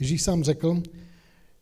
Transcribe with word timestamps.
Ježíš 0.00 0.22
sám 0.22 0.44
řekl, 0.44 0.82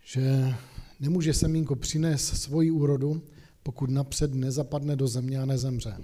že 0.05 0.55
nemůže 1.01 1.35
semínko 1.35 1.77
přinést 1.77 2.27
svoji 2.27 2.71
úrodu, 2.71 3.23
pokud 3.63 3.91
napřed 3.91 4.35
nezapadne 4.35 4.97
do 4.97 5.09
země 5.09 5.39
a 5.39 5.45
nezemře. 5.45 5.97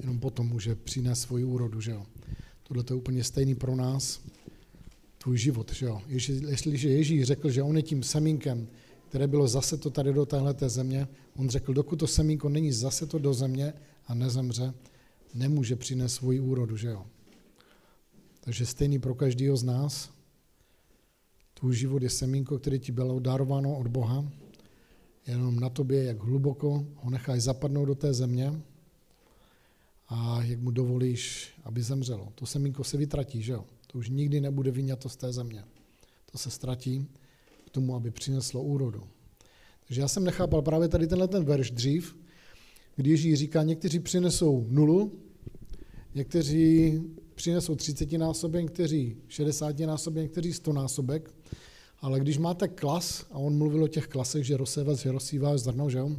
Jenom 0.00 0.20
potom 0.20 0.48
může 0.48 0.74
přinést 0.74 1.20
svoji 1.20 1.44
úrodu, 1.44 1.80
že 1.80 1.90
jo. 1.90 2.06
Tohle 2.62 2.82
to 2.82 2.94
je 2.94 2.98
úplně 2.98 3.24
stejný 3.24 3.54
pro 3.54 3.76
nás, 3.76 4.20
tvůj 5.18 5.38
život, 5.38 5.72
že 5.72 5.86
jo. 5.86 6.02
Jestliže 6.48 6.88
Ježíš 6.88 7.24
řekl, 7.24 7.50
že 7.50 7.62
on 7.62 7.76
je 7.76 7.82
tím 7.82 8.02
semínkem, 8.02 8.68
které 9.08 9.26
bylo 9.26 9.48
zase 9.48 9.76
to 9.76 9.90
tady 9.90 10.12
do 10.12 10.26
téhle 10.26 10.54
země, 10.66 11.08
on 11.36 11.48
řekl, 11.48 11.74
dokud 11.74 11.96
to 11.96 12.06
semínko 12.06 12.48
není 12.48 12.72
zase 12.72 13.06
to 13.06 13.18
do 13.18 13.34
země 13.34 13.72
a 14.06 14.14
nezemře, 14.14 14.74
nemůže 15.34 15.76
přinést 15.76 16.14
svoji 16.14 16.40
úrodu, 16.40 16.76
že 16.76 16.88
jo. 16.88 17.06
Takže 18.40 18.66
stejný 18.66 18.98
pro 18.98 19.14
každého 19.14 19.56
z 19.56 19.62
nás. 19.62 20.19
Tvůj 21.60 21.76
život 21.76 22.02
je 22.02 22.10
semínko, 22.10 22.58
které 22.58 22.78
ti 22.78 22.92
bylo 22.92 23.20
darováno 23.20 23.78
od 23.78 23.86
Boha, 23.86 24.32
jenom 25.26 25.60
na 25.60 25.68
tobě, 25.68 26.04
jak 26.04 26.22
hluboko 26.22 26.86
ho 26.96 27.10
necháš 27.10 27.42
zapadnout 27.42 27.84
do 27.84 27.94
té 27.94 28.14
země 28.14 28.60
a 30.08 30.42
jak 30.42 30.60
mu 30.60 30.70
dovolíš, 30.70 31.52
aby 31.64 31.82
zemřelo. 31.82 32.32
To 32.34 32.46
semínko 32.46 32.84
se 32.84 32.96
vytratí, 32.96 33.42
že 33.42 33.52
jo? 33.52 33.64
To 33.86 33.98
už 33.98 34.08
nikdy 34.08 34.40
nebude 34.40 34.70
vyňato 34.70 35.08
z 35.08 35.16
té 35.16 35.32
země. 35.32 35.64
To 36.32 36.38
se 36.38 36.50
ztratí 36.50 37.06
k 37.66 37.70
tomu, 37.70 37.94
aby 37.94 38.10
přineslo 38.10 38.62
úrodu. 38.62 39.02
Takže 39.86 40.00
já 40.00 40.08
jsem 40.08 40.24
nechápal 40.24 40.62
právě 40.62 40.88
tady 40.88 41.06
tenhle 41.06 41.28
ten 41.28 41.44
verš 41.44 41.70
dřív, 41.70 42.16
kdy 42.96 43.10
Ježíš 43.10 43.38
říká, 43.38 43.62
někteří 43.62 44.00
přinesou 44.00 44.66
nulu, 44.68 45.12
někteří 46.14 47.00
přinesou 47.34 47.74
30 47.74 48.12
násobek, 48.12 48.62
někteří 48.62 49.16
60 49.28 49.78
násobek, 49.78 50.22
někteří 50.22 50.52
100 50.52 50.72
násobek, 50.72 51.30
ale 52.00 52.20
když 52.20 52.38
máte 52.38 52.68
klas, 52.68 53.26
a 53.30 53.38
on 53.38 53.58
mluvil 53.58 53.84
o 53.84 53.88
těch 53.88 54.06
klasech, 54.06 54.44
že 54.44 54.56
rozsévat, 54.56 54.98
že 54.98 55.12
rozsíváš 55.12 55.60
zrno, 55.60 55.90
že 55.90 55.98
jo? 55.98 56.10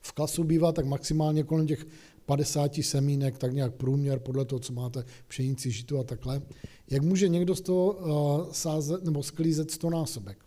V 0.00 0.12
klasu 0.12 0.44
bývá 0.44 0.72
tak 0.72 0.86
maximálně 0.86 1.42
kolem 1.44 1.66
těch 1.66 1.86
50 2.26 2.74
semínek, 2.82 3.38
tak 3.38 3.52
nějak 3.52 3.74
průměr 3.74 4.18
podle 4.18 4.44
toho, 4.44 4.58
co 4.58 4.72
máte 4.72 5.04
pšenici, 5.28 5.70
žitu 5.70 5.98
a 5.98 6.04
takhle. 6.04 6.42
Jak 6.90 7.02
může 7.02 7.28
někdo 7.28 7.54
z 7.54 7.60
toho 7.60 7.92
uh, 7.92 8.52
sázet 8.52 9.04
nebo 9.04 9.22
sklízet 9.22 9.70
100 9.70 9.90
násobek? 9.90 10.38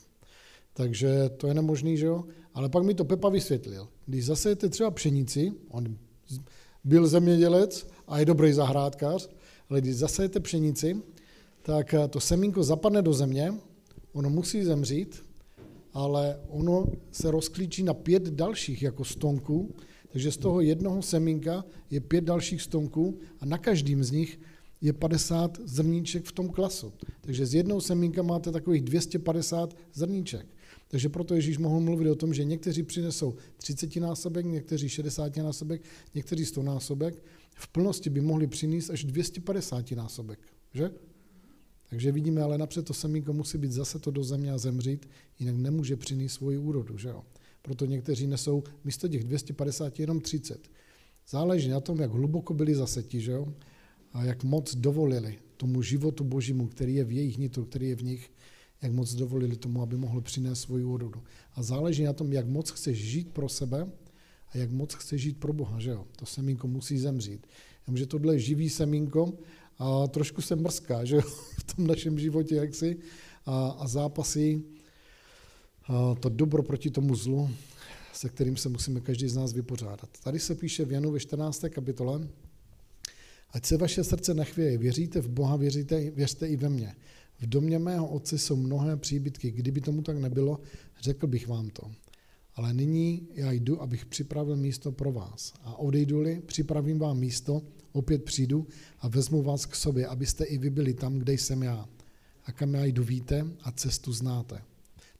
Takže 0.73 1.29
to 1.37 1.47
je 1.47 1.53
nemožný, 1.53 1.97
že 1.97 2.05
jo? 2.05 2.23
Ale 2.53 2.69
pak 2.69 2.83
mi 2.83 2.93
to 2.93 3.05
Pepa 3.05 3.29
vysvětlil. 3.29 3.87
Když 4.05 4.25
zasejete 4.25 4.69
třeba 4.69 4.91
pšenici, 4.91 5.53
on 5.69 5.97
byl 6.83 7.07
zemědělec 7.07 7.87
a 8.07 8.19
je 8.19 8.25
dobrý 8.25 8.53
zahrádkář, 8.53 9.29
ale 9.69 9.81
když 9.81 9.95
zasejete 9.95 10.39
pšenici, 10.39 11.01
tak 11.61 11.93
eh, 11.93 12.07
to 12.07 12.19
semínko 12.19 12.63
zapadne 12.63 13.01
do 13.01 13.13
země, 13.13 13.53
ono 14.13 14.29
musí 14.29 14.63
zemřít, 14.63 15.25
ale 15.93 16.39
ono 16.47 16.85
se 17.11 17.31
rozklíčí 17.31 17.83
na 17.83 17.93
pět 17.93 18.23
dalších 18.23 18.81
jako 18.81 19.05
stonků, 19.05 19.75
takže 20.09 20.31
z 20.31 20.37
toho 20.37 20.61
jednoho 20.61 21.01
semínka 21.01 21.65
je 21.89 21.99
pět 21.99 22.23
dalších 22.23 22.61
stonků 22.61 23.19
a 23.39 23.45
na 23.45 23.57
každým 23.57 24.03
z 24.03 24.11
nich 24.11 24.39
je 24.81 24.93
50 24.93 25.59
zrníček 25.63 26.25
v 26.25 26.31
tom 26.31 26.49
klasu. 26.49 26.93
Takže 27.21 27.45
z 27.45 27.53
jednou 27.53 27.81
semínka 27.81 28.21
máte 28.21 28.51
takových 28.51 28.81
250 28.81 29.77
zrníček. 29.93 30.47
Takže 30.87 31.09
proto 31.09 31.35
Ježíš 31.35 31.57
mohl 31.57 31.79
mluvit 31.79 32.09
o 32.09 32.15
tom, 32.15 32.33
že 32.33 32.43
někteří 32.43 32.83
přinesou 32.83 33.35
30 33.57 33.95
násobek, 33.95 34.45
někteří 34.45 34.89
60 34.89 35.37
násobek, 35.37 35.81
někteří 36.15 36.45
100 36.45 36.63
násobek. 36.63 37.23
V 37.55 37.67
plnosti 37.67 38.09
by 38.09 38.21
mohli 38.21 38.47
přinést 38.47 38.89
až 38.89 39.03
250 39.03 39.91
násobek. 39.91 40.39
Že? 40.73 40.91
Takže 41.89 42.11
vidíme, 42.11 42.41
ale 42.41 42.57
napřed 42.57 42.85
to 42.85 42.93
semínko 42.93 43.33
musí 43.33 43.57
být 43.57 43.71
zase 43.71 43.99
to 43.99 44.11
do 44.11 44.23
země 44.23 44.51
a 44.51 44.57
zemřít, 44.57 45.09
jinak 45.39 45.55
nemůže 45.55 45.95
přinést 45.95 46.33
svoji 46.33 46.57
úrodu. 46.57 46.97
Že 46.97 47.09
jo? 47.09 47.23
Proto 47.61 47.85
někteří 47.85 48.27
nesou 48.27 48.63
místo 48.83 49.07
těch 49.07 49.23
250 49.23 49.99
jenom 49.99 50.21
30. 50.21 50.69
Záleží 51.29 51.69
na 51.69 51.79
tom, 51.79 51.99
jak 51.99 52.11
hluboko 52.11 52.53
byli 52.53 52.75
zaseti, 52.75 53.21
že 53.21 53.31
jo? 53.31 53.53
a 54.13 54.23
jak 54.23 54.43
moc 54.43 54.75
dovolili 54.75 55.37
tomu 55.57 55.81
životu 55.81 56.23
božímu, 56.23 56.67
který 56.67 56.95
je 56.95 57.03
v 57.03 57.11
jejich 57.11 57.37
nitru, 57.37 57.65
který 57.65 57.89
je 57.89 57.95
v 57.95 58.03
nich, 58.03 58.31
jak 58.81 58.91
moc 58.91 59.13
dovolili 59.13 59.55
tomu, 59.55 59.81
aby 59.81 59.97
mohl 59.97 60.21
přinést 60.21 60.61
svoji 60.61 60.83
úrodu. 60.83 61.23
A 61.53 61.63
záleží 61.63 62.03
na 62.03 62.13
tom, 62.13 62.33
jak 62.33 62.47
moc 62.47 62.69
chceš 62.69 62.97
žít 62.97 63.29
pro 63.29 63.49
sebe 63.49 63.87
a 64.49 64.57
jak 64.57 64.71
moc 64.71 64.93
chceš 64.93 65.21
žít 65.21 65.39
pro 65.39 65.53
Boha, 65.53 65.79
že 65.79 65.89
jo? 65.89 66.07
To 66.15 66.25
semínko 66.25 66.67
musí 66.67 66.97
zemřít. 66.97 67.47
Jenomže 67.87 68.05
tohle 68.05 68.35
je 68.35 68.39
živý 68.39 68.69
semínko 68.69 69.33
a 69.79 70.07
trošku 70.07 70.41
se 70.41 70.55
mrzká, 70.55 71.05
že 71.05 71.21
v 71.57 71.75
tom 71.75 71.87
našem 71.87 72.19
životě 72.19 72.55
jaksi 72.55 72.97
a, 73.45 73.69
a 73.69 73.87
zápasy 73.87 74.63
a 75.83 76.15
to 76.15 76.29
dobro 76.29 76.63
proti 76.63 76.89
tomu 76.89 77.15
zlu, 77.15 77.49
se 78.13 78.29
kterým 78.29 78.57
se 78.57 78.69
musíme 78.69 79.01
každý 79.01 79.27
z 79.27 79.35
nás 79.35 79.53
vypořádat. 79.53 80.09
Tady 80.23 80.39
se 80.39 80.55
píše 80.55 80.85
v 80.85 80.91
Janu 80.91 81.11
ve 81.11 81.19
14. 81.19 81.65
kapitole, 81.69 82.27
ať 83.51 83.65
se 83.65 83.77
vaše 83.77 84.03
srdce 84.03 84.33
nechvěje, 84.33 84.77
věříte 84.77 85.21
v 85.21 85.29
Boha, 85.29 85.55
věříte, 85.55 86.11
věřte 86.11 86.47
i 86.47 86.55
ve 86.55 86.69
mně. 86.69 86.95
V 87.39 87.49
domě 87.49 87.79
mého 87.79 88.07
otce 88.07 88.37
jsou 88.37 88.55
mnohé 88.55 88.97
příbytky, 88.97 89.51
kdyby 89.51 89.81
tomu 89.81 90.01
tak 90.01 90.17
nebylo, 90.17 90.59
řekl 91.01 91.27
bych 91.27 91.47
vám 91.47 91.69
to. 91.69 91.91
Ale 92.55 92.73
nyní 92.73 93.27
já 93.33 93.51
jdu, 93.51 93.81
abych 93.81 94.05
připravil 94.05 94.55
místo 94.55 94.91
pro 94.91 95.11
vás. 95.11 95.53
A 95.63 95.75
odejdu-li, 95.75 96.41
připravím 96.45 96.99
vám 96.99 97.17
místo, 97.17 97.61
opět 97.91 98.23
přijdu 98.23 98.67
a 98.99 99.07
vezmu 99.07 99.43
vás 99.43 99.65
k 99.65 99.75
sobě, 99.75 100.07
abyste 100.07 100.43
i 100.43 100.57
vy 100.57 100.69
byli 100.69 100.93
tam, 100.93 101.19
kde 101.19 101.33
jsem 101.33 101.63
já. 101.63 101.85
A 102.45 102.51
kam 102.51 102.73
já 102.73 102.85
jdu 102.85 103.03
víte 103.03 103.47
a 103.63 103.71
cestu 103.71 104.13
znáte. 104.13 104.61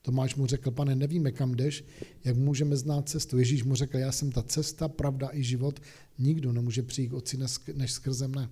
Tomáš 0.02 0.34
mu 0.34 0.46
řekl, 0.46 0.70
pane, 0.70 0.94
nevíme, 0.94 1.32
kam 1.32 1.54
jdeš, 1.54 1.84
jak 2.24 2.36
můžeme 2.36 2.76
znát 2.76 3.08
cestu. 3.08 3.38
Ježíš 3.38 3.64
mu 3.64 3.74
řekl, 3.74 3.98
já 3.98 4.12
jsem 4.12 4.32
ta 4.32 4.42
cesta, 4.42 4.88
pravda 4.88 5.30
i 5.32 5.42
život, 5.42 5.80
nikdo 6.18 6.52
nemůže 6.52 6.82
přijít 6.82 7.08
k 7.08 7.12
otci 7.12 7.38
než 7.74 7.92
skrze 7.92 8.28
mne. 8.28 8.50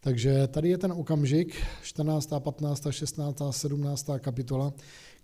Takže 0.00 0.46
tady 0.46 0.68
je 0.68 0.78
ten 0.78 0.92
okamžik, 0.92 1.56
14., 1.82 2.32
15., 2.38 2.86
16., 2.90 3.42
17. 3.50 4.06
kapitola, 4.18 4.74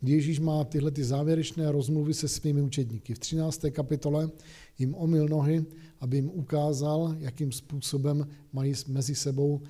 kdy 0.00 0.12
Ježíš 0.12 0.40
má 0.40 0.64
tyhle 0.64 0.90
ty 0.90 1.04
závěrečné 1.04 1.72
rozmluvy 1.72 2.14
se 2.14 2.28
svými 2.28 2.62
učedníky. 2.62 3.14
V 3.14 3.18
13. 3.18 3.64
kapitole 3.70 4.30
jim 4.78 4.94
omyl 4.94 5.28
nohy, 5.28 5.64
aby 6.00 6.16
jim 6.16 6.30
ukázal, 6.30 7.16
jakým 7.18 7.52
způsobem 7.52 8.28
mají 8.52 8.74
mezi 8.88 9.14
sebou 9.14 9.60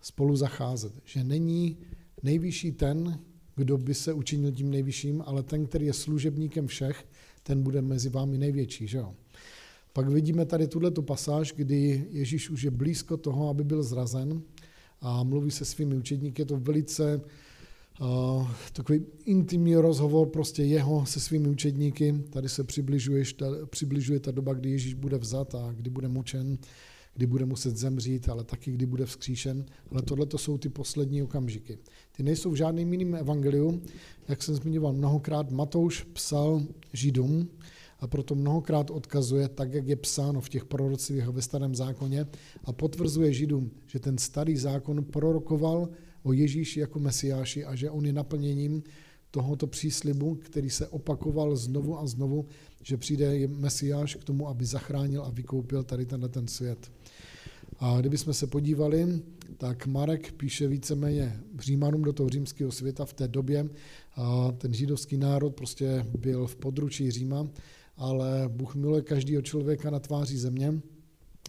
spolu 0.00 0.36
zacházet. 0.36 0.92
Že 1.04 1.24
není 1.24 1.76
nejvyšší 2.22 2.72
ten, 2.72 3.20
kdo 3.56 3.78
by 3.78 3.94
se 3.94 4.12
učinil 4.12 4.52
tím 4.52 4.70
nejvyšším, 4.70 5.22
ale 5.26 5.42
ten, 5.42 5.66
který 5.66 5.86
je 5.86 5.92
služebníkem 5.92 6.66
všech, 6.66 7.06
ten 7.42 7.62
bude 7.62 7.82
mezi 7.82 8.08
vámi 8.08 8.38
největší. 8.38 8.86
Že 8.86 8.98
jo? 8.98 9.14
Pak 9.92 10.08
vidíme 10.08 10.46
tady 10.46 10.68
tuhle 10.68 10.90
pasáž, 10.90 11.52
kdy 11.52 12.06
Ježíš 12.10 12.50
už 12.50 12.62
je 12.62 12.70
blízko 12.70 13.16
toho, 13.16 13.48
aby 13.48 13.64
byl 13.64 13.82
zrazen 13.82 14.42
a 15.00 15.22
mluví 15.22 15.50
se 15.50 15.64
svými 15.64 15.96
učedníky. 15.96 16.42
Je 16.42 16.46
to 16.46 16.56
velice 16.56 17.20
uh, 18.00 18.48
takový 18.72 19.00
intimní 19.24 19.76
rozhovor 19.76 20.28
prostě 20.28 20.62
jeho 20.62 21.06
se 21.06 21.20
svými 21.20 21.48
učedníky. 21.48 22.14
Tady 22.30 22.48
se 22.48 22.64
přibližuje, 22.64 23.24
přibližuje 23.66 24.20
ta 24.20 24.30
doba, 24.30 24.54
kdy 24.54 24.70
Ježíš 24.70 24.94
bude 24.94 25.18
vzat 25.18 25.54
a 25.54 25.72
kdy 25.72 25.90
bude 25.90 26.08
mučen, 26.08 26.58
kdy 27.14 27.26
bude 27.26 27.44
muset 27.44 27.76
zemřít, 27.76 28.28
ale 28.28 28.44
taky 28.44 28.70
kdy 28.72 28.86
bude 28.86 29.06
vzkříšen. 29.06 29.64
Ale 29.90 30.02
tohle 30.02 30.26
to 30.26 30.38
jsou 30.38 30.58
ty 30.58 30.68
poslední 30.68 31.22
okamžiky. 31.22 31.78
Ty 32.12 32.22
nejsou 32.22 32.50
v 32.50 32.56
žádném 32.56 32.92
jiném 32.92 33.14
evangeliu. 33.14 33.82
Jak 34.28 34.42
jsem 34.42 34.54
zmiňoval 34.54 34.92
mnohokrát, 34.92 35.50
Matouš 35.50 36.02
psal 36.02 36.62
Židům, 36.92 37.48
a 38.00 38.06
proto 38.06 38.34
mnohokrát 38.34 38.90
odkazuje, 38.90 39.48
tak 39.48 39.72
jak 39.72 39.86
je 39.86 39.96
psáno 39.96 40.40
v 40.40 40.48
těch 40.48 40.64
prorocích 40.64 41.28
ve 41.28 41.42
starém 41.42 41.74
zákoně 41.74 42.26
a 42.64 42.72
potvrzuje 42.72 43.32
Židům, 43.32 43.70
že 43.86 43.98
ten 43.98 44.18
starý 44.18 44.56
zákon 44.56 45.04
prorokoval 45.04 45.88
o 46.22 46.32
Ježíši 46.32 46.80
jako 46.80 46.98
mesiáši 46.98 47.64
a 47.64 47.74
že 47.74 47.90
on 47.90 48.06
je 48.06 48.12
naplněním 48.12 48.82
tohoto 49.30 49.66
příslibu, 49.66 50.34
který 50.34 50.70
se 50.70 50.88
opakoval 50.88 51.56
znovu 51.56 51.98
a 51.98 52.06
znovu, 52.06 52.46
že 52.82 52.96
přijde 52.96 53.48
mesiáš 53.48 54.14
k 54.14 54.24
tomu, 54.24 54.48
aby 54.48 54.64
zachránil 54.64 55.22
a 55.22 55.30
vykoupil 55.30 55.82
tady 55.82 56.06
tenhle 56.06 56.28
ten 56.28 56.48
svět. 56.48 56.92
A 57.78 58.00
kdybychom 58.00 58.34
se 58.34 58.46
podívali, 58.46 59.22
tak 59.56 59.86
Marek 59.86 60.32
píše 60.32 60.68
víceméně 60.68 61.40
Římanům 61.58 62.02
do 62.02 62.12
toho 62.12 62.28
římského 62.28 62.72
světa 62.72 63.04
v 63.04 63.12
té 63.12 63.28
době. 63.28 63.68
A 64.16 64.52
ten 64.58 64.74
židovský 64.74 65.16
národ 65.16 65.50
prostě 65.50 66.06
byl 66.18 66.46
v 66.46 66.56
područí 66.56 67.10
Říma 67.10 67.48
ale 68.00 68.48
Bůh 68.48 68.74
miluje 68.74 69.02
každého 69.02 69.42
člověka 69.42 69.90
na 69.90 69.98
tváři 70.00 70.38
země 70.38 70.80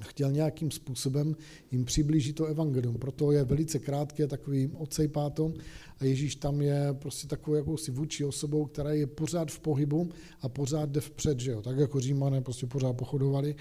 chtěl 0.05 0.31
nějakým 0.31 0.71
způsobem 0.71 1.35
jim 1.71 1.85
přiblížit 1.85 2.35
to 2.35 2.45
evangelium. 2.45 2.95
Proto 2.95 3.31
je 3.31 3.43
velice 3.43 3.79
krátký, 3.79 4.23
takový 4.27 4.71
odsejpátom 4.77 5.53
a 5.99 6.05
Ježíš 6.05 6.35
tam 6.35 6.61
je 6.61 6.87
prostě 6.93 7.27
takovou 7.27 7.55
jakousi 7.55 7.91
vůči 7.91 8.25
osobou, 8.25 8.65
která 8.65 8.91
je 8.91 9.07
pořád 9.07 9.51
v 9.51 9.59
pohybu 9.59 10.09
a 10.41 10.49
pořád 10.49 10.89
jde 10.89 11.01
vpřed, 11.01 11.39
že 11.39 11.51
jo? 11.51 11.61
tak 11.61 11.77
jako 11.77 11.99
Římané 11.99 12.41
prostě 12.41 12.67
pořád 12.67 12.93
pochodovali. 12.93 13.55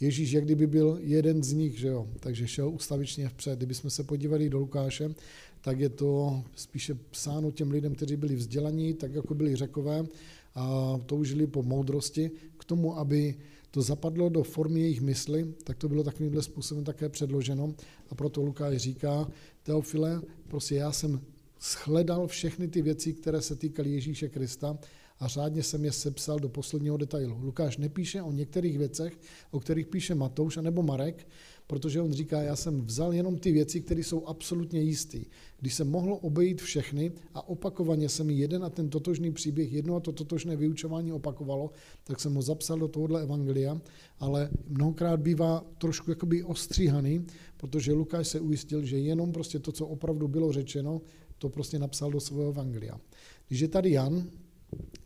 Ježíš 0.00 0.32
jak 0.32 0.44
kdyby 0.44 0.66
byl 0.66 0.98
jeden 1.00 1.42
z 1.42 1.52
nich, 1.52 1.78
že 1.78 1.88
jo, 1.88 2.08
takže 2.20 2.48
šel 2.48 2.68
ustavičně 2.68 3.28
vpřed. 3.28 3.56
Kdybychom 3.56 3.90
se 3.90 4.04
podívali 4.04 4.50
do 4.50 4.58
Lukáše, 4.58 5.14
tak 5.60 5.80
je 5.80 5.88
to 5.88 6.42
spíše 6.56 6.94
psáno 6.94 7.50
těm 7.50 7.70
lidem, 7.70 7.94
kteří 7.94 8.16
byli 8.16 8.36
vzdělaní, 8.36 8.94
tak 8.94 9.14
jako 9.14 9.34
byli 9.34 9.56
řekové 9.56 10.06
a 10.54 10.96
toužili 11.06 11.46
po 11.46 11.62
moudrosti, 11.62 12.30
k 12.58 12.64
tomu, 12.64 12.98
aby 12.98 13.34
to 13.76 13.82
zapadlo 13.82 14.28
do 14.28 14.42
formy 14.42 14.80
jejich 14.80 15.00
mysli, 15.00 15.54
tak 15.64 15.76
to 15.76 15.88
bylo 15.88 16.04
takovýmhle 16.04 16.42
způsobem 16.42 16.84
také 16.84 17.08
předloženo. 17.08 17.74
A 18.10 18.14
proto 18.14 18.42
Lukáš 18.42 18.76
říká, 18.76 19.28
Teofile, 19.62 20.22
prostě 20.48 20.74
já 20.74 20.92
jsem 20.92 21.20
shledal 21.60 22.26
všechny 22.26 22.68
ty 22.68 22.82
věci, 22.82 23.12
které 23.12 23.42
se 23.42 23.56
týkaly 23.56 23.90
Ježíše 23.90 24.28
Krista 24.28 24.78
a 25.20 25.28
řádně 25.28 25.62
jsem 25.62 25.84
je 25.84 25.92
sepsal 25.92 26.38
do 26.38 26.48
posledního 26.48 26.96
detailu. 26.96 27.38
Lukáš 27.42 27.76
nepíše 27.76 28.22
o 28.22 28.32
některých 28.32 28.78
věcech, 28.78 29.18
o 29.50 29.60
kterých 29.60 29.86
píše 29.86 30.14
Matouš 30.14 30.56
nebo 30.56 30.82
Marek, 30.82 31.28
protože 31.66 32.00
on 32.00 32.12
říká, 32.12 32.42
já 32.42 32.56
jsem 32.56 32.80
vzal 32.80 33.14
jenom 33.14 33.38
ty 33.38 33.52
věci, 33.52 33.80
které 33.80 34.00
jsou 34.00 34.26
absolutně 34.26 34.80
jisté. 34.80 35.18
Když 35.60 35.74
jsem 35.74 35.90
mohl 35.90 36.18
obejít 36.22 36.62
všechny 36.62 37.12
a 37.34 37.48
opakovaně 37.48 38.08
se 38.08 38.24
mi 38.24 38.34
jeden 38.34 38.64
a 38.64 38.70
ten 38.70 38.90
totožný 38.90 39.32
příběh, 39.32 39.72
jedno 39.72 39.96
a 39.96 40.00
to 40.00 40.12
totožné 40.12 40.56
vyučování 40.56 41.12
opakovalo, 41.12 41.70
tak 42.04 42.20
jsem 42.20 42.34
ho 42.34 42.42
zapsal 42.42 42.78
do 42.78 42.88
tohohle 42.88 43.22
evangelia, 43.22 43.80
ale 44.18 44.50
mnohokrát 44.68 45.20
bývá 45.20 45.64
trošku 45.78 46.10
jakoby 46.10 46.42
ostříhaný, 46.42 47.26
protože 47.56 47.92
Lukáš 47.92 48.28
se 48.28 48.40
ujistil, 48.40 48.84
že 48.84 48.98
jenom 48.98 49.32
prostě 49.32 49.58
to, 49.58 49.72
co 49.72 49.86
opravdu 49.86 50.28
bylo 50.28 50.52
řečeno, 50.52 51.00
to 51.38 51.48
prostě 51.48 51.78
napsal 51.78 52.10
do 52.10 52.20
svého 52.20 52.48
evangelia. 52.48 53.00
Když 53.48 53.60
je 53.60 53.68
tady 53.68 53.90
Jan, 53.90 54.26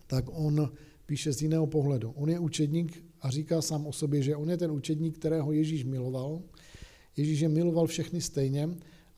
tak 0.06 0.24
on 0.32 0.70
píše 1.06 1.32
z 1.32 1.42
jiného 1.42 1.66
pohledu. 1.66 2.10
On 2.10 2.30
je 2.30 2.38
učedník 2.38 3.09
a 3.22 3.30
říká 3.30 3.62
sám 3.62 3.86
o 3.86 3.92
sobě, 3.92 4.22
že 4.22 4.36
on 4.36 4.50
je 4.50 4.56
ten 4.56 4.70
učedník, 4.70 5.18
kterého 5.18 5.52
Ježíš 5.52 5.84
miloval. 5.84 6.42
Ježíš 7.16 7.40
je 7.40 7.48
miloval 7.48 7.86
všechny 7.86 8.20
stejně, 8.20 8.68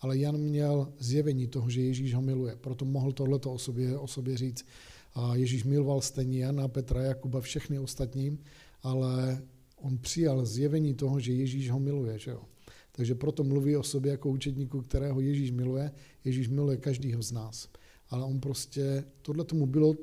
ale 0.00 0.18
Jan 0.18 0.38
měl 0.38 0.92
zjevení 0.98 1.46
toho, 1.46 1.70
že 1.70 1.80
Ježíš 1.80 2.14
ho 2.14 2.22
miluje. 2.22 2.56
Proto 2.56 2.84
mohl 2.84 3.12
tohleto 3.12 3.52
o 3.52 3.58
sobě, 3.58 3.98
o 3.98 4.06
sobě 4.06 4.36
říct. 4.36 4.66
A 5.14 5.36
Ježíš 5.36 5.64
miloval 5.64 6.00
stejně 6.00 6.44
Jana, 6.44 6.68
Petra, 6.68 7.02
Jakuba, 7.02 7.40
všechny 7.40 7.78
ostatní, 7.78 8.38
ale 8.82 9.42
on 9.76 9.98
přijal 9.98 10.46
zjevení 10.46 10.94
toho, 10.94 11.20
že 11.20 11.32
Ježíš 11.32 11.70
ho 11.70 11.80
miluje. 11.80 12.18
Že 12.18 12.30
jo? 12.30 12.42
Takže 12.92 13.14
proto 13.14 13.44
mluví 13.44 13.76
o 13.76 13.82
sobě 13.82 14.10
jako 14.10 14.30
učedníku, 14.30 14.82
kterého 14.82 15.20
Ježíš 15.20 15.50
miluje. 15.50 15.92
Ježíš 16.24 16.48
miluje 16.48 16.76
každýho 16.76 17.22
z 17.22 17.32
nás. 17.32 17.68
Ale 18.08 18.24
on 18.24 18.40
prostě, 18.40 19.04
tohle 19.22 19.44
tomu 19.44 19.66
bylo 19.66 19.94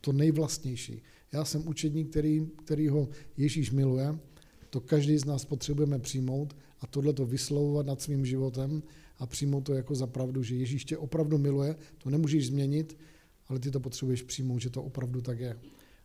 to 0.00 0.12
nejvlastnější. 0.12 1.02
Já 1.34 1.44
jsem 1.44 1.68
učedník, 1.68 2.10
který, 2.10 2.46
který 2.64 2.88
ho 2.88 3.08
Ježíš 3.36 3.70
miluje, 3.70 4.18
to 4.70 4.80
každý 4.80 5.18
z 5.18 5.24
nás 5.24 5.44
potřebujeme 5.44 5.98
přijmout 5.98 6.56
a 6.80 6.86
tohle 6.86 7.12
to 7.12 7.26
vyslovovat 7.26 7.86
nad 7.86 8.02
svým 8.02 8.26
životem 8.26 8.82
a 9.18 9.26
přijmout 9.26 9.60
to 9.60 9.74
jako 9.74 9.94
za 9.94 10.06
pravdu, 10.06 10.42
že 10.42 10.54
Ježíš 10.54 10.84
tě 10.84 10.96
opravdu 10.98 11.38
miluje, 11.38 11.76
to 11.98 12.10
nemůžeš 12.10 12.46
změnit, 12.46 12.98
ale 13.48 13.58
ty 13.58 13.70
to 13.70 13.80
potřebuješ 13.80 14.22
přijmout, 14.22 14.58
že 14.58 14.70
to 14.70 14.82
opravdu 14.82 15.20
tak 15.20 15.40
je. 15.40 15.58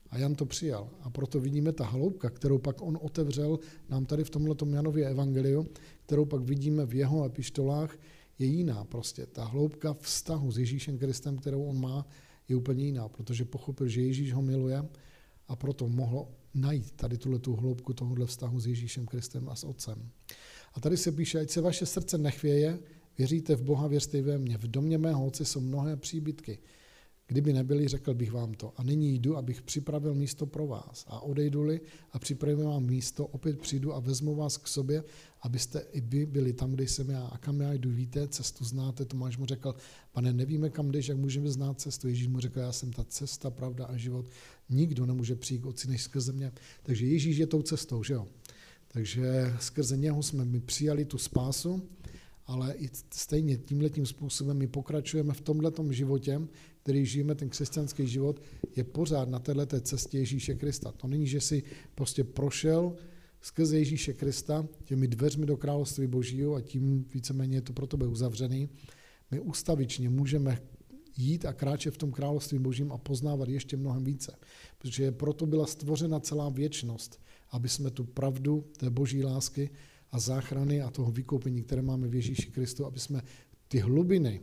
A 0.09 0.17
Jan 0.17 0.35
to 0.35 0.45
přijal. 0.45 0.89
A 1.01 1.09
proto 1.09 1.39
vidíme 1.39 1.71
ta 1.73 1.85
hloubka, 1.85 2.29
kterou 2.29 2.57
pak 2.57 2.81
on 2.81 2.99
otevřel 3.01 3.59
nám 3.89 4.05
tady 4.05 4.23
v 4.23 4.29
tomhle 4.29 4.55
Janově 4.69 5.09
evangeliu, 5.09 5.67
kterou 6.05 6.25
pak 6.25 6.41
vidíme 6.41 6.85
v 6.85 6.93
jeho 6.95 7.25
epištolách, 7.25 7.97
je 8.39 8.47
jiná 8.47 8.83
prostě. 8.83 9.25
Ta 9.25 9.45
hloubka 9.45 9.93
vztahu 9.93 10.51
s 10.51 10.57
Ježíšem 10.57 10.97
Kristem, 10.97 11.37
kterou 11.37 11.63
on 11.63 11.81
má, 11.81 12.07
je 12.47 12.55
úplně 12.55 12.85
jiná, 12.85 13.09
protože 13.09 13.45
pochopil, 13.45 13.87
že 13.87 14.01
Ježíš 14.01 14.33
ho 14.33 14.41
miluje 14.41 14.83
a 15.49 15.55
proto 15.55 15.87
mohl 15.87 16.27
najít 16.53 16.91
tady 16.91 17.17
tuhle 17.17 17.39
tu 17.39 17.55
hloubku 17.55 17.93
tohohle 17.93 18.25
vztahu 18.25 18.59
s 18.59 18.67
Ježíšem 18.67 19.05
Kristem 19.05 19.49
a 19.49 19.55
s 19.55 19.63
Otcem. 19.63 20.09
A 20.73 20.79
tady 20.79 20.97
se 20.97 21.11
píše, 21.11 21.39
ať 21.39 21.49
se 21.49 21.61
vaše 21.61 21.85
srdce 21.85 22.17
nechvěje, 22.17 22.79
věříte 23.17 23.55
v 23.55 23.63
Boha, 23.63 23.87
věřte 23.87 24.21
ve 24.21 24.37
mně. 24.37 24.57
V 24.57 24.67
domě 24.67 24.97
mého 24.97 25.25
otce 25.25 25.45
jsou 25.45 25.59
mnohé 25.59 25.97
příbytky. 25.97 26.59
Kdyby 27.27 27.53
nebyli, 27.53 27.87
řekl 27.87 28.13
bych 28.13 28.31
vám 28.31 28.53
to. 28.53 28.73
A 28.77 28.83
nyní 28.83 29.19
jdu, 29.19 29.37
abych 29.37 29.61
připravil 29.61 30.15
místo 30.15 30.45
pro 30.45 30.67
vás. 30.67 31.05
A 31.07 31.19
odejdu-li 31.19 31.81
a 32.11 32.19
připravím 32.19 32.65
vám 32.65 32.85
místo, 32.85 33.27
opět 33.27 33.59
přijdu 33.59 33.93
a 33.93 33.99
vezmu 33.99 34.35
vás 34.35 34.57
k 34.57 34.67
sobě, 34.67 35.03
abyste 35.41 35.79
i 35.91 36.01
vy 36.01 36.25
byli 36.25 36.53
tam, 36.53 36.71
kde 36.71 36.83
jsem 36.83 37.09
já. 37.09 37.25
A 37.25 37.37
kam 37.37 37.61
já 37.61 37.73
jdu, 37.73 37.91
víte, 37.91 38.27
cestu 38.27 38.65
znáte. 38.65 39.05
Tomáš 39.05 39.37
mu 39.37 39.45
řekl, 39.45 39.75
pane, 40.11 40.33
nevíme, 40.33 40.69
kam 40.69 40.91
jdeš, 40.91 41.07
jak 41.07 41.17
můžeme 41.17 41.49
znát 41.49 41.81
cestu. 41.81 42.07
Ježíš 42.07 42.27
mu 42.27 42.39
řekl, 42.39 42.59
já 42.59 42.71
jsem 42.71 42.91
ta 42.91 43.03
cesta, 43.03 43.49
pravda 43.49 43.85
a 43.85 43.97
život. 43.97 44.25
Nikdo 44.69 45.05
nemůže 45.05 45.35
přijít 45.35 45.61
k 45.61 45.65
otci 45.65 45.87
než 45.87 46.03
skrze 46.03 46.31
mě. 46.31 46.51
Takže 46.83 47.05
Ježíš 47.05 47.37
je 47.37 47.47
tou 47.47 47.61
cestou, 47.61 48.03
že 48.03 48.13
jo? 48.13 48.27
Takže 48.87 49.53
skrze 49.59 49.97
něho 49.97 50.23
jsme 50.23 50.45
my 50.45 50.59
přijali 50.59 51.05
tu 51.05 51.17
spásu, 51.17 51.89
ale 52.45 52.73
i 52.73 52.89
stejně 53.11 53.57
tímhletím 53.57 54.05
způsobem 54.05 54.57
my 54.57 54.67
pokračujeme 54.67 55.33
v 55.33 55.41
tomhletom 55.41 55.93
životě, 55.93 56.41
který 56.83 57.05
žijeme, 57.05 57.35
ten 57.35 57.49
křesťanský 57.49 58.07
život, 58.07 58.41
je 58.75 58.83
pořád 58.83 59.29
na 59.29 59.39
této 59.39 59.81
cestě 59.81 60.17
Ježíše 60.17 60.55
Krista. 60.55 60.91
To 60.91 61.07
není, 61.07 61.27
že 61.27 61.41
si 61.41 61.63
prostě 61.95 62.23
prošel 62.23 62.95
skrze 63.41 63.77
Ježíše 63.77 64.13
Krista 64.13 64.67
těmi 64.83 65.07
dveřmi 65.07 65.45
do 65.45 65.57
království 65.57 66.07
Božího 66.07 66.55
a 66.55 66.61
tím 66.61 67.05
víceméně 67.13 67.57
je 67.57 67.61
to 67.61 67.73
pro 67.73 67.87
tebe 67.87 68.07
uzavřený. 68.07 68.69
My 69.31 69.39
ustavičně 69.39 70.09
můžeme 70.09 70.61
jít 71.17 71.45
a 71.45 71.53
kráčet 71.53 71.93
v 71.93 71.97
tom 71.97 72.11
království 72.11 72.59
Božím 72.59 72.91
a 72.91 72.97
poznávat 72.97 73.49
ještě 73.49 73.77
mnohem 73.77 74.03
více. 74.03 74.35
Protože 74.77 75.11
proto 75.11 75.45
byla 75.45 75.65
stvořena 75.65 76.19
celá 76.19 76.49
věčnost, 76.49 77.21
aby 77.51 77.69
jsme 77.69 77.91
tu 77.91 78.03
pravdu 78.03 78.65
té 78.77 78.89
boží 78.89 79.23
lásky 79.23 79.69
a 80.11 80.19
záchrany 80.19 80.81
a 80.81 80.89
toho 80.89 81.11
vykoupení, 81.11 81.63
které 81.63 81.81
máme 81.81 82.07
v 82.07 82.15
Ježíši 82.15 82.51
Kristu, 82.51 82.85
aby 82.85 82.99
jsme 82.99 83.21
ty 83.67 83.79
hlubiny 83.79 84.41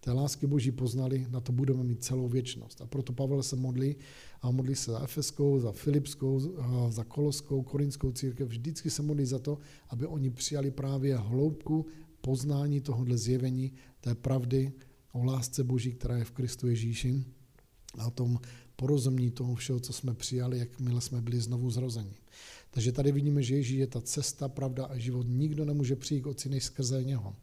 té 0.00 0.12
lásky 0.12 0.46
Boží 0.46 0.70
poznali, 0.70 1.26
na 1.30 1.40
to 1.40 1.52
budeme 1.52 1.84
mít 1.84 2.04
celou 2.04 2.28
věčnost. 2.28 2.80
A 2.80 2.86
proto 2.86 3.12
Pavel 3.12 3.42
se 3.42 3.56
modlí 3.56 3.96
a 4.42 4.50
modlí 4.50 4.74
se 4.74 4.90
za 4.90 5.02
Efeskou, 5.02 5.60
za 5.60 5.72
Filipskou, 5.72 6.40
za 6.88 7.04
Koloskou, 7.04 7.62
Korinskou 7.62 8.12
církev. 8.12 8.48
Vždycky 8.48 8.90
se 8.90 9.02
modlí 9.02 9.26
za 9.26 9.38
to, 9.38 9.58
aby 9.88 10.06
oni 10.06 10.30
přijali 10.30 10.70
právě 10.70 11.16
hloubku 11.16 11.86
poznání 12.20 12.80
tohohle 12.80 13.18
zjevení, 13.18 13.72
té 14.00 14.14
pravdy 14.14 14.72
o 15.12 15.24
lásce 15.24 15.64
Boží, 15.64 15.92
která 15.92 16.16
je 16.16 16.24
v 16.24 16.30
Kristu 16.30 16.68
Ježíši 16.68 17.24
a 17.98 18.06
o 18.06 18.10
tom 18.10 18.38
porozumění 18.76 19.30
toho 19.30 19.54
všeho, 19.54 19.80
co 19.80 19.92
jsme 19.92 20.14
přijali, 20.14 20.58
jakmile 20.58 21.00
jsme 21.00 21.20
byli 21.20 21.40
znovu 21.40 21.70
zrozeni. 21.70 22.14
Takže 22.70 22.92
tady 22.92 23.12
vidíme, 23.12 23.42
že 23.42 23.56
Ježíš 23.56 23.78
je 23.78 23.86
ta 23.86 24.00
cesta, 24.00 24.48
pravda 24.48 24.86
a 24.86 24.98
život. 24.98 25.26
Nikdo 25.28 25.64
nemůže 25.64 25.96
přijít 25.96 26.20
k 26.20 26.26
Otci 26.26 26.48
než 26.48 26.64
skrze 26.64 27.04
něho. 27.04 27.36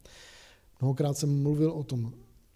Mnohokrát 0.80 1.18
jsem 1.18 1.42
mluvil 1.42 1.70
o 1.70 1.82
tom 1.82 2.12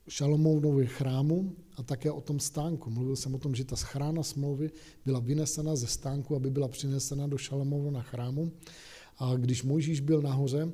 Šalomounově 0.08 0.86
chrámu 0.86 1.56
a 1.76 1.82
také 1.82 2.10
o 2.10 2.20
tom 2.20 2.40
stánku. 2.40 2.90
Mluvil 2.90 3.16
jsem 3.16 3.34
o 3.34 3.38
tom, 3.38 3.54
že 3.54 3.64
ta 3.64 3.76
schrána 3.76 4.22
smlouvy 4.22 4.70
byla 5.04 5.20
vynesena 5.20 5.76
ze 5.76 5.86
stánku, 5.86 6.36
aby 6.36 6.50
byla 6.50 6.68
přinesena 6.68 7.26
do 7.26 7.36
na 7.90 8.02
chrámu. 8.02 8.52
A 9.18 9.34
když 9.34 9.62
Mojžíš 9.62 10.00
byl 10.00 10.22
nahoře, 10.22 10.72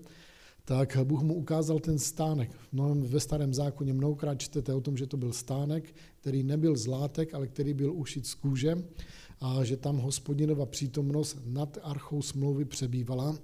tak 0.67 0.99
Bůh 1.05 1.23
mu 1.23 1.35
ukázal 1.35 1.79
ten 1.79 1.99
stánek. 1.99 2.51
No, 2.73 2.95
ve 2.95 3.21
starém 3.21 3.55
zákoně 3.55 3.93
mnohokrát 3.93 4.35
čtete 4.35 4.75
o 4.75 4.81
tom, 4.81 4.97
že 4.97 5.07
to 5.07 5.17
byl 5.17 5.33
stánek, 5.33 5.95
který 6.21 6.43
nebyl 6.43 6.77
z 6.77 6.87
látek, 6.87 7.35
ale 7.35 7.47
který 7.47 7.75
byl 7.75 7.93
ušit 7.93 8.27
z 8.27 8.35
kůže 8.35 8.75
a 9.41 9.65
že 9.65 9.77
tam 9.77 9.97
hospodinova 9.97 10.67
přítomnost 10.67 11.39
nad 11.45 11.79
archou 11.83 12.23
smlouvy 12.23 12.65
přebývala. 12.65 13.39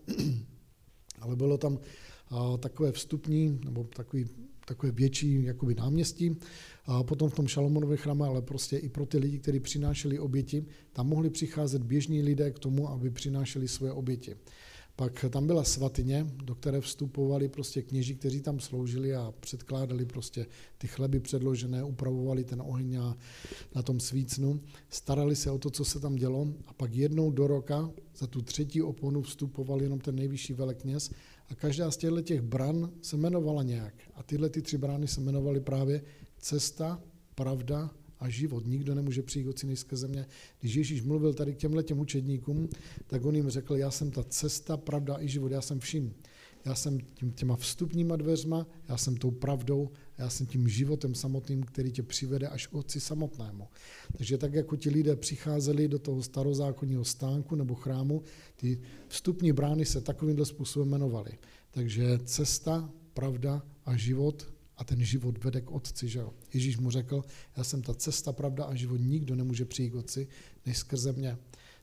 ale 1.21 1.37
bylo 1.37 1.59
tam 1.59 1.79
takové 2.59 2.93
vstupní, 2.93 3.61
nebo 3.65 3.85
takový 3.85 4.27
takové 4.67 4.93
větší 4.93 5.45
jakoby 5.45 5.75
náměstí. 5.75 6.37
A 6.85 7.03
potom 7.03 7.31
v 7.31 7.35
tom 7.35 7.49
Šalomonově 7.49 7.97
chrámu, 7.97 8.25
ale 8.25 8.43
prostě 8.43 8.77
i 8.77 8.89
pro 8.89 9.07
ty 9.07 9.19
lidi, 9.19 9.39
kteří 9.39 9.61
přinášeli 9.61 10.19
oběti, 10.19 10.65
tam 10.93 11.09
mohli 11.09 11.31
přicházet 11.31 11.83
běžní 11.83 12.23
lidé 12.23 12.51
k 12.51 12.59
tomu, 12.59 12.89
aby 12.89 13.11
přinášeli 13.11 13.69
své 13.69 13.93
oběti. 13.93 14.37
Pak 15.03 15.25
tam 15.31 15.47
byla 15.47 15.65
svatyně, 15.65 16.27
do 16.45 16.55
které 16.55 16.81
vstupovali 16.81 17.49
prostě 17.49 17.83
kněží, 17.83 18.15
kteří 18.15 18.41
tam 18.41 18.61
sloužili 18.61 19.15
a 19.15 19.35
předkládali 19.41 20.05
prostě 20.05 20.47
ty 20.79 20.87
chleby 20.87 21.21
předložené, 21.21 21.85
upravovali 21.85 22.45
ten 22.45 22.63
oheň 22.63 22.99
na 23.75 23.83
tom 23.83 24.01
svícnu, 24.01 24.61
starali 24.89 25.37
se 25.37 25.51
o 25.51 25.59
to, 25.59 25.71
co 25.71 25.85
se 25.85 26.01
tam 26.01 26.15
dělo. 26.15 26.49
A 26.67 26.73
pak 26.73 26.95
jednou 26.95 27.31
do 27.31 27.47
roka 27.47 27.91
za 28.17 28.27
tu 28.27 28.43
třetí 28.43 28.83
oponu 28.83 29.23
vstupoval 29.23 29.83
jenom 29.83 30.01
ten 30.01 30.17
nejvyšší 30.17 30.53
velekněz. 30.53 31.11
A 31.49 31.55
každá 31.55 31.91
z 31.91 31.97
těchto 31.97 32.23
těch 32.23 32.41
bran 32.41 32.91
se 33.01 33.17
jmenovala 33.17 33.63
nějak. 33.63 33.95
A 34.15 34.23
tyhle 34.23 34.49
ty 34.49 34.63
tři 34.63 34.79
brány 34.79 35.09
se 35.09 35.21
jmenovaly 35.21 35.61
právě 35.61 36.03
cesta, 36.39 37.03
pravda 37.35 37.91
a 38.23 38.29
život. 38.29 38.67
Nikdo 38.67 38.95
nemůže 38.95 39.23
přijít 39.23 39.49
od 39.49 39.59
syny 39.59 39.75
země. 39.93 40.27
Když 40.61 40.75
Ježíš 40.75 41.03
mluvil 41.03 41.35
tady 41.35 41.55
k 41.55 41.57
těmhle 41.57 41.83
těm 41.83 42.01
učedníkům, 42.01 42.69
tak 43.07 43.25
on 43.25 43.37
jim 43.37 43.51
řekl, 43.51 43.77
já 43.77 43.91
jsem 43.91 44.11
ta 44.11 44.23
cesta, 44.23 44.77
pravda 44.77 45.17
i 45.21 45.29
život, 45.29 45.53
já 45.53 45.61
jsem 45.61 45.81
vším. 45.81 46.15
Já 46.65 46.75
jsem 46.75 47.01
tím, 47.01 47.33
těma 47.33 47.57
vstupníma 47.57 48.17
dveřma, 48.17 48.67
já 48.89 48.97
jsem 48.97 49.17
tou 49.17 49.31
pravdou 49.31 49.91
já 50.23 50.31
jsem 50.31 50.47
tím 50.47 50.69
životem 50.69 51.15
samotným, 51.15 51.63
který 51.63 51.93
tě 51.93 52.03
přivede 52.03 52.49
až 52.49 52.67
k 52.67 52.75
Otci 52.75 53.01
samotnému. 53.01 53.69
Takže 54.17 54.39
tak, 54.39 54.55
jako 54.55 54.77
ti 54.77 54.91
lidé 54.91 55.17
přicházeli 55.17 55.89
do 55.89 55.99
toho 55.99 56.23
starozákonního 56.23 57.05
stánku 57.05 57.55
nebo 57.55 57.75
chrámu, 57.75 58.23
ty 58.57 58.81
vstupní 59.09 59.53
brány 59.53 59.85
se 59.85 60.01
takovýmhle 60.01 60.47
způsobem 60.47 60.89
jmenovaly. 60.89 61.33
Takže 61.71 62.19
cesta, 62.25 62.91
pravda 63.15 63.63
a 63.85 63.97
život 63.97 64.52
a 64.77 64.85
ten 64.85 65.05
život 65.05 65.45
vede 65.45 65.61
k 65.61 65.71
Otci. 65.71 66.09
Že 66.09 66.19
jo? 66.19 66.33
Ježíš 66.55 66.79
mu 66.79 66.91
řekl, 66.91 67.23
já 67.57 67.65
jsem 67.65 67.83
ta 67.83 67.95
cesta, 67.95 68.33
pravda 68.33 68.65
a 68.65 68.75
život, 68.75 69.01
nikdo 69.01 69.37
nemůže 69.37 69.65
přijít 69.65 69.91
k 69.91 69.95
Otci, 69.95 70.29
než 70.67 70.79
skrze 70.79 71.13
mě. 71.13 71.39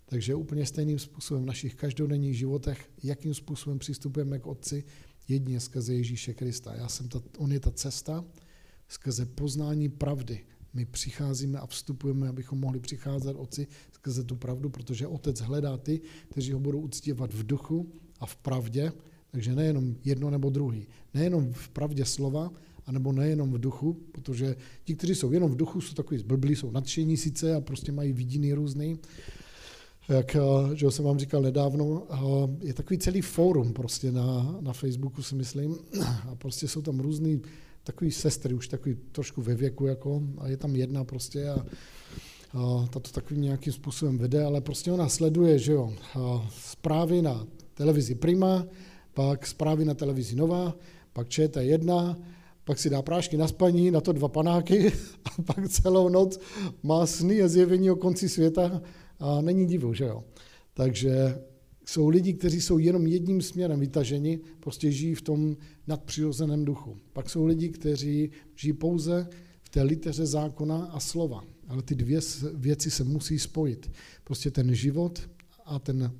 Takže 0.05 0.35
úplně 0.35 0.65
stejným 0.65 0.99
způsobem 0.99 1.43
v 1.43 1.47
našich 1.47 1.75
každodenních 1.75 2.37
životech, 2.37 2.89
jakým 3.03 3.33
způsobem 3.33 3.79
přistupujeme 3.79 4.39
k 4.39 4.47
Otci, 4.47 4.83
jedině 5.27 5.59
skrze 5.59 5.93
Ježíše 5.93 6.33
Krista. 6.33 6.75
Já 6.75 6.87
jsem 6.87 7.09
ta, 7.09 7.21
on 7.37 7.51
je 7.51 7.59
ta 7.59 7.71
cesta, 7.71 8.25
skrze 8.87 9.25
poznání 9.25 9.89
pravdy. 9.89 10.45
My 10.73 10.85
přicházíme 10.85 11.59
a 11.59 11.67
vstupujeme, 11.67 12.29
abychom 12.29 12.59
mohli 12.59 12.79
přicházet 12.79 13.35
Otci 13.35 13.67
skrze 13.91 14.23
tu 14.23 14.35
pravdu, 14.35 14.69
protože 14.69 15.07
Otec 15.07 15.39
hledá 15.39 15.77
ty, 15.77 16.01
kteří 16.31 16.51
ho 16.51 16.59
budou 16.59 16.79
uctívat 16.79 17.33
v 17.33 17.45
duchu 17.45 17.91
a 18.19 18.25
v 18.25 18.35
pravdě, 18.35 18.91
takže 19.31 19.55
nejenom 19.55 19.95
jedno 20.03 20.29
nebo 20.29 20.49
druhý. 20.49 20.87
Nejenom 21.13 21.53
v 21.53 21.69
pravdě 21.69 22.05
slova, 22.05 22.51
anebo 22.89 23.11
nejenom 23.11 23.53
v 23.53 23.59
duchu, 23.59 23.97
protože 24.11 24.55
ti, 24.83 24.95
kteří 24.95 25.15
jsou 25.15 25.31
jenom 25.31 25.51
v 25.51 25.55
duchu, 25.55 25.81
jsou 25.81 25.93
takový 25.93 26.17
zblblí, 26.19 26.55
jsou 26.55 26.71
nadšení 26.71 27.17
sice 27.17 27.55
a 27.55 27.61
prostě 27.61 27.91
mají 27.91 28.13
vidiny 28.13 28.53
různý, 28.53 28.99
jak 30.09 30.35
eh, 30.35 30.39
že 30.75 30.91
jsem 30.91 31.05
vám 31.05 31.19
říkal 31.19 31.41
nedávno, 31.41 32.03
eh, 32.09 32.67
je 32.67 32.73
takový 32.73 32.97
celý 32.97 33.21
fórum 33.21 33.73
prostě 33.73 34.11
na, 34.11 34.57
na 34.61 34.73
Facebooku, 34.73 35.23
si 35.23 35.35
myslím, 35.35 35.77
a 36.29 36.35
prostě 36.35 36.67
jsou 36.67 36.81
tam 36.81 36.99
různý 36.99 37.41
takový 37.83 38.11
sestry, 38.11 38.53
už 38.53 38.67
takový 38.67 38.97
trošku 39.11 39.41
ve 39.41 39.55
věku, 39.55 39.87
jako, 39.87 40.21
a 40.37 40.47
je 40.47 40.57
tam 40.57 40.75
jedna 40.75 41.03
prostě 41.03 41.49
a, 41.49 41.65
a 42.53 42.87
ta 42.89 42.99
to 42.99 43.11
takovým 43.11 43.41
nějakým 43.43 43.73
způsobem 43.73 44.17
vede, 44.17 44.43
ale 44.43 44.61
prostě 44.61 44.91
ona 44.91 45.09
sleduje, 45.09 45.59
že 45.59 45.71
jo, 45.71 45.93
a 46.19 46.49
zprávy 46.51 47.21
na 47.21 47.47
televizi 47.73 48.15
Prima, 48.15 48.65
pak 49.13 49.47
zprávy 49.47 49.85
na 49.85 49.93
televizi 49.93 50.35
Nova, 50.35 50.75
pak 51.13 51.27
ČT1, 51.27 52.15
pak 52.69 52.79
si 52.79 52.89
dá 52.89 53.01
prášky 53.01 53.37
na 53.37 53.47
spaní, 53.47 53.91
na 53.91 54.01
to 54.01 54.13
dva 54.13 54.27
panáky 54.27 54.93
a 55.25 55.41
pak 55.41 55.69
celou 55.69 56.09
noc 56.09 56.39
má 56.83 57.05
sny 57.05 57.41
a 57.41 57.47
zjevení 57.47 57.91
o 57.91 57.95
konci 57.95 58.29
světa 58.29 58.81
a 59.19 59.41
není 59.41 59.65
divu, 59.65 59.93
že 59.93 60.03
jo. 60.03 60.23
Takže 60.73 61.41
jsou 61.85 62.09
lidi, 62.09 62.33
kteří 62.33 62.61
jsou 62.61 62.77
jenom 62.77 63.07
jedním 63.07 63.41
směrem 63.41 63.79
vytaženi, 63.79 64.39
prostě 64.59 64.91
žijí 64.91 65.15
v 65.15 65.21
tom 65.21 65.57
nadpřirozeném 65.87 66.65
duchu. 66.65 66.97
Pak 67.13 67.29
jsou 67.29 67.45
lidi, 67.45 67.69
kteří 67.69 68.31
žijí 68.55 68.73
pouze 68.73 69.27
v 69.63 69.69
té 69.69 69.81
liteře 69.81 70.25
zákona 70.25 70.85
a 70.85 70.99
slova. 70.99 71.43
Ale 71.67 71.81
ty 71.81 71.95
dvě 71.95 72.19
věci 72.53 72.91
se 72.91 73.03
musí 73.03 73.39
spojit. 73.39 73.91
Prostě 74.23 74.51
ten 74.51 74.75
život 74.75 75.29
a, 75.65 75.79
ten, 75.79 76.13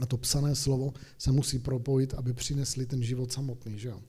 a 0.00 0.06
to 0.06 0.16
psané 0.16 0.54
slovo 0.54 0.92
se 1.18 1.32
musí 1.32 1.58
propojit, 1.58 2.14
aby 2.14 2.32
přinesli 2.32 2.86
ten 2.86 3.02
život 3.02 3.32
samotný. 3.32 3.78
Že 3.78 3.88
jo? 3.88 4.00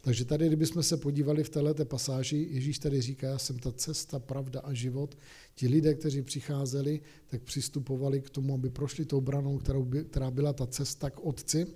Takže 0.00 0.24
tady, 0.24 0.46
kdybychom 0.46 0.82
se 0.82 0.96
podívali 0.96 1.44
v 1.44 1.48
této 1.48 1.84
pasáži, 1.84 2.48
Ježíš 2.50 2.78
tady 2.78 3.00
říká, 3.00 3.26
já 3.26 3.38
jsem 3.38 3.58
ta 3.58 3.72
cesta, 3.72 4.18
pravda 4.18 4.60
a 4.60 4.72
život. 4.72 5.18
Ti 5.54 5.68
lidé, 5.68 5.94
kteří 5.94 6.22
přicházeli, 6.22 7.00
tak 7.26 7.42
přistupovali 7.42 8.20
k 8.20 8.30
tomu, 8.30 8.54
aby 8.54 8.70
prošli 8.70 9.04
tou 9.04 9.20
branou, 9.20 9.58
kterou 9.58 9.84
by, 9.84 10.04
která 10.04 10.30
byla 10.30 10.52
ta 10.52 10.66
cesta 10.66 11.10
k 11.10 11.20
Otci. 11.20 11.66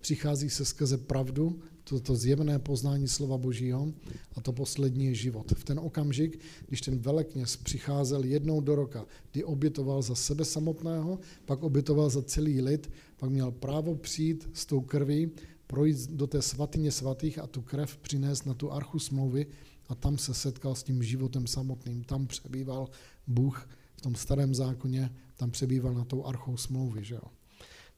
Přichází 0.00 0.50
se 0.50 0.64
skrze 0.64 0.98
pravdu, 0.98 1.60
toto 1.84 2.14
zjevné 2.14 2.58
poznání 2.58 3.08
slova 3.08 3.38
Božího 3.38 3.92
a 4.32 4.40
to 4.40 4.52
poslední 4.52 5.06
je 5.06 5.14
život. 5.14 5.52
V 5.56 5.64
ten 5.64 5.78
okamžik, 5.78 6.40
když 6.68 6.80
ten 6.80 6.98
velekněz 6.98 7.56
přicházel 7.56 8.24
jednou 8.24 8.60
do 8.60 8.74
roka, 8.74 9.06
kdy 9.32 9.44
obětoval 9.44 10.02
za 10.02 10.14
sebe 10.14 10.44
samotného, 10.44 11.18
pak 11.44 11.62
obětoval 11.62 12.10
za 12.10 12.22
celý 12.22 12.60
lid, 12.60 12.90
pak 13.16 13.30
měl 13.30 13.50
právo 13.50 13.94
přijít 13.94 14.48
s 14.52 14.66
tou 14.66 14.80
krví 14.80 15.30
projít 15.68 16.10
do 16.10 16.26
té 16.26 16.42
svatyně 16.42 16.92
svatých 16.92 17.38
a 17.38 17.46
tu 17.46 17.62
krev 17.62 17.96
přinést 17.96 18.46
na 18.46 18.54
tu 18.54 18.72
archu 18.72 18.98
smlouvy 18.98 19.46
a 19.88 19.94
tam 19.94 20.18
se 20.18 20.34
setkal 20.34 20.74
s 20.74 20.82
tím 20.82 21.02
životem 21.02 21.46
samotným. 21.46 22.04
Tam 22.04 22.26
přebýval 22.26 22.88
Bůh 23.26 23.68
v 23.96 24.00
tom 24.00 24.14
starém 24.14 24.54
zákoně, 24.54 25.10
tam 25.36 25.50
přebýval 25.50 25.94
na 25.94 26.04
tou 26.04 26.24
archou 26.24 26.56
smlouvy. 26.56 27.04
Že 27.04 27.14
jo? 27.14 27.28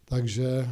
Takže 0.04 0.68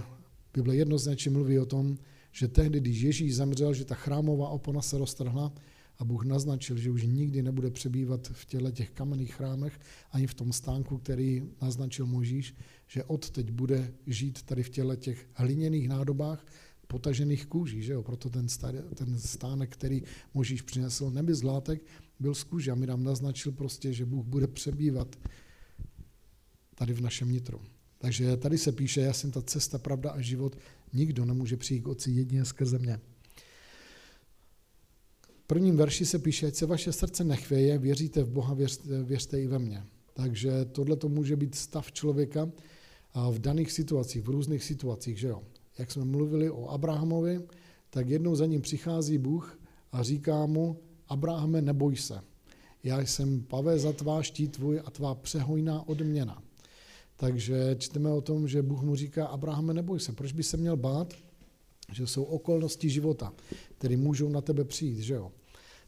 Bible 0.55 0.76
jednoznačně 0.76 1.31
mluví 1.31 1.59
o 1.59 1.67
tom, 1.67 1.99
že 2.33 2.49
tehdy, 2.49 2.81
když 2.81 3.00
Ježíš 3.00 3.37
zemřel, 3.37 3.75
že 3.75 3.85
ta 3.85 3.95
chrámová 3.95 4.49
opona 4.49 4.83
se 4.83 4.99
roztrhla 4.99 5.52
a 5.99 6.05
Bůh 6.05 6.25
naznačil, 6.25 6.76
že 6.76 6.90
už 6.90 7.02
nikdy 7.02 7.43
nebude 7.43 7.71
přebývat 7.71 8.28
v 8.33 8.45
těle 8.45 8.73
těch 8.73 8.90
kamenných 8.90 9.35
chrámech, 9.35 9.81
ani 10.11 10.26
v 10.26 10.35
tom 10.35 10.52
stánku, 10.52 10.99
který 10.99 11.43
naznačil 11.62 12.07
Možíš, 12.07 12.55
že 12.87 13.05
od 13.05 13.31
teď 13.31 13.50
bude 13.50 13.95
žít 14.07 14.43
tady 14.43 14.62
v 14.62 14.71
těle 14.71 14.97
těch 14.97 15.28
hliněných 15.35 15.88
nádobách, 15.88 16.47
potažených 16.88 17.47
kůží, 17.47 17.83
že 17.83 17.92
jo? 17.92 18.02
proto 18.02 18.30
ten, 18.30 18.49
starý, 18.49 18.78
ten 18.95 19.18
stánek, 19.18 19.73
který 19.73 20.02
Možíš 20.35 20.62
přinesl, 20.62 21.11
neby 21.11 21.35
z 21.35 21.42
látek, 21.42 21.83
byl 22.21 22.35
z 22.35 22.45
kůže 22.45 22.71
a 22.71 22.75
mi 22.75 22.87
nám 22.87 23.04
naznačil 23.04 23.52
prostě, 23.52 23.92
že 23.92 24.04
Bůh 24.04 24.26
bude 24.26 24.47
přebývat 24.47 25.16
tady 26.75 26.92
v 26.92 27.00
našem 27.00 27.33
nitru. 27.33 27.61
Takže 27.99 28.37
tady 28.37 28.59
se 28.59 28.73
píše, 28.73 29.00
já 29.00 29.12
jsem 29.12 29.30
ta 29.30 29.42
cesta, 29.42 29.78
pravda 29.78 30.11
a 30.11 30.21
život, 30.21 30.59
nikdo 30.92 31.25
nemůže 31.25 31.57
přijít 31.57 31.80
k 31.80 31.88
Otci 31.88 32.11
jedině 32.11 32.45
skrze 32.45 32.78
mě. 32.78 33.00
V 35.45 35.47
prvním 35.47 35.76
verši 35.76 36.07
se 36.07 36.18
píše, 36.18 36.47
ať 36.47 36.54
se 36.54 36.66
vaše 36.66 36.92
srdce 36.92 37.25
nechvěje, 37.25 37.78
věříte 37.78 38.23
v 38.23 38.30
Boha, 38.30 38.54
věřte, 38.54 39.02
věřte 39.02 39.42
i 39.42 39.47
ve 39.47 39.59
mně. 39.59 39.85
Takže 40.14 40.64
tohle 40.64 40.97
to 40.97 41.09
může 41.09 41.37
být 41.37 41.54
stav 41.54 41.92
člověka 41.92 42.50
v 43.30 43.38
daných 43.38 43.73
situacích, 43.73 44.23
v 44.23 44.28
různých 44.28 44.64
situacích, 44.64 45.18
že 45.18 45.28
jo 45.28 45.42
jak 45.78 45.92
jsme 45.92 46.04
mluvili 46.04 46.50
o 46.50 46.68
Abrahamovi, 46.68 47.40
tak 47.90 48.08
jednou 48.08 48.35
za 48.35 48.47
ním 48.47 48.61
přichází 48.61 49.18
Bůh 49.18 49.61
a 49.92 50.02
říká 50.02 50.47
mu, 50.47 50.76
Abrahame, 51.08 51.62
neboj 51.62 51.97
se. 51.97 52.20
Já 52.85 53.00
jsem 53.00 53.42
pavé 53.42 53.78
za 53.78 53.92
tvá 53.92 54.23
štít 54.23 54.52
tvůj 54.52 54.80
a 54.85 54.90
tvá 54.90 55.14
přehojná 55.14 55.88
odměna. 55.88 56.42
Takže 57.16 57.76
čteme 57.78 58.11
o 58.12 58.20
tom, 58.20 58.49
že 58.49 58.62
Bůh 58.62 58.82
mu 58.82 58.97
říká, 58.97 59.26
Abrahame, 59.26 59.75
neboj 59.75 60.00
se. 60.00 60.12
Proč 60.12 60.32
by 60.32 60.42
se 60.42 60.56
měl 60.56 60.76
bát? 60.76 61.14
Že 61.92 62.06
jsou 62.06 62.23
okolnosti 62.23 62.90
života, 62.90 63.32
které 63.78 63.97
můžou 63.97 64.28
na 64.28 64.40
tebe 64.40 64.64
přijít, 64.64 64.99
že 64.99 65.14
jo? 65.14 65.32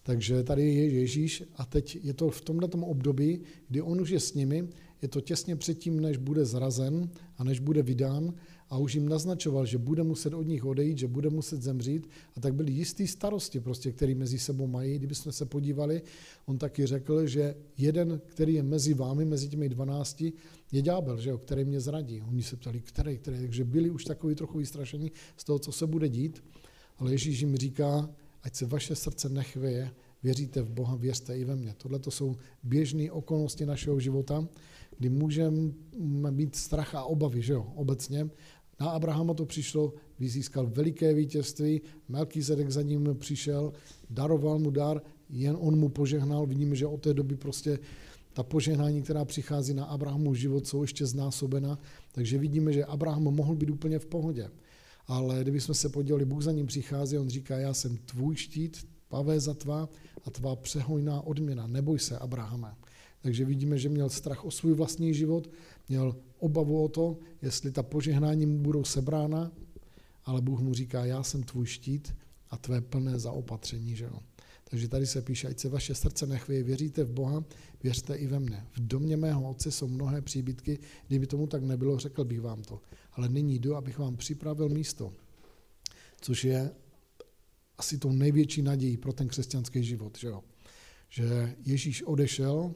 Takže 0.03 0.43
tady 0.43 0.75
je 0.75 0.89
Ježíš 0.89 1.45
a 1.57 1.65
teď 1.65 1.99
je 2.03 2.15
to 2.15 2.31
v 2.31 2.41
tomto 2.41 2.79
období, 2.79 3.41
kdy 3.69 3.83
on 3.83 4.01
už 4.01 4.11
je 4.11 4.21
s 4.21 4.35
nimi, 4.35 4.69
je 5.03 5.09
to 5.09 5.21
těsně 5.21 5.57
předtím, 5.57 6.01
než 6.01 6.17
bude 6.17 6.45
zrazen 6.45 7.11
a 7.39 7.45
než 7.45 7.61
bude 7.61 7.83
vydán 7.83 8.35
a 8.71 8.79
už 8.79 8.95
jim 8.95 9.09
naznačoval, 9.09 9.67
že 9.67 9.79
bude 9.79 10.03
muset 10.03 10.35
od 10.35 10.43
nich 10.43 10.65
odejít, 10.65 10.99
že 10.99 11.09
bude 11.09 11.31
muset 11.31 11.63
zemřít 11.63 12.09
a 12.37 12.41
tak 12.41 12.55
byly 12.55 12.73
jistý 12.73 13.07
starosti, 13.07 13.61
prostě, 13.61 13.93
který 13.93 14.15
mezi 14.15 14.39
sebou 14.39 14.67
mají. 14.67 14.99
Kdybychom 14.99 15.33
se 15.33 15.45
podívali, 15.47 16.03
on 16.47 16.59
taky 16.59 16.87
řekl, 16.87 17.27
že 17.27 17.55
jeden, 17.79 18.21
který 18.27 18.55
je 18.55 18.63
mezi 18.63 18.95
vámi, 18.95 19.25
mezi 19.25 19.49
těmi 19.49 19.69
dvanácti, 19.69 20.33
je 20.73 20.83
ďábel, 20.83 21.21
že 21.21 21.31
jo, 21.31 21.39
který 21.39 21.65
mě 21.65 21.81
zradí. 21.81 22.23
Oni 22.29 22.43
se 22.43 22.57
ptali, 22.57 22.81
který, 22.81 23.19
který, 23.19 23.41
takže 23.41 23.65
byli 23.65 23.91
už 23.91 24.05
takový 24.05 24.35
trochu 24.35 24.59
vystrašení 24.59 25.13
z 25.37 25.45
toho, 25.45 25.59
co 25.59 25.73
se 25.73 25.87
bude 25.87 26.09
dít, 26.09 26.45
ale 26.99 27.13
Ježíš 27.13 27.41
jim 27.41 27.57
říká, 27.57 28.11
ať 28.43 28.55
se 28.55 28.67
vaše 28.67 28.97
srdce 28.97 29.29
nechvěje, 29.29 29.91
věříte 30.23 30.63
v 30.63 30.71
Boha, 30.71 30.97
věřte 30.97 31.39
i 31.39 31.45
ve 31.45 31.57
mně. 31.57 31.75
Tohle 31.77 31.99
to 31.99 32.11
jsou 32.11 32.37
běžné 32.63 33.11
okolnosti 33.11 33.67
našeho 33.67 34.01
života, 34.01 34.49
kdy 34.99 35.09
můžeme 35.09 35.73
mít 36.31 36.57
strach 36.57 36.95
a 36.95 37.05
obavy, 37.05 37.43
že 37.43 37.53
jo, 37.53 37.73
obecně, 37.75 38.31
na 38.81 38.91
Abrahama 38.91 39.35
to 39.35 39.47
přišlo, 39.47 39.93
vyzískal 40.19 40.67
veliké 40.67 41.15
vítězství, 41.15 41.81
Melkizedek 42.09 42.71
za 42.71 42.83
ním 42.83 43.17
přišel, 43.19 43.73
daroval 44.11 44.59
mu 44.59 44.71
dar, 44.71 45.03
jen 45.31 45.57
on 45.61 45.79
mu 45.79 45.89
požehnal. 45.89 46.47
Vidíme, 46.47 46.77
že 46.77 46.87
od 46.87 47.01
té 47.01 47.15
doby 47.15 47.37
prostě 47.37 47.79
ta 48.33 48.43
požehnání, 48.43 49.03
která 49.03 49.25
přichází 49.25 49.75
na 49.75 49.85
Abrahamu 49.85 50.35
život, 50.35 50.67
jsou 50.67 50.83
ještě 50.83 51.07
znásobena. 51.07 51.79
Takže 52.13 52.39
vidíme, 52.39 52.73
že 52.73 52.85
Abraham 52.85 53.23
mohl 53.23 53.55
být 53.55 53.71
úplně 53.71 53.99
v 53.99 54.07
pohodě. 54.07 54.51
Ale 55.07 55.43
kdybychom 55.43 55.75
se 55.75 55.89
podívali, 55.89 56.25
Bůh 56.25 56.43
za 56.43 56.53
ním 56.53 56.67
přichází, 56.67 57.19
on 57.19 57.29
říká, 57.29 57.59
já 57.59 57.75
jsem 57.75 57.97
tvůj 57.97 58.37
štít, 58.37 58.87
pavé 59.09 59.41
za 59.41 59.55
tvá 59.55 59.89
a 60.25 60.31
tvá 60.31 60.57
přehojná 60.57 61.21
odměna. 61.21 61.67
Neboj 61.67 61.99
se, 61.99 62.19
Abrahame. 62.19 62.75
Takže 63.23 63.45
vidíme, 63.45 63.79
že 63.79 63.89
měl 63.89 64.09
strach 64.09 64.45
o 64.45 64.51
svůj 64.51 64.73
vlastní 64.73 65.15
život, 65.15 65.51
měl 65.89 66.17
obavu 66.43 66.85
o 66.85 66.89
to, 66.89 67.19
jestli 67.43 67.73
ta 67.73 67.83
požehnání 67.83 68.47
mu 68.47 68.59
budou 68.59 68.85
sebrána, 68.85 69.53
ale 70.25 70.41
Bůh 70.41 70.61
mu 70.61 70.75
říká, 70.75 71.05
já 71.05 71.23
jsem 71.23 71.43
tvůj 71.43 71.67
štít 71.67 72.15
a 72.51 72.57
tvé 72.57 72.81
plné 72.81 73.19
zaopatření. 73.19 73.97
Že 73.97 74.05
jo? 74.05 74.21
Takže 74.65 74.89
tady 74.89 75.07
se 75.07 75.23
píše, 75.23 75.49
ať 75.49 75.59
se 75.59 75.69
vaše 75.69 75.95
srdce 75.95 76.27
nechvěje, 76.27 76.63
věříte 76.63 77.05
v 77.05 77.13
Boha, 77.13 77.45
věřte 77.83 78.15
i 78.15 78.27
ve 78.27 78.41
mne. 78.41 78.67
V 78.73 78.81
domě 78.81 79.17
mého 79.17 79.51
otce 79.51 79.71
jsou 79.71 79.89
mnohé 79.89 80.23
příbytky, 80.23 80.79
kdyby 81.09 81.27
tomu 81.27 81.47
tak 81.47 81.63
nebylo, 81.63 81.99
řekl 81.99 82.25
bych 82.25 82.41
vám 82.41 82.63
to. 82.63 82.81
Ale 83.13 83.29
nyní 83.29 83.59
jdu, 83.59 83.77
abych 83.77 83.99
vám 83.99 84.17
připravil 84.17 84.69
místo, 84.69 85.13
což 86.21 86.45
je 86.45 86.71
asi 87.79 87.99
tou 87.99 88.13
největší 88.13 88.63
nadějí 88.63 88.97
pro 88.97 89.13
ten 89.13 89.29
křesťanský 89.29 89.85
život, 89.85 90.19
že 90.19 90.29
jo? 90.29 90.43
Že 91.09 91.57
Ježíš 91.65 92.03
odešel, 92.03 92.75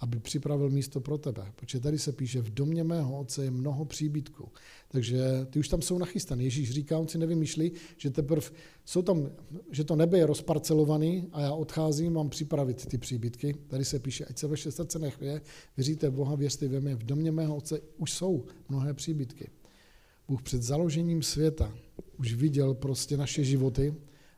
aby 0.00 0.18
připravil 0.18 0.70
místo 0.70 1.00
pro 1.00 1.18
tebe. 1.18 1.52
Protože 1.56 1.80
tady 1.80 1.98
se 1.98 2.12
píše, 2.12 2.40
v 2.40 2.50
domě 2.50 2.84
mého 2.84 3.18
otce 3.18 3.44
je 3.44 3.50
mnoho 3.50 3.84
příbytků. 3.84 4.48
Takže 4.88 5.20
ty 5.50 5.58
už 5.58 5.68
tam 5.68 5.82
jsou 5.82 5.98
nachystané. 5.98 6.44
Ježíš 6.44 6.70
říká, 6.70 6.98
on 6.98 7.08
si 7.08 7.18
nevymýšlí, 7.18 7.72
že 7.96 8.10
teprve 8.10 8.46
jsou 8.84 9.02
tam, 9.02 9.30
že 9.70 9.84
to 9.84 9.96
nebe 9.96 10.18
je 10.18 10.26
rozparcelovaný 10.26 11.28
a 11.32 11.40
já 11.40 11.52
odcházím, 11.52 12.12
mám 12.12 12.28
připravit 12.28 12.86
ty 12.86 12.98
příbytky. 12.98 13.54
Tady 13.66 13.84
se 13.84 13.98
píše, 13.98 14.24
ať 14.24 14.38
se 14.38 14.46
vaše 14.46 14.70
srdce 14.70 14.98
nechvěje, 14.98 15.40
věříte 15.76 16.08
v 16.08 16.12
Boha, 16.12 16.34
věřte 16.34 16.68
ve 16.68 16.80
mě. 16.80 16.94
V 16.94 17.04
domě 17.04 17.32
mého 17.32 17.56
otce 17.56 17.80
už 17.96 18.12
jsou 18.12 18.44
mnohé 18.68 18.94
příbytky. 18.94 19.50
Bůh 20.28 20.42
před 20.42 20.62
založením 20.62 21.22
světa 21.22 21.74
už 22.18 22.34
viděl 22.34 22.74
prostě 22.74 23.16
naše 23.16 23.44
životy 23.44 23.94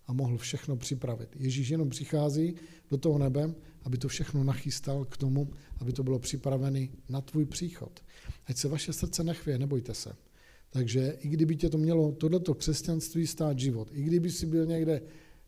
a 0.06 0.12
mohl 0.12 0.36
všechno 0.36 0.76
připravit. 0.76 1.28
Ježíš 1.36 1.68
jenom 1.68 1.90
přichází 1.90 2.54
do 2.90 2.96
toho 2.96 3.18
nebe, 3.18 3.54
aby 3.82 3.98
to 3.98 4.08
všechno 4.08 4.44
nachystal 4.44 5.04
k 5.04 5.16
tomu, 5.16 5.50
aby 5.78 5.92
to 5.92 6.02
bylo 6.02 6.18
připravené 6.18 6.88
na 7.08 7.20
tvůj 7.20 7.44
příchod. 7.44 8.00
Ať 8.46 8.56
se 8.56 8.68
vaše 8.68 8.92
srdce 8.92 9.24
nechvěje, 9.24 9.58
nebojte 9.58 9.94
se. 9.94 10.12
Takže 10.70 11.16
i 11.20 11.28
kdyby 11.28 11.56
tě 11.56 11.68
to 11.68 11.78
mělo 11.78 12.12
tohleto 12.12 12.54
křesťanství 12.54 13.26
stát 13.26 13.58
život, 13.58 13.88
i 13.92 14.02
kdyby 14.02 14.30
si 14.30 14.46
byl 14.46 14.66
někde 14.66 15.02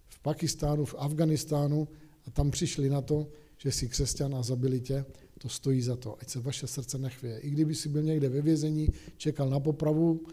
v 0.08 0.20
Pakistánu, 0.20 0.84
v 0.84 0.94
Afganistánu 0.98 1.88
a 2.26 2.30
tam 2.30 2.50
přišli 2.50 2.88
na 2.88 3.00
to, 3.00 3.28
že 3.58 3.72
jsi 3.72 3.88
křesťan 3.88 4.34
a 4.34 4.42
zabili 4.42 4.80
tě, 4.80 5.04
to 5.38 5.48
stojí 5.48 5.82
za 5.82 5.96
to. 5.96 6.16
Ať 6.20 6.28
se 6.28 6.40
vaše 6.40 6.66
srdce 6.66 6.98
nechvěje. 6.98 7.38
I 7.38 7.50
kdyby 7.50 7.74
si 7.74 7.88
byl 7.88 8.02
někde 8.02 8.28
ve 8.28 8.42
vězení, 8.42 8.88
čekal 9.16 9.50
na 9.50 9.60
popravu, 9.60 10.26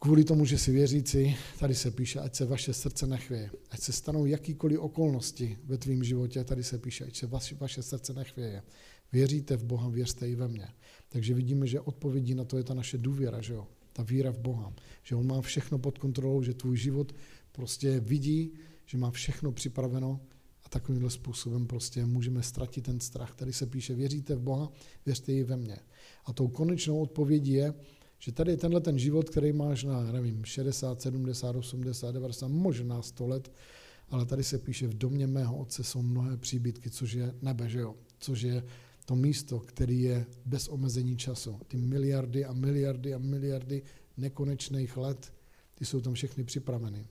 Kvůli 0.00 0.24
tomu, 0.24 0.44
že 0.44 0.58
si 0.58 0.72
věřící, 0.72 1.36
tady 1.58 1.74
se 1.74 1.90
píše, 1.90 2.20
ať 2.20 2.34
se 2.34 2.44
vaše 2.44 2.74
srdce 2.74 3.06
nechvěje, 3.06 3.50
ať 3.70 3.80
se 3.80 3.92
stanou 3.92 4.26
jakýkoliv 4.26 4.78
okolnosti 4.78 5.58
ve 5.64 5.78
tvém 5.78 6.04
životě, 6.04 6.44
tady 6.44 6.64
se 6.64 6.78
píše, 6.78 7.04
ať 7.04 7.16
se 7.16 7.26
vaše, 7.26 7.54
vaše 7.54 7.82
srdce 7.82 8.14
nechvěje. 8.14 8.62
Věříte 9.12 9.56
v 9.56 9.64
Boha, 9.64 9.88
věřte 9.88 10.28
i 10.28 10.34
ve 10.34 10.48
mně. 10.48 10.68
Takže 11.08 11.34
vidíme, 11.34 11.66
že 11.66 11.80
odpovědí 11.80 12.34
na 12.34 12.44
to 12.44 12.56
je 12.56 12.64
ta 12.64 12.74
naše 12.74 12.98
důvěra, 12.98 13.40
že 13.40 13.52
jo? 13.52 13.66
ta 13.98 14.02
víra 14.02 14.30
v 14.30 14.38
Boha, 14.38 14.72
že 15.02 15.14
On 15.14 15.26
má 15.26 15.40
všechno 15.40 15.78
pod 15.78 15.98
kontrolou, 15.98 16.42
že 16.42 16.54
tvůj 16.54 16.76
život 16.76 17.12
prostě 17.52 18.00
vidí, 18.00 18.52
že 18.86 18.98
má 18.98 19.10
všechno 19.10 19.52
připraveno 19.52 20.20
a 20.64 20.68
takovýmhle 20.68 21.10
způsobem 21.10 21.66
prostě 21.66 22.06
můžeme 22.06 22.42
ztratit 22.42 22.84
ten 22.84 23.00
strach. 23.00 23.34
Tady 23.34 23.52
se 23.52 23.66
píše, 23.66 23.94
věříte 23.94 24.34
v 24.34 24.40
Boha, 24.40 24.72
věřte 25.06 25.32
i 25.32 25.44
ve 25.44 25.56
mně. 25.56 25.78
A 26.24 26.32
tou 26.32 26.48
konečnou 26.48 27.00
odpovědí 27.00 27.52
je, 27.52 27.74
že 28.18 28.32
tady 28.32 28.56
tenhle 28.56 28.80
ten 28.80 28.98
život, 28.98 29.30
který 29.30 29.52
máš 29.52 29.84
na, 29.84 30.12
nevím, 30.12 30.44
60, 30.44 31.02
70, 31.02 31.56
80, 31.56 32.12
90, 32.12 32.48
možná 32.48 33.02
100 33.02 33.26
let, 33.26 33.52
ale 34.10 34.26
tady 34.26 34.44
se 34.44 34.58
píše, 34.58 34.86
v 34.86 34.98
domě 34.98 35.26
mého 35.26 35.56
otce 35.56 35.84
jsou 35.84 36.02
mnohé 36.02 36.36
příbytky, 36.36 36.90
což 36.90 37.12
je 37.12 37.34
nebe, 37.42 37.68
že 37.68 37.80
jo? 37.80 37.94
Což 38.18 38.42
je 38.42 38.62
to 39.04 39.16
místo, 39.16 39.58
který 39.58 40.02
je 40.02 40.26
bez 40.46 40.68
omezení 40.68 41.16
času. 41.16 41.60
Ty 41.68 41.76
miliardy 41.76 42.44
a 42.44 42.52
miliardy 42.52 43.14
a 43.14 43.18
miliardy 43.18 43.82
nekonečných 44.16 44.96
let, 44.96 45.32
ty 45.74 45.84
jsou 45.84 46.00
tam 46.00 46.14
všechny 46.14 46.44
připraveny. 46.44 47.06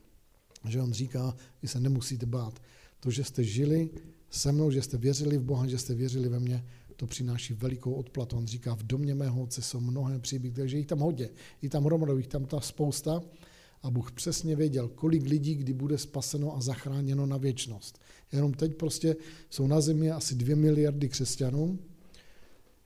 Že 0.70 0.82
on 0.82 0.94
říká, 0.94 1.36
vy 1.62 1.68
se 1.68 1.80
nemusíte 1.80 2.26
bát. 2.26 2.62
To, 3.00 3.12
že 3.12 3.24
jste 3.24 3.44
žili 3.44 3.90
se 4.30 4.52
mnou, 4.52 4.72
že 4.72 4.82
jste 4.82 4.98
věřili 4.98 5.38
v 5.38 5.44
Boha, 5.44 5.68
že 5.68 5.78
jste 5.78 5.96
věřili 5.96 6.30
ve 6.30 6.40
mě, 6.40 6.66
to 6.98 7.08
přináší 7.08 7.54
velikou 7.54 7.94
odplatu. 7.94 8.38
On 8.38 8.48
říká, 8.48 8.76
v 8.76 8.84
domě 8.84 9.16
mého 9.16 9.42
otce 9.42 9.62
jsou 9.62 9.80
mnohé 9.80 10.20
příbytky, 10.20 10.60
takže 10.62 10.78
jich 10.78 10.88
tam 10.88 11.00
hodně, 11.00 11.30
jich 11.62 11.72
tam 11.72 11.86
hromadu, 11.86 12.18
jich 12.18 12.28
tam 12.28 12.46
ta 12.46 12.62
spousta. 12.62 13.22
A 13.84 13.92
Bůh 13.92 14.12
přesně 14.12 14.56
věděl, 14.56 14.88
kolik 14.88 15.24
lidí 15.26 15.56
kdy 15.56 15.74
bude 15.74 15.98
spaseno 15.98 16.56
a 16.56 16.62
zachráněno 16.62 17.26
na 17.26 17.38
věčnost. 17.38 18.00
Jenom 18.32 18.54
teď 18.54 18.76
prostě 18.76 19.16
jsou 19.50 19.68
na 19.68 19.82
zemi 19.82 20.12
asi 20.12 20.36
dvě 20.36 20.56
miliardy 20.56 21.10
křesťanů. 21.10 21.80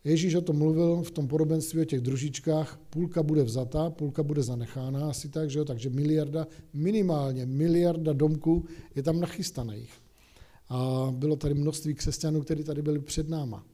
Ježíš 0.04 0.36
o 0.36 0.42
tom 0.42 0.58
mluvil 0.58 1.04
v 1.04 1.12
tom 1.12 1.28
podobenství 1.28 1.82
o 1.82 1.86
těch 1.86 2.02
družičkách, 2.02 2.80
půlka 2.90 3.24
bude 3.24 3.44
vzata, 3.44 3.90
půlka 3.90 4.24
bude 4.24 4.44
zanechána, 4.44 5.10
asi 5.10 5.30
tak, 5.30 5.50
že 5.50 5.60
jo? 5.60 5.66
takže 5.66 5.90
miliarda, 5.90 6.48
minimálně 6.74 7.46
miliarda 7.46 8.14
domků 8.14 8.66
je 8.96 9.04
tam 9.04 9.20
nachystaných. 9.20 9.94
A 10.70 11.08
bylo 11.16 11.36
tady 11.36 11.54
množství 11.54 11.94
křesťanů, 11.94 12.42
kteří 12.42 12.64
tady 12.64 12.82
byli 12.82 13.00
před 13.00 13.30
náma 13.30 13.66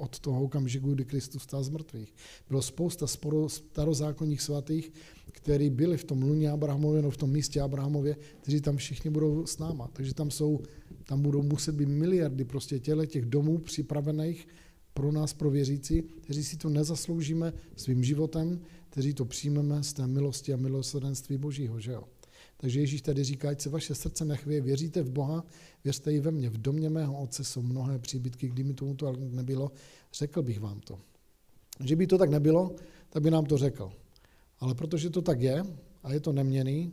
od 0.00 0.18
toho 0.18 0.42
okamžiku, 0.42 0.94
kdy 0.94 1.04
Kristus 1.04 1.42
stál 1.42 1.64
z 1.64 1.68
mrtvých. 1.68 2.14
Bylo 2.48 2.62
spousta 2.62 3.06
starozákonních 3.46 4.42
svatých, 4.42 4.92
kteří 5.32 5.70
byli 5.70 5.96
v 5.96 6.04
tom 6.04 6.22
luně 6.22 6.50
Abrahamově, 6.50 7.02
no 7.02 7.10
v 7.10 7.16
tom 7.16 7.30
místě 7.30 7.60
Abrahamově, 7.60 8.16
kteří 8.40 8.60
tam 8.60 8.76
všichni 8.76 9.10
budou 9.10 9.46
s 9.46 9.58
náma. 9.58 9.90
Takže 9.92 10.14
tam, 10.14 10.30
jsou, 10.30 10.60
tam 11.04 11.22
budou 11.22 11.42
muset 11.42 11.74
být 11.74 11.88
miliardy 11.88 12.44
prostě 12.44 12.78
těle 12.78 13.06
těch 13.06 13.24
domů 13.24 13.58
připravených 13.58 14.48
pro 14.94 15.12
nás, 15.12 15.32
pro 15.32 15.50
věřící, 15.50 16.02
kteří 16.02 16.44
si 16.44 16.56
to 16.56 16.68
nezasloužíme 16.68 17.52
svým 17.76 18.04
životem, 18.04 18.60
kteří 18.90 19.14
to 19.14 19.24
přijmeme 19.24 19.82
z 19.82 19.92
té 19.92 20.06
milosti 20.06 20.52
a 20.52 20.56
milosrdenství 20.56 21.36
Božího, 21.36 21.80
že 21.80 21.92
jo? 21.92 22.04
Takže 22.60 22.80
Ježíš 22.80 23.02
tady 23.02 23.24
říká, 23.24 23.50
ať 23.50 23.60
se 23.60 23.70
vaše 23.70 23.94
srdce 23.94 24.24
nechvěje, 24.24 24.60
věříte 24.60 25.02
v 25.02 25.10
Boha, 25.10 25.44
věřte 25.84 26.12
i 26.12 26.20
ve 26.20 26.30
mně. 26.30 26.50
V 26.50 26.58
domě 26.58 26.90
mého 26.90 27.22
otce 27.22 27.44
jsou 27.44 27.62
mnohé 27.62 27.98
příbytky, 27.98 28.48
kdyby 28.48 28.74
tomu 28.74 28.94
to 28.94 29.16
nebylo, 29.16 29.72
řekl 30.12 30.42
bych 30.42 30.60
vám 30.60 30.80
to. 30.80 30.98
Že 31.84 31.96
by 31.96 32.06
to 32.06 32.18
tak 32.18 32.30
nebylo, 32.30 32.76
tak 33.10 33.22
by 33.22 33.30
nám 33.30 33.44
to 33.44 33.58
řekl. 33.58 33.92
Ale 34.58 34.74
protože 34.74 35.10
to 35.10 35.22
tak 35.22 35.40
je 35.40 35.64
a 36.02 36.12
je 36.12 36.20
to 36.20 36.32
neměný, 36.32 36.92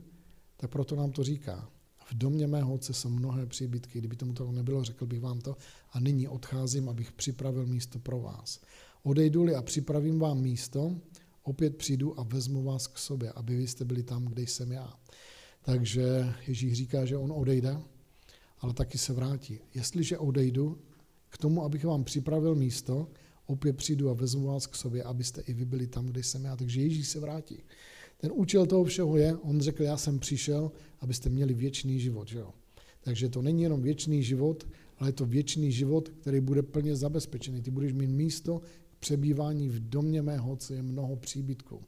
tak 0.58 0.71
proto 0.71 0.95
nám 0.95 1.12
to 1.12 1.23
říká. 1.23 1.69
V 2.10 2.13
domě 2.13 2.47
mého 2.47 2.73
otce 2.73 2.93
jsou 2.93 3.10
mnohé 3.10 3.45
příbytky, 3.45 3.99
kdyby 3.99 4.15
tomu 4.15 4.34
to 4.34 4.51
nebylo, 4.51 4.84
řekl 4.84 5.06
bych 5.06 5.21
vám 5.21 5.39
to. 5.41 5.58
A 5.91 5.99
nyní 5.99 6.27
odcházím, 6.27 6.89
abych 6.89 7.12
připravil 7.12 7.65
místo 7.65 7.99
pro 7.99 8.19
vás. 8.19 8.60
Odejdu-li 9.03 9.56
a 9.56 9.62
připravím 9.62 10.19
vám 10.19 10.41
místo, 10.41 10.95
opět 11.43 11.77
přijdu 11.77 12.19
a 12.19 12.23
vezmu 12.23 12.63
vás 12.63 12.88
k 12.88 12.97
sobě, 12.97 13.32
aby 13.32 13.56
vy 13.56 13.67
jste 13.67 13.86
byli 13.86 14.03
tam, 14.03 14.25
kde 14.25 14.41
jsem 14.43 14.71
já. 14.71 14.93
Takže 15.62 16.34
Ježíš 16.48 16.74
říká, 16.74 17.06
že 17.06 17.17
on 17.17 17.32
odejde, 17.32 17.78
ale 18.60 18.74
taky 18.74 18.98
se 18.98 19.13
vrátí. 19.13 19.60
Jestliže 19.74 20.17
odejdu 20.17 20.78
k 21.30 21.38
tomu, 21.38 21.63
abych 21.63 21.86
vám 21.86 22.04
připravil 22.04 22.56
místo, 22.56 23.08
opět 23.46 23.78
přijdu 23.78 24.10
a 24.10 24.13
vezmu 24.13 24.48
vás 24.48 24.67
k 24.67 24.76
sobě, 24.76 25.04
abyste 25.04 25.41
i 25.41 25.54
vy 25.54 25.65
byli 25.65 25.88
tam, 25.88 26.06
kde 26.06 26.24
jsem 26.24 26.46
já. 26.46 26.56
Takže 26.56 26.82
Ježíš 26.82 27.08
se 27.08 27.20
vrátí. 27.20 27.63
Ten 28.17 28.32
účel 28.34 28.65
toho 28.65 28.84
všeho 28.84 29.17
je, 29.17 29.36
on 29.36 29.62
řekl, 29.62 29.84
já 29.84 29.98
jsem 29.98 30.20
přišel, 30.20 30.72
abyste 31.00 31.30
měli 31.30 31.54
věčný 31.54 32.00
život. 32.00 32.28
Že 32.28 32.38
jo? 32.38 32.54
Takže 33.02 33.30
to 33.30 33.41
není 33.41 33.63
jenom 33.63 33.82
věčný 33.82 34.24
život, 34.24 34.67
ale 34.98 35.10
je 35.10 35.13
to 35.13 35.26
věčný 35.26 35.72
život, 35.72 36.10
který 36.10 36.39
bude 36.39 36.63
plně 36.63 36.96
zabezpečený. 36.96 37.62
Ty 37.62 37.72
budeš 37.72 37.93
mít 37.93 38.08
místo 38.08 38.62
k 38.89 39.00
přebývání 39.00 39.70
v 39.70 39.89
domě 39.89 40.22
mého, 40.22 40.56
co 40.56 40.74
je 40.74 40.82
mnoho 40.82 41.15
příbytků. 41.15 41.84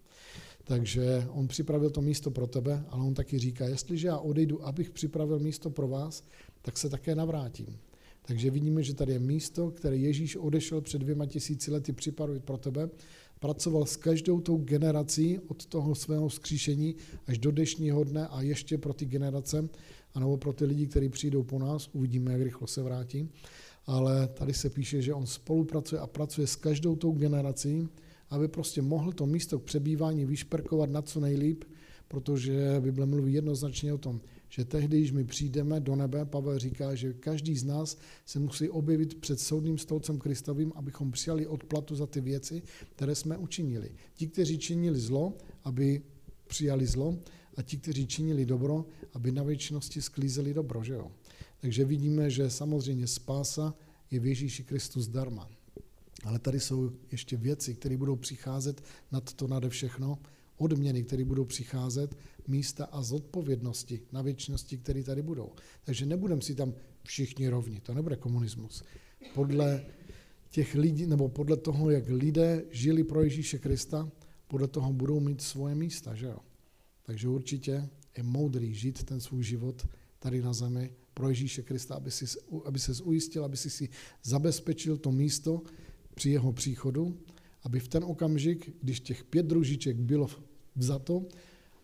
Takže 0.69 1.27
on 1.29 1.47
připravil 1.47 1.89
to 1.89 2.01
místo 2.01 2.31
pro 2.31 2.47
tebe, 2.47 2.83
ale 2.89 3.03
on 3.03 3.13
taky 3.13 3.39
říká, 3.39 3.67
jestliže 3.67 4.07
já 4.07 4.17
odejdu, 4.17 4.65
abych 4.65 4.89
připravil 4.89 5.39
místo 5.39 5.69
pro 5.69 5.87
vás, 5.87 6.23
tak 6.61 6.77
se 6.77 6.89
také 6.89 7.15
navrátím. 7.15 7.77
Takže 8.21 8.51
vidíme, 8.51 8.83
že 8.83 8.93
tady 8.93 9.13
je 9.13 9.19
místo, 9.19 9.71
které 9.71 9.97
Ježíš 9.97 10.35
odešel 10.35 10.81
před 10.81 10.97
dvěma 10.97 11.25
tisíci 11.25 11.71
lety 11.71 11.93
připravit 11.93 12.43
pro 12.43 12.57
tebe. 12.57 12.89
Pracoval 13.39 13.85
s 13.85 13.95
každou 13.95 14.41
tou 14.41 14.57
generací 14.57 15.39
od 15.47 15.65
toho 15.65 15.95
svého 15.95 16.29
skříšení 16.29 16.95
až 17.27 17.37
do 17.37 17.51
dnešního 17.51 18.03
dne 18.03 18.27
a 18.27 18.41
ještě 18.41 18.77
pro 18.77 18.93
ty 18.93 19.05
generace, 19.05 19.69
anebo 20.13 20.37
pro 20.37 20.53
ty 20.53 20.65
lidi, 20.65 20.87
kteří 20.87 21.09
přijdou 21.09 21.43
po 21.43 21.59
nás, 21.59 21.89
uvidíme, 21.93 22.31
jak 22.31 22.41
rychle 22.41 22.67
se 22.67 22.83
vrátí. 22.83 23.29
Ale 23.85 24.27
tady 24.27 24.53
se 24.53 24.69
píše, 24.69 25.01
že 25.01 25.13
on 25.13 25.25
spolupracuje 25.25 26.01
a 26.01 26.07
pracuje 26.07 26.47
s 26.47 26.55
každou 26.55 26.95
tou 26.95 27.11
generací, 27.11 27.87
aby 28.29 28.47
prostě 28.47 28.81
mohl 28.81 29.11
to 29.11 29.25
místo 29.25 29.59
k 29.59 29.63
přebývání 29.63 30.25
vyšperkovat 30.25 30.89
na 30.89 31.01
co 31.01 31.19
nejlíp, 31.19 31.63
protože 32.07 32.75
Bible 32.79 33.05
mluví 33.05 33.33
jednoznačně 33.33 33.93
o 33.93 33.97
tom, 33.97 34.21
že 34.49 34.65
tehdy, 34.65 34.97
když 34.97 35.11
my 35.11 35.23
přijdeme 35.23 35.79
do 35.79 35.95
nebe, 35.95 36.25
Pavel 36.25 36.59
říká, 36.59 36.95
že 36.95 37.13
každý 37.13 37.57
z 37.57 37.63
nás 37.63 37.97
se 38.25 38.39
musí 38.39 38.69
objevit 38.69 39.15
před 39.15 39.39
soudným 39.39 39.77
stolcem 39.77 40.19
Kristovým, 40.19 40.71
abychom 40.75 41.11
přijali 41.11 41.47
odplatu 41.47 41.95
za 41.95 42.07
ty 42.07 42.21
věci, 42.21 42.61
které 42.95 43.15
jsme 43.15 43.37
učinili. 43.37 43.91
Ti, 44.13 44.27
kteří 44.27 44.57
činili 44.57 44.99
zlo, 44.99 45.33
aby 45.63 46.01
přijali 46.47 46.85
zlo, 46.85 47.17
a 47.57 47.61
ti, 47.61 47.77
kteří 47.77 48.07
činili 48.07 48.45
dobro, 48.45 48.85
aby 49.13 49.31
na 49.31 49.43
věčnosti 49.43 50.01
sklízeli 50.01 50.53
dobro. 50.53 50.83
Že 50.83 50.93
jo? 50.93 51.11
Takže 51.61 51.85
vidíme, 51.85 52.29
že 52.29 52.49
samozřejmě 52.49 53.07
spása 53.07 53.73
je 54.11 54.19
v 54.19 54.25
Ježíši 54.25 54.63
Kristu 54.63 55.01
zdarma. 55.01 55.49
Ale 56.23 56.39
tady 56.39 56.59
jsou 56.59 56.91
ještě 57.11 57.37
věci, 57.37 57.75
které 57.75 57.97
budou 57.97 58.15
přicházet 58.15 58.83
nad 59.11 59.33
to 59.33 59.47
nade 59.47 59.69
všechno, 59.69 60.19
odměny, 60.57 61.03
které 61.03 61.25
budou 61.25 61.45
přicházet, 61.45 62.17
místa 62.47 62.85
a 62.85 63.01
zodpovědnosti 63.01 64.01
na 64.11 64.21
věčnosti, 64.21 64.77
které 64.77 65.03
tady 65.03 65.21
budou. 65.21 65.51
Takže 65.83 66.05
nebudeme 66.05 66.41
si 66.41 66.55
tam 66.55 66.73
všichni 67.03 67.49
rovni, 67.49 67.79
to 67.79 67.93
nebude 67.93 68.15
komunismus. 68.15 68.83
Podle 69.33 69.85
těch 70.49 70.75
lidí, 70.75 71.05
nebo 71.05 71.29
podle 71.29 71.57
toho, 71.57 71.89
jak 71.89 72.09
lidé 72.09 72.63
žili 72.71 73.03
pro 73.03 73.23
Ježíše 73.23 73.59
Krista, 73.59 74.11
podle 74.47 74.67
toho 74.67 74.93
budou 74.93 75.19
mít 75.19 75.41
svoje 75.41 75.75
místa, 75.75 76.15
že 76.15 76.25
jo? 76.25 76.39
Takže 77.03 77.27
určitě 77.27 77.89
je 78.17 78.23
moudrý 78.23 78.73
žít 78.73 79.03
ten 79.03 79.19
svůj 79.19 79.43
život 79.43 79.87
tady 80.19 80.41
na 80.41 80.53
zemi 80.53 80.91
pro 81.13 81.29
Ježíše 81.29 81.61
Krista, 81.61 81.95
aby, 81.95 82.11
si, 82.11 82.25
aby 82.65 82.79
se 82.79 83.03
ujistil, 83.03 83.45
aby 83.45 83.57
si 83.57 83.69
si 83.69 83.89
zabezpečil 84.23 84.97
to 84.97 85.11
místo 85.11 85.61
při 86.19 86.29
jeho 86.29 86.51
příchodu, 86.51 87.17
aby 87.63 87.79
v 87.79 87.87
ten 87.87 88.03
okamžik, 88.03 88.75
když 88.81 88.99
těch 88.99 89.23
pět 89.23 89.45
družiček 89.45 89.97
bylo 89.97 90.27
vzato, 90.75 91.25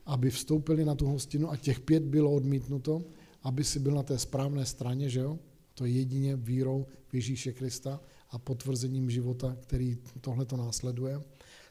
aby 0.05 0.29
vstoupili 0.29 0.85
na 0.85 0.95
tu 0.95 1.05
hostinu 1.07 1.51
a 1.51 1.57
těch 1.57 1.79
pět 1.79 2.03
bylo 2.03 2.31
odmítnuto, 2.31 3.03
aby 3.43 3.63
si 3.63 3.79
byl 3.79 3.95
na 3.95 4.03
té 4.03 4.19
správné 4.19 4.65
straně, 4.65 5.09
že 5.09 5.19
jo? 5.19 5.39
To 5.73 5.85
je 5.85 5.91
jedině 5.91 6.35
vírou 6.35 6.85
Ježíše 7.13 7.53
Krista 7.53 8.01
a 8.29 8.39
potvrzením 8.39 9.09
života, 9.09 9.57
který 9.61 9.97
tohle 10.21 10.45
to 10.45 10.57
následuje, 10.57 11.21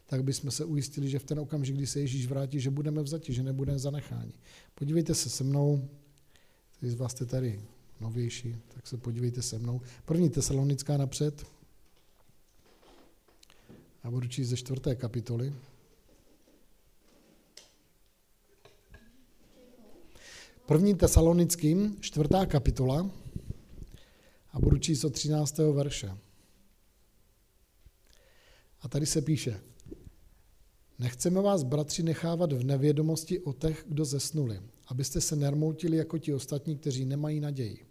tak 0.07 0.25
bychom 0.25 0.51
se 0.51 0.65
ujistili, 0.65 1.09
že 1.09 1.19
v 1.19 1.25
ten 1.25 1.39
okamžik, 1.39 1.77
kdy 1.77 1.87
se 1.87 2.01
Ježíš 2.01 2.27
vrátí, 2.27 2.61
že 2.61 2.71
budeme 2.71 3.03
vzati, 3.03 3.33
že 3.33 3.43
nebudeme 3.43 3.79
zanecháni. 3.79 4.33
Podívejte 4.75 5.15
se 5.15 5.29
se 5.29 5.45
mnou, 5.45 5.89
když 6.81 6.93
z 6.93 6.95
vás 6.95 7.13
jste 7.13 7.27
tady 7.27 7.61
novější, 8.01 8.57
tak 8.75 8.87
se 8.87 8.97
podívejte 8.97 9.43
se 9.43 9.59
mnou. 9.59 9.81
První 10.05 10.31
tesalonická 10.31 10.97
napřed. 10.97 11.55
Já 14.05 14.11
budu 14.11 14.29
číst 14.29 14.49
ze 14.49 14.57
čtvrté 14.57 14.95
kapitoly. 14.95 15.55
První 20.67 20.95
tesalonickým, 20.95 21.97
čtvrtá 22.01 22.47
kapitola, 22.47 23.11
a 24.53 24.61
budu 24.61 24.79
číst 24.79 25.05
od 25.05 25.13
13. 25.13 25.59
verše. 25.59 26.19
A 28.81 28.89
tady 28.89 29.07
se 29.07 29.23
píše, 29.23 29.61
nechceme 30.99 31.41
vás, 31.41 31.63
bratři, 31.63 32.03
nechávat 32.03 32.53
v 32.53 32.65
nevědomosti 32.65 33.41
o 33.41 33.53
těch, 33.53 33.85
kdo 33.89 34.05
zesnuli, 34.05 34.61
abyste 34.87 35.21
se 35.21 35.37
nermoutili 35.37 35.97
jako 35.97 36.19
ti 36.19 36.35
ostatní, 36.35 36.79
kteří 36.79 37.05
nemají 37.05 37.41
naději. 37.41 37.87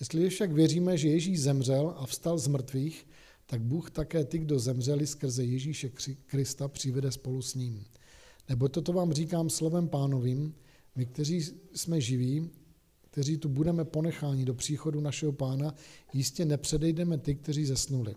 Jestli 0.00 0.28
však 0.28 0.52
věříme, 0.52 0.98
že 0.98 1.08
Ježíš 1.08 1.42
zemřel 1.42 1.94
a 1.96 2.06
vstal 2.06 2.38
z 2.38 2.48
mrtvých, 2.48 3.06
tak 3.46 3.62
Bůh 3.62 3.90
také 3.90 4.24
ty, 4.24 4.38
kdo 4.38 4.58
zemřeli 4.58 5.06
skrze 5.06 5.44
Ježíše 5.44 5.90
Krista, 6.26 6.68
přivede 6.68 7.12
spolu 7.12 7.42
s 7.42 7.54
ním. 7.54 7.84
Nebo 8.48 8.68
toto 8.68 8.92
vám 8.92 9.12
říkám 9.12 9.50
slovem 9.50 9.88
pánovým, 9.88 10.54
my, 10.96 11.06
kteří 11.06 11.42
jsme 11.74 12.00
živí, 12.00 12.50
kteří 13.10 13.36
tu 13.36 13.48
budeme 13.48 13.84
ponecháni 13.84 14.44
do 14.44 14.54
příchodu 14.54 15.00
našeho 15.00 15.32
pána, 15.32 15.74
jistě 16.12 16.44
nepředejdeme 16.44 17.18
ty, 17.18 17.34
kteří 17.34 17.66
zesnuli. 17.66 18.16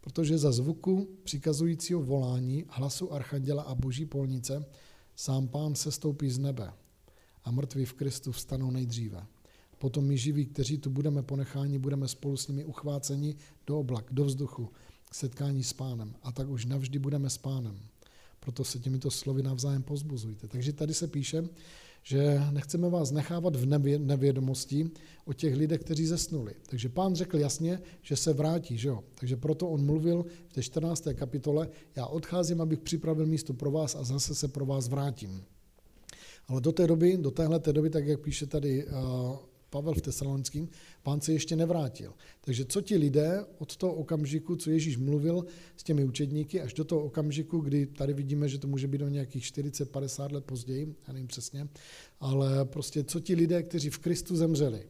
Protože 0.00 0.38
za 0.38 0.52
zvuku 0.52 1.08
přikazujícího 1.24 2.02
volání, 2.02 2.64
hlasu 2.68 3.12
archanděla 3.12 3.62
a 3.62 3.74
boží 3.74 4.06
polnice, 4.06 4.64
sám 5.16 5.48
pán 5.48 5.74
se 5.74 5.92
stoupí 5.92 6.30
z 6.30 6.38
nebe 6.38 6.72
a 7.44 7.50
mrtví 7.50 7.84
v 7.84 7.92
Kristu 7.92 8.32
vstanou 8.32 8.70
nejdříve. 8.70 9.26
Potom 9.78 10.04
my 10.04 10.18
živí, 10.18 10.46
kteří 10.46 10.78
tu 10.78 10.90
budeme 10.90 11.22
ponecháni, 11.22 11.78
budeme 11.78 12.08
spolu 12.08 12.36
s 12.36 12.48
nimi 12.48 12.64
uchváceni 12.64 13.36
do 13.66 13.78
oblak, 13.78 14.04
do 14.10 14.24
vzduchu, 14.24 14.68
k 15.10 15.14
setkání 15.14 15.62
s 15.64 15.72
pánem. 15.72 16.14
A 16.22 16.32
tak 16.32 16.48
už 16.48 16.66
navždy 16.66 16.98
budeme 16.98 17.30
s 17.30 17.38
pánem. 17.38 17.78
Proto 18.40 18.64
se 18.64 18.78
těmito 18.78 19.10
slovy 19.10 19.42
navzájem 19.42 19.82
pozbuzujte. 19.82 20.48
Takže 20.48 20.72
tady 20.72 20.94
se 20.94 21.06
píše, 21.06 21.44
že 22.02 22.40
nechceme 22.50 22.88
vás 22.90 23.10
nechávat 23.10 23.56
v 23.56 23.66
nevědomosti 23.98 24.90
o 25.24 25.32
těch 25.32 25.56
lidech, 25.56 25.80
kteří 25.80 26.06
zesnuli. 26.06 26.54
Takže 26.66 26.88
pán 26.88 27.14
řekl 27.14 27.38
jasně, 27.38 27.80
že 28.02 28.16
se 28.16 28.32
vrátí, 28.32 28.78
že 28.78 28.88
jo? 28.88 29.04
Takže 29.14 29.36
proto 29.36 29.68
on 29.68 29.84
mluvil 29.84 30.26
v 30.48 30.52
té 30.52 30.62
14. 30.62 31.08
kapitole, 31.14 31.68
já 31.96 32.06
odcházím, 32.06 32.60
abych 32.60 32.78
připravil 32.78 33.26
místo 33.26 33.54
pro 33.54 33.70
vás 33.70 33.94
a 33.94 34.04
zase 34.04 34.34
se 34.34 34.48
pro 34.48 34.66
vás 34.66 34.88
vrátím. 34.88 35.44
Ale 36.48 36.60
do 36.60 36.72
té 36.72 36.86
doby, 36.86 37.16
do 37.16 37.30
téhle 37.30 37.60
té 37.60 37.72
doby, 37.72 37.90
tak 37.90 38.06
jak 38.06 38.20
píše 38.20 38.46
tady 38.46 38.86
Pavel 39.70 39.94
v 39.94 40.02
Tesalonickém, 40.02 40.68
pán 41.02 41.20
se 41.20 41.32
ještě 41.32 41.56
nevrátil. 41.56 42.14
Takže 42.40 42.64
co 42.64 42.80
ti 42.80 42.96
lidé 42.96 43.44
od 43.58 43.76
toho 43.76 43.94
okamžiku, 43.94 44.56
co 44.56 44.70
Ježíš 44.70 44.96
mluvil 44.96 45.44
s 45.76 45.82
těmi 45.82 46.04
učedníky, 46.04 46.60
až 46.60 46.74
do 46.74 46.84
toho 46.84 47.04
okamžiku, 47.04 47.58
kdy 47.58 47.86
tady 47.86 48.12
vidíme, 48.12 48.48
že 48.48 48.58
to 48.58 48.68
může 48.68 48.86
být 48.86 48.98
do 48.98 49.08
nějakých 49.08 49.44
40-50 49.44 50.32
let 50.32 50.44
později, 50.44 50.94
já 51.06 51.12
nevím 51.12 51.28
přesně, 51.28 51.68
ale 52.20 52.64
prostě 52.64 53.04
co 53.04 53.20
ti 53.20 53.34
lidé, 53.34 53.62
kteří 53.62 53.90
v 53.90 53.98
Kristu 53.98 54.36
zemřeli, 54.36 54.86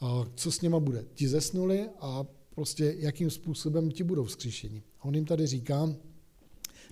a 0.00 0.26
co 0.34 0.52
s 0.52 0.60
něma 0.60 0.80
bude? 0.80 1.04
Ti 1.14 1.28
zesnuli 1.28 1.88
a 2.00 2.26
prostě 2.54 2.94
jakým 2.98 3.30
způsobem 3.30 3.90
ti 3.90 4.04
budou 4.04 4.24
vzkříšeni. 4.24 4.82
On 5.00 5.14
jim 5.14 5.24
tady 5.24 5.46
říká, 5.46 5.96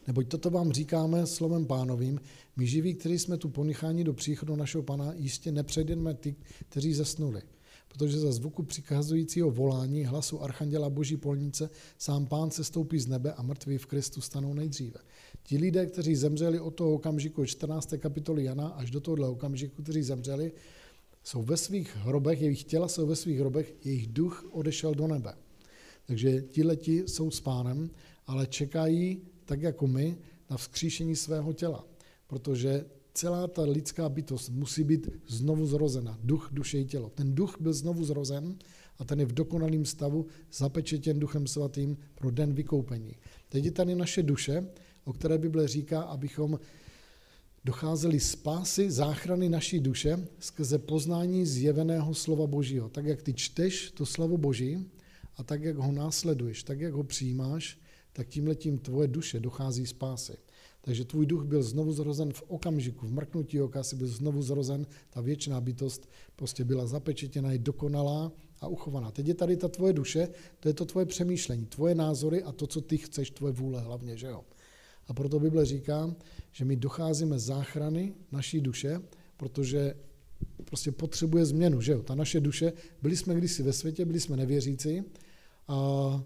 Neboť 0.07 0.29
toto 0.29 0.51
vám 0.51 0.73
říkáme 0.73 1.27
slovem 1.27 1.67
pánovým, 1.67 2.21
my 2.57 2.67
živí, 2.67 2.95
kteří 2.95 3.19
jsme 3.19 3.37
tu 3.37 3.49
ponecháni 3.49 4.05
do 4.05 4.13
příchodu 4.13 4.57
našeho 4.57 4.83
pana, 4.83 5.13
jistě 5.13 5.53
nepřejdeme 5.53 6.15
ty, 6.15 6.35
kteří 6.69 6.95
zasnuli. 6.95 7.43
Protože 7.89 8.19
za 8.19 8.33
zvuku 8.33 8.63
přikazujícího 8.63 9.51
volání 9.51 10.05
hlasu 10.05 10.43
Archanděla 10.43 10.91
Boží 10.91 11.17
polnice 11.17 11.71
sám 11.99 12.27
pán 12.27 12.51
se 12.51 12.65
stoupí 12.65 12.99
z 12.99 13.07
nebe 13.07 13.33
a 13.33 13.43
mrtví 13.43 13.79
v 13.79 13.87
Kristu 13.87 14.21
stanou 14.21 14.55
nejdříve. 14.55 15.01
Ti 15.43 15.59
lidé, 15.59 15.87
kteří 15.87 16.17
zemřeli 16.17 16.61
od 16.61 16.71
toho 16.71 16.93
okamžiku 16.93 17.45
14. 17.45 17.95
kapitoly 17.99 18.45
Jana 18.45 18.69
až 18.69 18.91
do 18.91 19.01
tohohle 19.01 19.29
okamžiku, 19.29 19.83
kteří 19.83 20.03
zemřeli, 20.03 20.53
jsou 21.25 21.43
ve 21.43 21.57
svých 21.57 21.97
hrobech, 21.97 22.41
jejich 22.43 22.65
těla 22.65 22.89
jsou 22.89 23.07
ve 23.07 23.17
svých 23.17 23.39
hrobech, 23.39 23.75
jejich 23.85 24.07
duch 24.07 24.49
odešel 24.51 24.95
do 24.95 25.07
nebe. 25.07 25.35
Takže 26.07 26.45
leti 26.65 27.03
jsou 27.07 27.31
s 27.31 27.41
pánem, 27.41 27.91
ale 28.27 28.47
čekají 28.47 29.23
tak 29.53 29.63
jako 29.63 29.87
my, 29.87 30.17
na 30.51 30.57
vzkříšení 30.57 31.17
svého 31.17 31.53
těla. 31.53 31.85
Protože 32.27 32.85
celá 33.15 33.47
ta 33.47 33.63
lidská 33.63 34.09
bytost 34.09 34.51
musí 34.51 34.85
být 34.85 35.09
znovu 35.27 35.67
zrozena. 35.67 36.19
Duch, 36.25 36.49
duše 36.53 36.79
i 36.79 36.85
tělo. 36.85 37.11
Ten 37.11 37.35
duch 37.35 37.57
byl 37.61 37.73
znovu 37.73 38.05
zrozen 38.05 38.57
a 38.99 39.05
ten 39.05 39.21
je 39.21 39.27
v 39.27 39.33
dokonalém 39.33 39.85
stavu 39.85 40.27
zapečetěn 40.53 41.19
duchem 41.21 41.47
svatým 41.47 41.97
pro 42.15 42.31
den 42.31 42.53
vykoupení. 42.53 43.17
Teď 43.49 43.65
je 43.65 43.71
tady 43.71 43.95
naše 43.95 44.23
duše, 44.23 44.67
o 45.05 45.13
které 45.13 45.39
Bible 45.39 45.69
říká, 45.69 46.03
abychom 46.03 46.59
docházeli 47.65 48.21
spásy, 48.21 48.91
záchrany 48.91 49.49
naší 49.49 49.81
duše 49.81 50.29
skrze 50.39 50.79
poznání 50.79 51.47
zjeveného 51.47 52.15
slova 52.15 52.47
Božího. 52.47 52.89
Tak, 52.89 53.05
jak 53.05 53.23
ty 53.23 53.35
čteš 53.35 53.91
to 53.91 54.07
slovo 54.07 54.37
Boží 54.37 54.91
a 55.37 55.45
tak, 55.45 55.63
jak 55.63 55.77
ho 55.77 55.93
následuješ, 55.93 56.63
tak, 56.63 56.81
jak 56.81 56.95
ho 56.95 57.05
přijímáš, 57.05 57.82
tak 58.13 58.29
tím 58.29 58.47
letím 58.47 58.79
tvoje 58.79 59.09
duše 59.09 59.41
dochází 59.41 59.87
spásy. 59.87 60.37
Takže 60.81 61.05
tvůj 61.05 61.27
duch 61.27 61.45
byl 61.45 61.63
znovu 61.63 61.93
zrozen 61.93 62.33
v 62.33 62.43
okamžiku, 62.49 63.07
v 63.07 63.13
mrknutí 63.13 63.61
oka 63.61 63.83
si 63.83 63.97
byl 63.97 64.07
znovu 64.07 64.43
zrozen, 64.43 64.87
ta 65.11 65.21
věčná 65.21 65.61
bytost 65.61 66.09
prostě 66.37 66.65
byla 66.65 66.87
zapečetěna, 66.87 67.53
je 67.53 67.59
dokonalá 67.59 68.33
a 68.61 68.69
uchovaná. 68.69 69.11
Teď 69.11 69.27
je 69.27 69.35
tady 69.35 69.57
ta 69.57 69.69
tvoje 69.69 69.93
duše, 69.93 70.29
to 70.61 70.69
je 70.69 70.75
to 70.75 70.85
tvoje 70.85 71.07
přemýšlení, 71.07 71.67
tvoje 71.67 71.95
názory 71.95 72.43
a 72.43 72.53
to, 72.53 72.67
co 72.67 72.81
ty 72.81 72.99
chceš, 72.99 73.31
tvoje 73.31 73.53
vůle 73.53 73.81
hlavně, 73.81 74.17
že 74.17 74.27
jo. 74.27 74.45
A 75.09 75.15
proto 75.15 75.41
Bible 75.41 75.65
říká, 75.65 76.15
že 76.53 76.65
my 76.65 76.77
docházíme 76.77 77.39
záchrany 77.39 78.15
naší 78.33 78.61
duše, 78.61 79.01
protože 79.37 79.95
prostě 80.65 80.93
potřebuje 80.93 81.45
změnu, 81.45 81.81
že 81.81 81.93
jo. 81.93 82.03
Ta 82.03 82.15
naše 82.15 82.41
duše, 82.41 82.73
byli 83.03 83.17
jsme 83.17 83.35
kdysi 83.35 83.63
ve 83.63 83.73
světě, 83.73 84.05
byli 84.05 84.21
jsme 84.21 84.37
nevěřící 84.37 85.03
a 85.69 86.25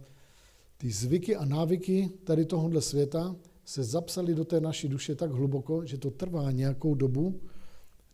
ty 0.77 0.91
zvyky 0.91 1.37
a 1.37 1.45
návyky 1.45 2.11
tady 2.25 2.45
tohohle 2.45 2.83
světa 2.83 3.37
se 3.65 3.85
zapsaly 3.85 4.35
do 4.35 4.45
té 4.45 4.61
naší 4.61 4.89
duše 4.89 5.15
tak 5.15 5.31
hluboko, 5.31 5.87
že 5.87 5.99
to 5.99 6.11
trvá 6.11 6.51
nějakou 6.51 6.95
dobu, 6.95 7.41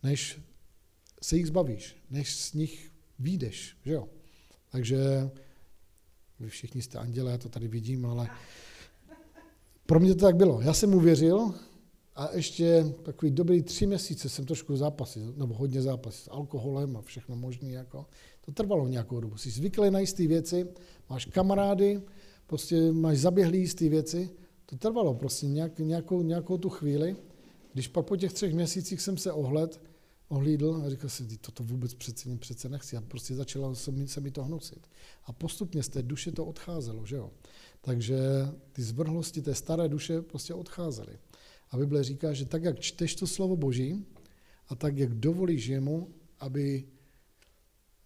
než 0.03 0.41
se 1.21 1.37
jich 1.37 1.47
zbavíš, 1.47 1.95
než 2.09 2.35
z 2.35 2.53
nich 2.53 2.91
výjdeš, 3.19 3.77
že 3.85 3.93
jo. 3.93 4.09
Takže 4.69 5.29
vy 6.39 6.49
všichni 6.49 6.81
jste 6.81 6.97
anděle, 6.97 7.31
já 7.31 7.37
to 7.37 7.49
tady 7.49 7.67
vidím, 7.67 8.05
ale 8.05 8.29
pro 9.85 9.99
mě 9.99 10.15
to 10.15 10.25
tak 10.25 10.35
bylo. 10.35 10.61
Já 10.61 10.73
jsem 10.73 10.93
uvěřil 10.93 11.53
a 12.15 12.35
ještě 12.35 12.93
takový 13.03 13.31
dobrý 13.31 13.61
tři 13.61 13.87
měsíce 13.87 14.29
jsem 14.29 14.45
trošku 14.45 14.77
zápasil, 14.77 15.33
nebo 15.37 15.53
hodně 15.53 15.81
zápasil 15.81 16.23
s 16.23 16.31
alkoholem 16.31 16.97
a 16.97 17.01
všechno 17.01 17.35
možné. 17.35 17.69
Jako. 17.69 18.05
To 18.41 18.51
trvalo 18.51 18.87
nějakou 18.87 19.19
dobu. 19.19 19.37
Jsi 19.37 19.51
zvyklý 19.51 19.91
na 19.91 19.99
jisté 19.99 20.27
věci, 20.27 20.67
máš 21.09 21.25
kamarády, 21.25 22.01
prostě 22.47 22.91
máš 22.91 23.17
zaběhlý 23.17 23.59
jistý 23.59 23.89
věci, 23.89 24.29
to 24.65 24.77
trvalo 24.77 25.13
prostě 25.13 25.47
nějak, 25.47 25.79
nějakou, 25.79 26.21
nějakou 26.21 26.57
tu 26.57 26.69
chvíli. 26.69 27.15
Když 27.73 27.87
pak 27.87 28.05
po 28.05 28.17
těch 28.17 28.33
třech 28.33 28.53
měsících 28.53 29.01
jsem 29.01 29.17
se 29.17 29.31
ohled, 29.31 29.81
ohlídl 30.27 30.81
a 30.85 30.89
říkal 30.89 31.09
si, 31.09 31.37
toto 31.37 31.63
vůbec 31.63 31.93
přece, 31.93 32.37
přece 32.37 32.69
nechci. 32.69 32.97
A 32.97 33.01
prostě 33.01 33.35
začalo 33.35 33.75
se 33.75 33.91
mi, 33.91 34.07
se 34.07 34.21
mi 34.21 34.31
to 34.31 34.43
hnusit. 34.43 34.87
A 35.23 35.33
postupně 35.33 35.83
z 35.83 35.89
té 35.89 36.03
duše 36.03 36.31
to 36.31 36.45
odcházelo, 36.45 37.05
že 37.05 37.15
jo. 37.15 37.31
Takže 37.81 38.17
ty 38.71 38.83
zvrhlosti 38.83 39.41
té 39.41 39.55
staré 39.55 39.89
duše 39.89 40.21
prostě 40.21 40.53
odcházely. 40.53 41.17
A 41.69 41.77
Bible 41.77 42.03
říká, 42.03 42.33
že 42.33 42.45
tak, 42.45 42.63
jak 42.63 42.79
čteš 42.79 43.15
to 43.15 43.27
slovo 43.27 43.55
Boží 43.55 44.05
a 44.67 44.75
tak, 44.75 44.97
jak 44.97 45.13
dovolíš 45.13 45.67
jemu, 45.67 46.09
aby 46.39 46.83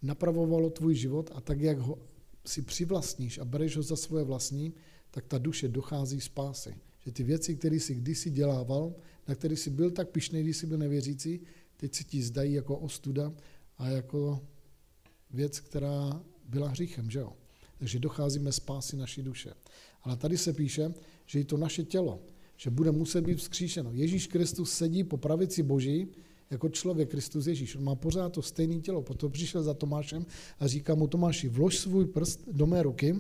napravovalo 0.02 0.70
tvůj 0.70 0.96
život 0.96 1.32
a 1.34 1.42
tak, 1.42 1.62
jak 1.62 1.80
ho 1.80 2.00
si 2.48 2.62
přivlastníš 2.62 3.38
a 3.38 3.46
bereš 3.46 3.78
ho 3.78 3.84
za 3.84 3.96
svoje 3.96 4.24
vlastní, 4.24 4.74
tak 5.12 5.26
ta 5.26 5.38
duše 5.38 5.68
dochází 5.68 6.22
spásy. 6.22 6.76
Že 7.00 7.12
ty 7.12 7.24
věci, 7.24 7.56
které 7.56 7.76
jsi 7.76 7.96
kdysi 7.96 8.30
dělával, 8.30 8.96
na 9.28 9.36
které 9.36 9.56
jsi 9.56 9.70
byl 9.70 9.92
tak 9.92 10.10
pišný, 10.10 10.44
když 10.44 10.58
jsi 10.58 10.68
byl 10.68 10.78
nevěřící, 10.78 11.40
teď 11.78 11.96
se 11.96 12.04
ti 12.04 12.24
zdají 12.24 12.54
jako 12.54 12.78
ostuda 12.78 13.34
a 13.78 13.88
jako 13.88 14.42
věc, 15.32 15.60
která 15.60 16.24
byla 16.50 16.70
hříchem, 16.70 17.10
že 17.12 17.20
jo? 17.20 17.34
Takže 17.78 18.00
docházíme 18.00 18.52
spásy 18.52 18.98
naší 18.98 19.24
duše. 19.24 19.54
Ale 20.04 20.18
tady 20.18 20.38
se 20.38 20.54
píše, 20.54 20.94
že 21.26 21.40
i 21.40 21.44
to 21.44 21.58
naše 21.58 21.84
tělo, 21.84 22.20
že 22.58 22.70
bude 22.70 22.92
muset 22.92 23.22
být 23.22 23.38
vzkříšeno. 23.38 23.94
Ježíš 23.94 24.28
Kristus 24.28 24.74
sedí 24.74 25.04
po 25.04 25.18
pravici 25.18 25.64
Boží 25.64 26.08
jako 26.52 26.70
člověk 26.70 27.10
Kristus 27.10 27.48
Ježíš. 27.48 27.76
On 27.76 27.84
má 27.84 27.96
pořád 27.96 28.34
to 28.34 28.42
stejné 28.42 28.80
tělo. 28.80 29.02
Proto 29.02 29.30
přišel 29.30 29.64
za 29.64 29.74
Tomášem 29.74 30.26
a 30.60 30.68
říká 30.68 30.96
mu 30.96 31.08
Tomáši, 31.08 31.50
vlož 31.50 31.78
svůj 31.78 32.06
prst 32.06 32.42
do 32.52 32.68
mé 32.68 32.84
ruky 32.84 33.16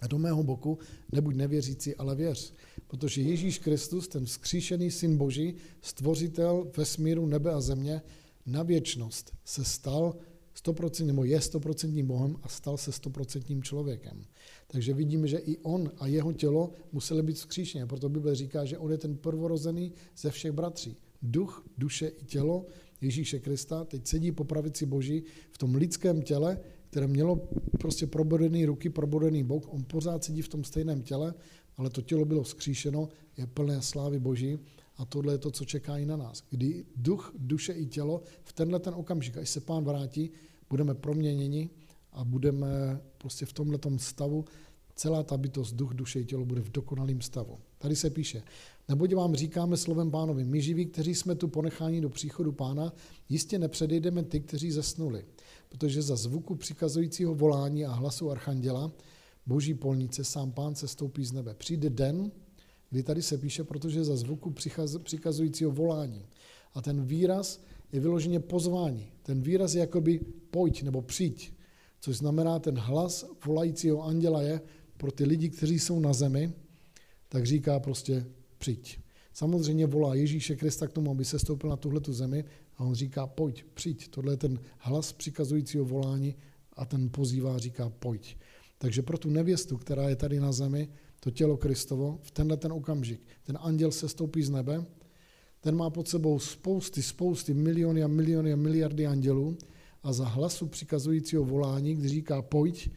a 0.00 0.06
do 0.06 0.18
mého 0.18 0.42
boku, 0.42 0.78
nebuď 1.12 1.36
nevěřící, 1.36 1.94
ale 1.94 2.14
věř. 2.14 2.54
Protože 2.86 3.22
Ježíš 3.22 3.58
Kristus, 3.58 4.08
ten 4.08 4.24
vzkříšený 4.24 4.90
syn 4.90 5.16
Boží, 5.16 5.54
stvořitel 5.80 6.70
vesmíru, 6.76 7.26
nebe 7.26 7.52
a 7.52 7.60
země, 7.60 8.02
na 8.46 8.62
věčnost 8.62 9.32
se 9.44 9.64
stal 9.64 10.16
100%, 10.64 11.06
nebo 11.06 11.24
je 11.24 11.38
100% 11.38 12.04
Bohem 12.04 12.36
a 12.42 12.48
stal 12.48 12.76
se 12.76 12.90
100% 12.90 13.62
člověkem. 13.62 14.24
Takže 14.66 14.94
vidíme, 14.94 15.28
že 15.28 15.38
i 15.38 15.58
on 15.58 15.92
a 15.98 16.06
jeho 16.06 16.32
tělo 16.32 16.70
museli 16.92 17.22
být 17.22 17.36
vzkříšené. 17.36 17.86
Proto 17.86 18.08
Bible 18.08 18.34
říká, 18.34 18.64
že 18.64 18.78
on 18.78 18.92
je 18.92 18.98
ten 18.98 19.16
prvorozený 19.16 19.92
ze 20.16 20.30
všech 20.30 20.52
bratří. 20.52 20.96
Duch, 21.22 21.64
duše 21.78 22.08
i 22.08 22.24
tělo 22.24 22.66
Ježíše 23.00 23.38
Krista 23.38 23.84
teď 23.84 24.06
sedí 24.06 24.32
po 24.32 24.44
pravici 24.44 24.86
Boží 24.86 25.22
v 25.50 25.58
tom 25.58 25.74
lidském 25.74 26.22
těle, 26.22 26.60
které 26.90 27.06
mělo 27.06 27.48
prostě 27.80 28.06
probodený 28.06 28.66
ruky, 28.66 28.90
probodený 28.90 29.44
bok. 29.44 29.74
On 29.74 29.84
pořád 29.84 30.24
sedí 30.24 30.42
v 30.42 30.48
tom 30.48 30.64
stejném 30.64 31.02
těle, 31.02 31.34
ale 31.76 31.90
to 31.90 32.02
tělo 32.02 32.24
bylo 32.24 32.42
vzkříšeno, 32.42 33.08
je 33.36 33.46
plné 33.46 33.82
slávy 33.82 34.18
Boží 34.18 34.58
a 34.96 35.04
tohle 35.04 35.34
je 35.34 35.38
to, 35.38 35.50
co 35.50 35.64
čeká 35.64 35.98
i 35.98 36.06
na 36.06 36.16
nás. 36.16 36.42
Kdy 36.50 36.84
duch, 36.96 37.34
duše 37.38 37.72
i 37.72 37.86
tělo 37.86 38.22
v 38.44 38.52
tenhle 38.52 38.80
ten 38.80 38.94
okamžik, 38.94 39.36
až 39.36 39.48
se 39.48 39.60
pán 39.60 39.84
vrátí, 39.84 40.30
budeme 40.70 40.94
proměněni 40.94 41.70
a 42.12 42.24
budeme 42.24 43.00
prostě 43.18 43.46
v 43.46 43.52
tomhle 43.52 43.78
stavu, 43.96 44.44
celá 44.94 45.22
ta 45.22 45.36
bytost, 45.36 45.74
duch, 45.74 45.94
duše 45.94 46.20
i 46.20 46.24
tělo 46.24 46.44
bude 46.44 46.60
v 46.60 46.70
dokonalém 46.70 47.20
stavu. 47.20 47.58
Tady 47.78 47.96
se 47.96 48.10
píše, 48.10 48.42
neboť 48.88 49.14
vám 49.14 49.34
říkáme 49.34 49.76
slovem 49.76 50.10
pánovi, 50.10 50.44
my 50.44 50.62
živí, 50.62 50.86
kteří 50.86 51.14
jsme 51.14 51.34
tu 51.34 51.48
ponecháni 51.48 52.00
do 52.00 52.08
příchodu 52.08 52.52
pána, 52.52 52.92
jistě 53.28 53.58
nepředejdeme 53.58 54.22
ty, 54.22 54.40
kteří 54.40 54.70
zasnuli, 54.70 55.24
protože 55.68 56.02
za 56.02 56.16
zvuku 56.16 56.54
přikazujícího 56.54 57.34
volání 57.34 57.84
a 57.84 57.92
hlasu 57.92 58.30
archanděla, 58.30 58.92
boží 59.46 59.74
polnice, 59.74 60.24
sám 60.24 60.52
pán 60.52 60.74
se 60.74 60.88
stoupí 60.88 61.24
z 61.24 61.32
nebe. 61.32 61.54
Přijde 61.54 61.90
den, 61.90 62.30
kdy 62.90 63.02
tady 63.02 63.22
se 63.22 63.38
píše, 63.38 63.64
protože 63.64 64.04
za 64.04 64.16
zvuku 64.16 64.54
přikazujícího 65.02 65.70
volání. 65.70 66.26
A 66.74 66.82
ten 66.82 67.04
výraz 67.04 67.60
je 67.92 68.00
vyloženě 68.00 68.40
pozvání. 68.40 69.12
Ten 69.22 69.42
výraz 69.42 69.74
je 69.74 69.80
jakoby 69.80 70.20
pojď 70.50 70.82
nebo 70.82 71.02
přijď, 71.02 71.52
což 72.00 72.16
znamená 72.16 72.58
ten 72.58 72.78
hlas 72.78 73.26
volajícího 73.44 74.02
anděla 74.02 74.42
je 74.42 74.60
pro 74.96 75.12
ty 75.12 75.24
lidi, 75.24 75.50
kteří 75.50 75.78
jsou 75.78 76.00
na 76.00 76.12
zemi, 76.12 76.52
tak 77.28 77.46
říká 77.46 77.80
prostě 77.80 78.26
přijď. 78.66 78.98
Samozřejmě 79.32 79.86
volá 79.86 80.14
Ježíše 80.14 80.56
Krista 80.56 80.86
k 80.86 80.92
tomu, 80.92 81.10
aby 81.10 81.24
se 81.24 81.38
stoupil 81.38 81.70
na 81.70 81.76
tuhletu 81.76 82.12
zemi 82.12 82.44
a 82.76 82.84
on 82.84 82.94
říká 82.94 83.26
pojď, 83.26 83.64
přijď. 83.74 84.08
Tohle 84.08 84.32
je 84.32 84.36
ten 84.36 84.60
hlas 84.78 85.12
přikazujícího 85.12 85.84
volání 85.84 86.34
a 86.72 86.84
ten 86.84 87.08
pozývá 87.10 87.58
říká 87.58 87.90
pojď. 87.90 88.36
Takže 88.78 89.02
pro 89.02 89.18
tu 89.18 89.30
nevěstu, 89.30 89.76
která 89.76 90.08
je 90.08 90.16
tady 90.16 90.40
na 90.40 90.52
zemi, 90.52 90.88
to 91.20 91.30
tělo 91.30 91.56
Kristovo, 91.56 92.18
v 92.22 92.30
tenhle 92.30 92.56
ten 92.56 92.72
okamžik, 92.72 93.20
ten 93.42 93.58
anděl 93.60 93.92
se 93.92 94.08
stoupí 94.08 94.42
z 94.42 94.50
nebe, 94.50 94.84
ten 95.60 95.76
má 95.76 95.90
pod 95.90 96.08
sebou 96.08 96.38
spousty, 96.38 97.02
spousty, 97.02 97.54
miliony 97.54 98.02
a 98.02 98.08
miliony 98.08 98.52
a 98.52 98.56
miliardy 98.56 99.06
andělů 99.06 99.58
a 100.02 100.12
za 100.12 100.26
hlasu 100.28 100.66
přikazujícího 100.66 101.44
volání, 101.44 101.94
když 101.94 102.10
říká 102.10 102.42
pojď, 102.42 102.90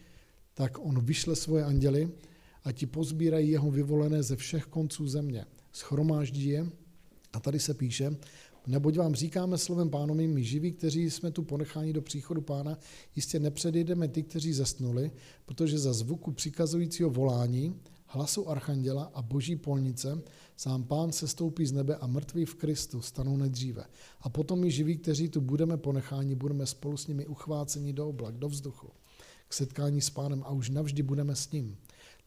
tak 0.54 0.86
on 0.86 1.06
vyšle 1.06 1.36
svoje 1.36 1.64
anděly 1.64 2.10
a 2.64 2.72
ti 2.72 2.86
pozbírají 2.86 3.50
jeho 3.50 3.72
vyvolené 3.72 4.24
ze 4.24 4.36
všech 4.36 4.66
konců 4.66 5.08
země. 5.08 5.46
Schromáždí 5.72 6.46
je 6.46 6.70
a 7.34 7.40
tady 7.40 7.60
se 7.60 7.74
píše, 7.74 8.16
neboť 8.68 8.98
vám 8.98 9.16
říkáme 9.16 9.58
slovem 9.58 9.90
pánovi, 9.90 10.28
my 10.28 10.44
živí, 10.44 10.72
kteří 10.72 11.10
jsme 11.10 11.32
tu 11.32 11.44
ponecháni 11.44 11.94
do 11.94 12.02
příchodu 12.02 12.42
pána, 12.42 12.78
jistě 13.16 13.40
nepředjedeme 13.40 14.08
ty, 14.08 14.24
kteří 14.24 14.54
zasnuli, 14.54 15.12
protože 15.46 15.80
za 15.80 15.94
zvuku 15.94 16.32
přikazujícího 16.32 17.10
volání, 17.10 17.76
hlasu 18.06 18.50
archanděla 18.50 19.12
a 19.14 19.22
boží 19.22 19.56
polnice, 19.56 20.22
sám 20.58 20.84
pán 20.84 21.12
se 21.12 21.28
stoupí 21.28 21.66
z 21.66 21.72
nebe 21.72 21.96
a 21.96 22.08
mrtví 22.08 22.46
v 22.46 22.56
Kristu 22.56 23.02
stanou 23.02 23.38
nejdříve. 23.38 23.86
A 24.22 24.30
potom 24.30 24.60
my 24.60 24.72
živí, 24.72 24.98
kteří 24.98 25.30
tu 25.30 25.42
budeme 25.42 25.78
ponecháni, 25.78 26.36
budeme 26.36 26.66
spolu 26.66 26.98
s 26.98 27.08
nimi 27.08 27.28
uchváceni 27.28 27.94
do 27.94 28.10
oblak, 28.10 28.36
do 28.36 28.50
vzduchu, 28.50 28.90
k 29.48 29.54
setkání 29.54 30.02
s 30.02 30.10
pánem 30.10 30.44
a 30.44 30.52
už 30.52 30.70
navždy 30.70 31.04
budeme 31.04 31.36
s 31.36 31.52
ním. 31.52 31.78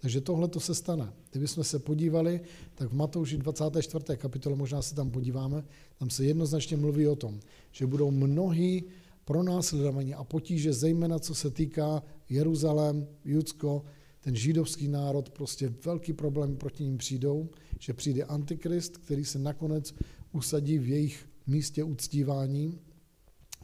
Takže 0.03 0.21
tohle 0.21 0.49
to 0.49 0.61
se 0.61 0.75
stane. 0.75 1.13
Kdybychom 1.31 1.65
se 1.65 1.79
podívali, 1.79 2.41
tak 2.75 2.89
v 2.89 2.95
Matouši 2.95 3.39
24. 3.39 4.05
kapitole, 4.17 4.57
možná 4.57 4.83
se 4.83 4.95
tam 4.95 5.11
podíváme, 5.11 5.65
tam 5.99 6.11
se 6.11 6.25
jednoznačně 6.25 6.77
mluví 6.77 7.07
o 7.09 7.17
tom, 7.17 7.41
že 7.73 7.87
budou 7.87 8.11
mnohí 8.11 8.85
pronásledovaní 9.25 10.15
a 10.15 10.25
potíže, 10.25 10.73
zejména 10.73 11.19
co 11.19 11.35
se 11.35 11.51
týká 11.51 12.03
Jeruzalém, 12.29 13.07
Judsko, 13.25 13.85
ten 14.21 14.37
židovský 14.37 14.89
národ, 14.89 15.31
prostě 15.31 15.73
velký 15.85 16.13
problém 16.13 16.57
proti 16.57 16.85
ním 16.85 16.99
přijdou, 16.99 17.49
že 17.79 17.93
přijde 17.93 18.25
antikrist, 18.25 18.97
který 18.97 19.25
se 19.25 19.39
nakonec 19.39 19.95
usadí 20.33 20.79
v 20.79 20.89
jejich 20.89 21.29
místě 21.47 21.85
uctívání, 21.85 22.79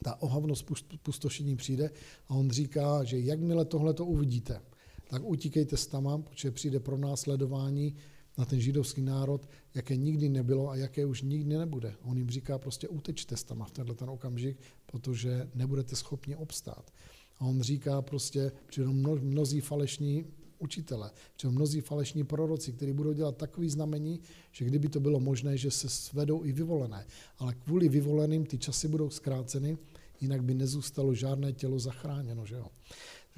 ta 0.02 0.22
ohavnost 0.22 0.70
pustošení 1.02 1.56
přijde 1.56 1.90
a 2.28 2.34
on 2.34 2.50
říká, 2.50 3.04
že 3.04 3.18
jakmile 3.18 3.64
tohle 3.64 3.94
to 3.94 4.06
uvidíte, 4.06 4.60
tak 5.08 5.22
utíkejte 5.24 5.76
s 5.76 5.86
tama, 5.86 6.18
protože 6.18 6.50
přijde 6.50 6.80
pro 6.80 6.98
následování 6.98 7.94
na 8.38 8.44
ten 8.44 8.60
židovský 8.60 9.02
národ, 9.02 9.48
jaké 9.74 9.96
nikdy 9.96 10.28
nebylo 10.28 10.70
a 10.70 10.76
jaké 10.76 11.06
už 11.06 11.22
nikdy 11.22 11.58
nebude. 11.58 11.94
On 12.02 12.18
jim 12.18 12.30
říká 12.30 12.58
prostě 12.58 12.88
utečte 12.88 13.36
s 13.36 13.44
tama 13.44 13.64
v 13.64 13.70
tenhle 13.70 13.94
ten 13.94 14.10
okamžik, 14.10 14.56
protože 14.86 15.50
nebudete 15.54 15.96
schopni 15.96 16.36
obstát. 16.36 16.92
A 17.38 17.44
on 17.44 17.60
říká 17.60 18.02
prostě, 18.02 18.52
že 18.70 18.84
mnozí 18.84 19.60
falešní 19.60 20.24
učitele, 20.58 21.10
že 21.40 21.48
mnozí 21.48 21.80
falešní 21.80 22.24
proroci, 22.24 22.72
kteří 22.72 22.92
budou 22.92 23.12
dělat 23.12 23.36
takový 23.36 23.70
znamení, 23.70 24.20
že 24.52 24.64
kdyby 24.64 24.88
to 24.88 25.00
bylo 25.00 25.20
možné, 25.20 25.56
že 25.56 25.70
se 25.70 25.88
svedou 25.88 26.44
i 26.44 26.52
vyvolené. 26.52 27.06
Ale 27.38 27.54
kvůli 27.54 27.88
vyvoleným 27.88 28.46
ty 28.46 28.58
časy 28.58 28.88
budou 28.88 29.10
zkráceny, 29.10 29.78
jinak 30.20 30.44
by 30.44 30.54
nezůstalo 30.54 31.14
žádné 31.14 31.52
tělo 31.52 31.78
zachráněno. 31.78 32.46
Že 32.46 32.54
jo? 32.54 32.66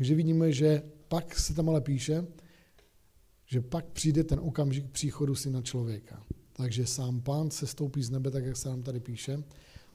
Takže 0.00 0.14
vidíme, 0.14 0.52
že 0.52 0.82
pak 1.08 1.38
se 1.38 1.54
tam 1.54 1.68
ale 1.68 1.80
píše, 1.80 2.26
že 3.46 3.60
pak 3.60 3.84
přijde 3.86 4.24
ten 4.24 4.40
okamžik 4.42 4.90
příchodu 4.90 5.34
syna 5.34 5.62
člověka. 5.62 6.24
Takže 6.52 6.86
sám 6.86 7.20
pán 7.20 7.50
se 7.50 7.66
stoupí 7.66 8.02
z 8.02 8.10
nebe, 8.10 8.30
tak 8.30 8.44
jak 8.44 8.56
se 8.56 8.68
nám 8.68 8.82
tady 8.82 9.00
píše. 9.00 9.42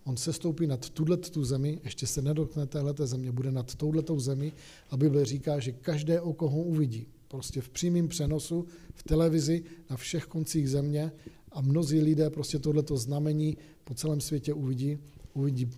On 0.03 0.17
se 0.17 0.33
stoupí 0.33 0.67
nad 0.67 0.89
tuhle 0.89 1.17
tu 1.17 1.43
zemi, 1.43 1.81
ještě 1.83 2.07
se 2.07 2.21
nedotkne 2.21 2.67
téhleté 2.67 3.07
země, 3.07 3.31
bude 3.31 3.51
nad 3.51 3.75
touhletou 3.75 4.19
zemi 4.19 4.53
a 4.89 4.97
Bible 4.97 5.25
říká, 5.25 5.59
že 5.59 5.71
každé 5.71 6.21
oko 6.21 6.49
ho 6.49 6.61
uvidí. 6.61 7.07
Prostě 7.27 7.61
v 7.61 7.69
přímém 7.69 8.07
přenosu, 8.07 8.65
v 8.93 9.03
televizi, 9.03 9.63
na 9.89 9.97
všech 9.97 10.25
koncích 10.25 10.69
země 10.69 11.11
a 11.51 11.61
mnozí 11.61 12.01
lidé 12.01 12.29
prostě 12.29 12.59
tohleto 12.59 12.97
znamení 12.97 13.57
po 13.83 13.93
celém 13.93 14.21
světě 14.21 14.53
uvidí. 14.53 14.97
Uvidí 15.33 15.69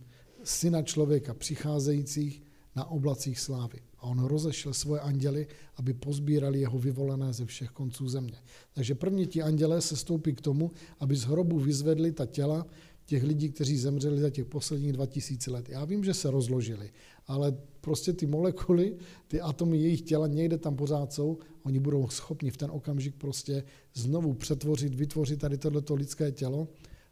syna 0.43 0.81
člověka 0.81 1.33
přicházejících 1.33 2.43
na 2.75 2.85
oblacích 2.85 3.39
slávy. 3.39 3.86
A 3.99 4.03
on 4.03 4.19
rozešel 4.19 4.73
svoje 4.73 5.01
anděly, 5.01 5.47
aby 5.75 5.93
pozbírali 5.93 6.59
jeho 6.59 6.79
vyvolené 6.79 7.33
ze 7.33 7.45
všech 7.45 7.69
konců 7.69 8.09
země. 8.09 8.37
Takže 8.73 8.95
první 8.95 9.27
ti 9.27 9.41
andělé 9.41 9.81
se 9.81 9.95
stoupí 9.95 10.33
k 10.33 10.41
tomu, 10.41 10.71
aby 10.99 11.15
z 11.15 11.23
hrobu 11.23 11.59
vyzvedli 11.59 12.11
ta 12.11 12.25
těla 12.25 12.65
těch 13.05 13.23
lidí, 13.23 13.49
kteří 13.49 13.77
zemřeli 13.77 14.19
za 14.19 14.29
těch 14.29 14.45
posledních 14.45 14.93
2000 14.93 15.51
let. 15.51 15.69
Já 15.69 15.85
vím, 15.85 16.03
že 16.03 16.13
se 16.13 16.31
rozložili, 16.31 16.91
ale 17.27 17.57
prostě 17.81 18.13
ty 18.13 18.25
molekuly, 18.25 18.95
ty 19.27 19.41
atomy 19.41 19.77
jejich 19.77 20.01
těla 20.01 20.27
někde 20.27 20.57
tam 20.57 20.75
pořád 20.75 21.13
jsou, 21.13 21.37
oni 21.63 21.79
budou 21.79 22.07
schopni 22.09 22.51
v 22.51 22.57
ten 22.57 22.71
okamžik 22.71 23.15
prostě 23.15 23.63
znovu 23.93 24.33
přetvořit, 24.33 24.95
vytvořit 24.95 25.39
tady 25.39 25.57
tohleto 25.57 25.95
lidské 25.95 26.31
tělo 26.31 26.67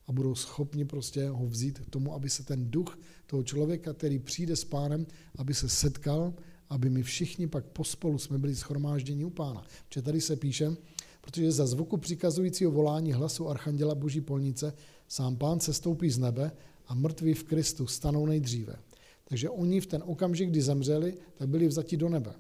a 0.07 0.11
budou 0.11 0.35
schopni 0.35 0.85
prostě 0.85 1.29
ho 1.29 1.47
vzít 1.47 1.79
k 1.79 1.89
tomu, 1.89 2.13
aby 2.13 2.29
se 2.29 2.43
ten 2.43 2.71
duch 2.71 2.99
toho 3.25 3.43
člověka, 3.43 3.93
který 3.93 4.19
přijde 4.19 4.55
s 4.55 4.65
pánem, 4.65 5.05
aby 5.37 5.53
se 5.53 5.69
setkal, 5.69 6.33
aby 6.69 6.89
my 6.89 7.03
všichni 7.03 7.47
pak 7.47 7.65
pospolu 7.65 8.17
jsme 8.17 8.37
byli 8.37 8.55
schromážděni 8.55 9.25
u 9.25 9.29
pána. 9.29 9.63
Protože 9.87 10.01
tady 10.01 10.21
se 10.21 10.35
píše, 10.35 10.75
protože 11.21 11.51
za 11.51 11.65
zvuku 11.65 11.97
přikazujícího 11.97 12.71
volání 12.71 13.13
hlasu 13.13 13.49
Archanděla 13.49 13.95
Boží 13.95 14.21
polnice 14.21 14.73
sám 15.07 15.35
pán 15.35 15.59
se 15.59 15.73
stoupí 15.73 16.09
z 16.09 16.17
nebe 16.17 16.51
a 16.87 16.95
mrtví 16.95 17.33
v 17.33 17.43
Kristu 17.43 17.87
stanou 17.87 18.25
nejdříve. 18.25 18.75
Takže 19.23 19.49
oni 19.49 19.81
v 19.81 19.85
ten 19.85 20.03
okamžik, 20.05 20.49
kdy 20.49 20.61
zemřeli, 20.61 21.17
tak 21.35 21.49
byli 21.49 21.67
vzati 21.67 21.97
do 21.97 22.09
nebe. 22.09 22.33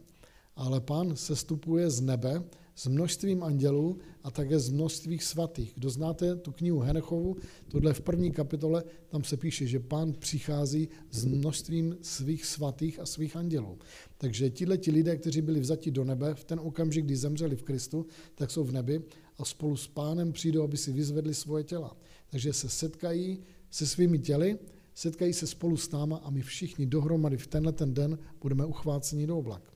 Ale 0.55 0.81
pán 0.81 1.15
se 1.15 1.35
stupuje 1.35 1.89
z 1.89 2.01
nebe 2.01 2.43
s 2.75 2.87
množstvím 2.87 3.43
andělů 3.43 3.97
a 4.23 4.31
také 4.31 4.59
z 4.59 4.69
množství 4.69 5.19
svatých. 5.19 5.73
Kdo 5.75 5.89
znáte 5.89 6.35
tu 6.35 6.51
knihu 6.51 6.79
Henechovu, 6.79 7.35
tohle 7.67 7.93
v 7.93 8.01
první 8.01 8.31
kapitole, 8.31 8.83
tam 9.07 9.23
se 9.23 9.37
píše, 9.37 9.67
že 9.67 9.79
pán 9.79 10.13
přichází 10.13 10.89
s 11.11 11.25
množstvím 11.25 11.97
svých 12.01 12.45
svatých 12.45 12.99
a 12.99 13.05
svých 13.05 13.35
andělů. 13.35 13.79
Takže 14.17 14.49
tihle 14.49 14.77
ti 14.77 14.91
lidé, 14.91 15.17
kteří 15.17 15.41
byli 15.41 15.59
vzati 15.59 15.91
do 15.91 16.03
nebe 16.03 16.35
v 16.35 16.43
ten 16.43 16.59
okamžik, 16.59 17.05
kdy 17.05 17.15
zemřeli 17.15 17.55
v 17.55 17.63
Kristu, 17.63 18.05
tak 18.35 18.51
jsou 18.51 18.63
v 18.63 18.71
nebi 18.71 19.01
a 19.37 19.45
spolu 19.45 19.77
s 19.77 19.87
pánem 19.87 20.31
přijdou, 20.31 20.63
aby 20.63 20.77
si 20.77 20.91
vyzvedli 20.91 21.33
svoje 21.33 21.63
těla. 21.63 21.97
Takže 22.31 22.53
se 22.53 22.69
setkají 22.69 23.39
se 23.69 23.87
svými 23.87 24.19
těly, 24.19 24.57
setkají 24.93 25.33
se 25.33 25.47
spolu 25.47 25.77
s 25.77 25.91
náma 25.91 26.17
a 26.17 26.29
my 26.29 26.41
všichni 26.41 26.85
dohromady 26.85 27.37
v 27.37 27.47
tenhle 27.47 27.71
ten 27.71 27.93
den 27.93 28.17
budeme 28.41 28.65
uchváceni 28.65 29.27
do 29.27 29.37
oblak. 29.37 29.74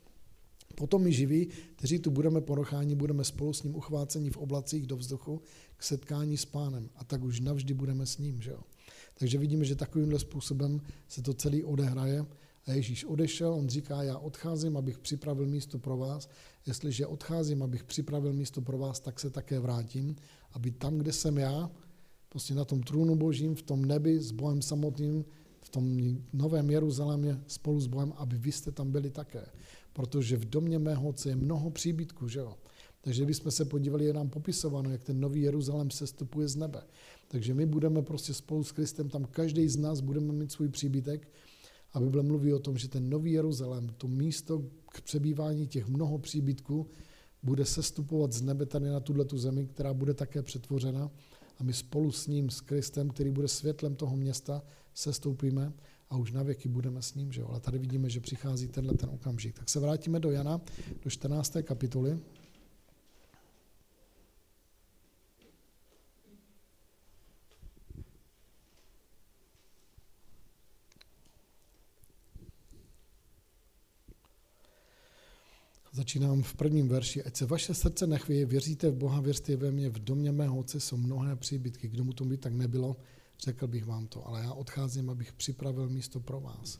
Potom 0.79 1.03
my 1.03 1.13
živí, 1.13 1.47
kteří 1.75 1.99
tu 1.99 2.11
budeme 2.11 2.41
porocháni, 2.41 2.95
budeme 2.95 3.23
spolu 3.23 3.53
s 3.53 3.63
ním 3.63 3.75
uchváceni 3.75 4.29
v 4.29 4.37
oblacích 4.37 4.87
do 4.87 4.97
vzduchu 4.97 5.41
k 5.77 5.83
setkání 5.83 6.37
s 6.37 6.45
pánem. 6.45 6.89
A 6.95 7.03
tak 7.03 7.23
už 7.23 7.39
navždy 7.39 7.73
budeme 7.73 8.05
s 8.05 8.17
ním. 8.17 8.41
Že 8.41 8.51
jo? 8.51 8.59
Takže 9.19 9.37
vidíme, 9.37 9.65
že 9.65 9.75
takovýmhle 9.75 10.19
způsobem 10.19 10.81
se 11.07 11.21
to 11.21 11.33
celý 11.33 11.63
odehraje. 11.63 12.25
A 12.65 12.73
Ježíš 12.73 13.05
odešel, 13.05 13.53
on 13.53 13.69
říká, 13.69 14.03
já 14.03 14.17
odcházím, 14.17 14.77
abych 14.77 14.99
připravil 14.99 15.47
místo 15.47 15.79
pro 15.79 15.97
vás. 15.97 16.29
Jestliže 16.67 17.07
odcházím, 17.07 17.63
abych 17.63 17.83
připravil 17.83 18.33
místo 18.33 18.61
pro 18.61 18.77
vás, 18.77 18.99
tak 18.99 19.19
se 19.19 19.29
také 19.29 19.59
vrátím, 19.59 20.15
aby 20.51 20.71
tam, 20.71 20.97
kde 20.97 21.11
jsem 21.11 21.37
já, 21.37 21.71
prostě 22.29 22.53
na 22.53 22.65
tom 22.65 22.83
trůnu 22.83 23.15
božím, 23.15 23.55
v 23.55 23.61
tom 23.61 23.85
nebi 23.85 24.19
s 24.19 24.31
Bohem 24.31 24.61
samotným, 24.61 25.25
v 25.61 25.69
tom 25.69 25.99
novém 26.33 26.69
Jeruzalémě 26.69 27.39
spolu 27.47 27.79
s 27.79 27.87
Bohem, 27.87 28.13
aby 28.15 28.37
vy 28.37 28.51
jste 28.51 28.71
tam 28.71 28.91
byli 28.91 29.09
také 29.09 29.45
protože 29.93 30.37
v 30.37 30.45
domě 30.45 30.79
mého 30.79 31.09
otce 31.09 31.29
je 31.29 31.35
mnoho 31.35 31.71
příbytků, 31.71 32.27
že 32.27 32.39
jo. 32.39 32.55
Takže 33.01 33.25
bychom 33.25 33.51
se 33.51 33.65
podívali, 33.65 34.05
je 34.05 34.13
nám 34.13 34.29
popisováno, 34.29 34.91
jak 34.91 35.01
ten 35.01 35.19
nový 35.19 35.41
Jeruzalém 35.41 35.91
sestupuje 35.91 36.47
z 36.47 36.55
nebe. 36.55 36.81
Takže 37.27 37.53
my 37.53 37.65
budeme 37.65 38.01
prostě 38.01 38.33
spolu 38.33 38.63
s 38.63 38.71
Kristem, 38.71 39.09
tam 39.09 39.25
každý 39.25 39.67
z 39.67 39.77
nás 39.77 40.01
budeme 40.01 40.33
mít 40.33 40.51
svůj 40.51 40.69
příbytek 40.69 41.27
a 41.93 41.99
Bible 41.99 42.23
mluví 42.23 42.53
o 42.53 42.59
tom, 42.59 42.77
že 42.77 42.89
ten 42.89 43.09
nový 43.09 43.31
Jeruzalém, 43.31 43.89
to 43.97 44.07
místo 44.07 44.63
k 44.91 45.01
přebývání 45.01 45.67
těch 45.67 45.87
mnoho 45.87 46.17
příbytků, 46.17 46.87
bude 47.43 47.65
sestupovat 47.65 48.33
z 48.33 48.41
nebe 48.41 48.65
tady 48.65 48.89
na 48.89 48.99
tuhle 48.99 49.25
zemi, 49.33 49.65
která 49.65 49.93
bude 49.93 50.13
také 50.13 50.41
přetvořena 50.41 51.11
a 51.57 51.63
my 51.63 51.73
spolu 51.73 52.11
s 52.11 52.27
ním, 52.27 52.49
s 52.49 52.61
Kristem, 52.61 53.09
který 53.09 53.31
bude 53.31 53.47
světlem 53.47 53.95
toho 53.95 54.15
města, 54.15 54.63
sestoupíme 54.93 55.73
a 56.09 56.17
už 56.17 56.31
na 56.31 56.43
věky 56.43 56.69
budeme 56.69 57.01
s 57.01 57.15
ním. 57.15 57.31
Že 57.31 57.41
jo? 57.41 57.47
Ale 57.47 57.59
tady 57.59 57.77
vidíme, 57.77 58.09
že 58.09 58.19
přichází 58.19 58.67
tenhle 58.67 58.93
ten 58.93 59.09
okamžik. 59.09 59.55
Tak 59.59 59.69
se 59.69 59.79
vrátíme 59.79 60.19
do 60.19 60.31
Jana, 60.31 60.61
do 61.03 61.09
14. 61.09 61.57
kapitoly. 61.63 62.19
Začínám 75.91 76.43
v 76.43 76.53
prvním 76.53 76.87
verši. 76.87 77.23
Ať 77.23 77.35
se 77.35 77.45
vaše 77.45 77.73
srdce 77.73 78.07
nechvěje, 78.07 78.45
věříte 78.45 78.89
v 78.89 78.95
Boha, 78.95 79.21
věřte 79.21 79.55
ve 79.55 79.71
mě, 79.71 79.89
v 79.89 79.99
domě 79.99 80.31
mého 80.31 80.57
otce 80.57 80.79
jsou 80.79 80.97
mnohé 80.97 81.35
příbytky. 81.35 81.87
Kdo 81.87 82.03
mu 82.03 82.13
to 82.13 82.25
by 82.25 82.37
tak 82.37 82.53
nebylo, 82.53 82.97
řekl 83.39 83.67
bych 83.67 83.85
vám 83.85 84.07
to, 84.07 84.27
ale 84.27 84.41
já 84.41 84.53
odcházím, 84.53 85.09
abych 85.09 85.33
připravil 85.33 85.89
místo 85.89 86.19
pro 86.19 86.39
vás. 86.39 86.79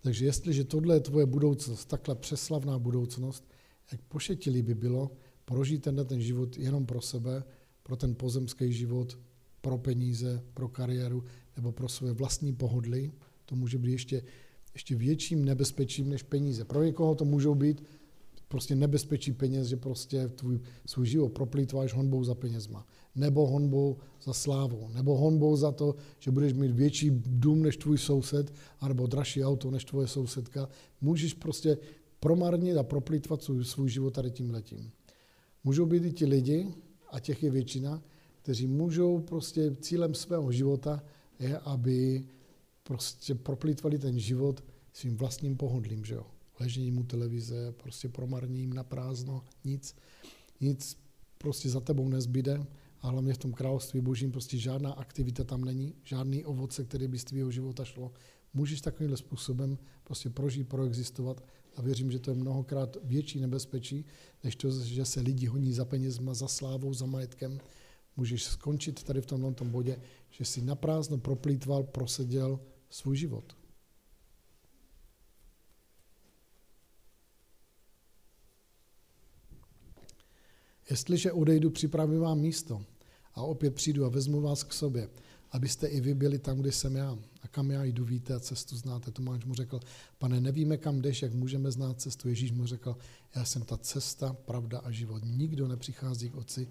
Takže 0.00 0.24
jestliže 0.24 0.64
tohle 0.64 0.96
je 0.96 1.00
tvoje 1.00 1.26
budoucnost, 1.26 1.84
takhle 1.84 2.14
přeslavná 2.14 2.78
budoucnost, 2.78 3.44
jak 3.92 4.00
pošetilý 4.00 4.62
by 4.62 4.74
bylo 4.74 5.10
prožít 5.44 5.82
tenhle 5.82 6.04
ten 6.04 6.20
život 6.20 6.56
jenom 6.56 6.86
pro 6.86 7.00
sebe, 7.00 7.44
pro 7.82 7.96
ten 7.96 8.14
pozemský 8.14 8.72
život, 8.72 9.18
pro 9.60 9.78
peníze, 9.78 10.42
pro 10.54 10.68
kariéru 10.68 11.24
nebo 11.56 11.72
pro 11.72 11.88
své 11.88 12.12
vlastní 12.12 12.52
pohodly, 12.52 13.12
to 13.44 13.56
může 13.56 13.78
být 13.78 13.92
ještě, 13.92 14.22
ještě 14.74 14.96
větším 14.96 15.44
nebezpečím 15.44 16.08
než 16.08 16.22
peníze. 16.22 16.64
Pro 16.64 16.84
někoho 16.84 17.14
to 17.14 17.24
můžou 17.24 17.54
být 17.54 17.82
prostě 18.48 18.74
nebezpečí 18.74 19.32
peněz, 19.32 19.66
že 19.66 19.76
prostě 19.76 20.28
tvůj 20.28 20.60
svůj 20.86 21.06
život 21.06 21.28
proplýtváš 21.28 21.94
honbou 21.94 22.24
za 22.24 22.34
penězma 22.34 22.86
nebo 23.14 23.46
honbou 23.46 23.96
za 24.22 24.32
slávou, 24.32 24.88
nebo 24.94 25.16
honbou 25.16 25.56
za 25.56 25.72
to, 25.72 25.94
že 26.18 26.30
budeš 26.30 26.52
mít 26.52 26.70
větší 26.70 27.10
dům 27.26 27.62
než 27.62 27.76
tvůj 27.76 27.98
soused, 27.98 28.54
anebo 28.80 29.06
dražší 29.06 29.44
auto 29.44 29.70
než 29.70 29.84
tvoje 29.84 30.08
sousedka. 30.08 30.68
Můžeš 31.00 31.34
prostě 31.34 31.78
promarnit 32.20 32.76
a 32.76 32.82
proplýtvat 32.82 33.42
svůj, 33.42 33.64
svůj 33.64 33.90
život 33.90 34.14
tady 34.14 34.30
tím 34.30 34.50
letím. 34.50 34.90
Můžou 35.64 35.86
být 35.86 36.04
i 36.04 36.12
ti 36.12 36.26
lidi, 36.26 36.74
a 37.10 37.20
těch 37.20 37.42
je 37.42 37.50
většina, 37.50 38.02
kteří 38.42 38.66
můžou 38.66 39.20
prostě 39.20 39.76
cílem 39.80 40.14
svého 40.14 40.52
života 40.52 41.02
je, 41.38 41.58
aby 41.58 42.26
prostě 42.82 43.34
proplýtvali 43.34 43.98
ten 43.98 44.18
život 44.18 44.64
svým 44.92 45.16
vlastním 45.16 45.56
pohodlím, 45.56 46.04
že 46.04 46.14
jo. 46.14 46.26
Ležením 46.60 46.98
u 46.98 47.04
televize, 47.04 47.72
prostě 47.72 48.08
promarním 48.08 48.72
na 48.72 48.84
prázdno, 48.84 49.44
nic, 49.64 49.96
nic 50.60 50.96
prostě 51.38 51.68
za 51.68 51.80
tebou 51.80 52.08
nezbyde 52.08 52.66
a 53.00 53.08
hlavně 53.08 53.34
v 53.34 53.38
tom 53.38 53.52
království 53.52 54.00
božím 54.00 54.32
prostě 54.32 54.58
žádná 54.58 54.92
aktivita 54.92 55.44
tam 55.44 55.64
není, 55.64 55.94
žádný 56.04 56.44
ovoce, 56.44 56.84
který 56.84 57.08
by 57.08 57.18
z 57.18 57.24
tvého 57.24 57.50
života 57.50 57.84
šlo. 57.84 58.12
Můžeš 58.54 58.80
takovýmhle 58.80 59.16
způsobem 59.16 59.78
prostě 60.04 60.30
prožít, 60.30 60.68
proexistovat 60.68 61.44
a 61.76 61.82
věřím, 61.82 62.10
že 62.10 62.18
to 62.18 62.30
je 62.30 62.34
mnohokrát 62.34 62.96
větší 63.04 63.40
nebezpečí, 63.40 64.04
než 64.44 64.56
to, 64.56 64.70
že 64.70 65.04
se 65.04 65.20
lidi 65.20 65.46
honí 65.46 65.72
za 65.72 65.84
penězma, 65.84 66.34
za 66.34 66.48
slávou, 66.48 66.94
za 66.94 67.06
majetkem. 67.06 67.58
Můžeš 68.16 68.44
skončit 68.44 69.02
tady 69.02 69.20
v 69.20 69.26
tomhle 69.26 69.54
tom 69.54 69.70
bodě, 69.70 70.00
že 70.30 70.44
si 70.44 70.62
naprázdno 70.62 71.18
proplýtval, 71.18 71.82
proseděl 71.82 72.60
svůj 72.90 73.16
život. 73.16 73.57
Jestliže 80.90 81.32
odejdu, 81.32 81.70
připravím 81.70 82.20
vám 82.20 82.38
místo 82.38 82.84
a 83.34 83.42
opět 83.42 83.74
přijdu 83.74 84.04
a 84.04 84.08
vezmu 84.08 84.40
vás 84.40 84.62
k 84.62 84.72
sobě, 84.72 85.08
abyste 85.50 85.86
i 85.86 86.00
vy 86.00 86.14
byli 86.14 86.38
tam, 86.38 86.58
kde 86.58 86.72
jsem 86.72 86.96
já. 86.96 87.18
A 87.42 87.48
kam 87.48 87.70
já 87.70 87.84
jdu, 87.84 88.04
víte 88.04 88.34
a 88.34 88.40
cestu 88.40 88.76
znáte. 88.76 89.10
Tomáš 89.10 89.44
mu 89.44 89.54
řekl, 89.54 89.80
pane, 90.18 90.40
nevíme, 90.40 90.76
kam 90.76 91.00
jdeš, 91.02 91.22
jak 91.22 91.34
můžeme 91.34 91.70
znát 91.70 92.00
cestu. 92.00 92.28
Ježíš 92.28 92.52
mu 92.52 92.66
řekl, 92.66 92.96
já 93.34 93.44
jsem 93.44 93.62
ta 93.62 93.76
cesta, 93.76 94.32
pravda 94.32 94.78
a 94.78 94.90
život. 94.90 95.22
Nikdo 95.24 95.68
nepřichází 95.68 96.30
k 96.30 96.36
Otci, 96.36 96.68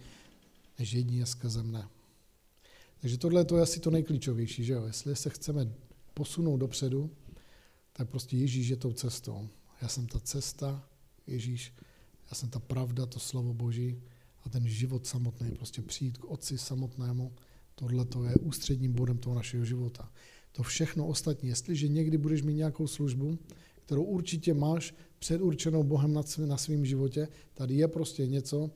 než 0.79 0.93
jedině 0.93 1.25
skrze 1.25 1.63
mne. 1.63 1.87
Takže 3.01 3.17
tohle 3.17 3.45
je 3.55 3.61
asi 3.61 3.79
to 3.79 3.91
nejklíčovější, 3.91 4.63
že 4.63 4.73
jo? 4.73 4.85
Jestli 4.85 5.15
se 5.15 5.29
chceme 5.29 5.73
posunout 6.13 6.57
dopředu, 6.57 7.09
tak 7.93 8.09
prostě 8.09 8.37
Ježíš 8.37 8.67
je 8.67 8.75
tou 8.75 8.93
cestou. 8.93 9.49
Já 9.81 9.87
jsem 9.87 10.07
ta 10.07 10.19
cesta, 10.19 10.83
Ježíš 11.27 11.73
já 12.31 12.35
jsem 12.35 12.49
ta 12.49 12.59
pravda, 12.59 13.05
to 13.05 13.19
slovo 13.19 13.53
Boží 13.53 14.01
a 14.43 14.49
ten 14.49 14.67
život 14.67 15.07
samotný, 15.07 15.51
prostě 15.51 15.81
přijít 15.81 16.17
k 16.17 16.25
Otci 16.25 16.57
samotnému, 16.57 17.31
tohle 17.75 18.05
to 18.05 18.23
je 18.23 18.35
ústředním 18.35 18.93
bodem 18.93 19.17
toho 19.17 19.35
našeho 19.35 19.65
života. 19.65 20.11
To 20.51 20.63
všechno 20.63 21.07
ostatní, 21.07 21.49
jestliže 21.49 21.87
někdy 21.87 22.17
budeš 22.17 22.41
mít 22.41 22.53
nějakou 22.53 22.87
službu, 22.87 23.39
kterou 23.85 24.03
určitě 24.03 24.53
máš 24.53 24.93
předurčenou 25.19 25.83
Bohem 25.83 26.13
na 26.45 26.57
svém 26.57 26.85
životě, 26.85 27.27
tady 27.53 27.75
je 27.75 27.87
prostě 27.87 28.27
něco, 28.27 28.71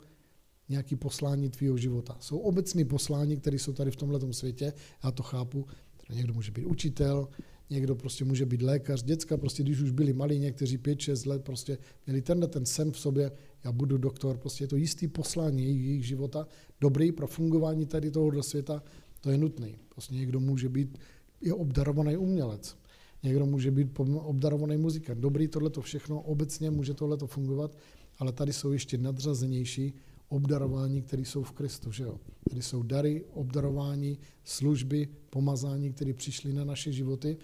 nějaký 0.70 0.96
poslání 0.96 1.50
tvýho 1.50 1.78
života. 1.78 2.18
Jsou 2.20 2.38
obecné 2.38 2.86
poslání, 2.86 3.38
které 3.38 3.60
jsou 3.60 3.74
tady 3.74 3.92
v 3.92 3.96
tomhle 3.96 4.34
světě, 4.34 4.74
já 5.04 5.12
to 5.12 5.24
chápu, 5.24 5.66
někdo 6.14 6.34
může 6.34 6.52
být 6.52 6.66
učitel, 6.66 7.30
někdo 7.72 7.96
prostě 7.96 8.26
může 8.26 8.46
být 8.46 8.62
lékař, 8.62 9.04
děcka 9.04 9.38
prostě, 9.38 9.64
když 9.64 9.82
už 9.82 9.92
byli 9.92 10.14
malí, 10.14 10.40
někteří 10.40 10.78
5-6 10.78 11.30
let, 11.30 11.44
prostě 11.44 11.78
měli 12.06 12.22
tenhle 12.22 12.48
ten 12.48 12.66
sen 12.66 12.92
v 12.92 13.00
sobě, 13.00 13.32
já 13.64 13.72
budu 13.72 13.98
doktor, 13.98 14.38
prostě 14.38 14.64
je 14.64 14.68
to 14.68 14.76
jistý 14.76 15.08
poslání 15.08 15.64
jejich, 15.64 16.08
života, 16.08 16.48
dobrý 16.82 17.12
pro 17.12 17.28
fungování 17.28 17.86
tady 17.86 18.12
tohohle 18.12 18.44
světa, 18.44 18.84
to 19.22 19.32
je 19.32 19.38
nutný. 19.38 19.78
Prostě 19.90 20.16
někdo 20.16 20.40
může 20.40 20.70
být 20.70 20.98
je 21.42 21.54
obdarovaný 21.54 22.18
umělec, 22.18 22.78
někdo 23.24 23.46
může 23.46 23.72
být 23.72 24.00
obdarovaný 24.00 24.78
muzikant. 24.78 25.20
Dobrý, 25.20 25.48
tohle 25.48 25.70
to 25.70 25.82
všechno, 25.82 26.22
obecně 26.22 26.72
může 26.72 26.94
tohle 26.94 27.18
to 27.18 27.28
fungovat, 27.28 27.78
ale 28.20 28.32
tady 28.32 28.54
jsou 28.54 28.72
ještě 28.72 28.98
nadřazenější 28.98 29.94
obdarování, 30.30 31.02
které 31.02 31.22
jsou 31.22 31.44
v 31.44 31.52
Kristu, 31.52 31.92
že 31.92 32.04
jo? 32.04 32.20
Tady 32.50 32.62
jsou 32.62 32.84
dary, 32.84 33.24
obdarování, 33.34 34.20
služby, 34.44 35.08
pomazání, 35.30 35.94
které 35.94 36.14
přišly 36.14 36.54
na 36.54 36.64
naše 36.66 36.92
životy 36.92 37.38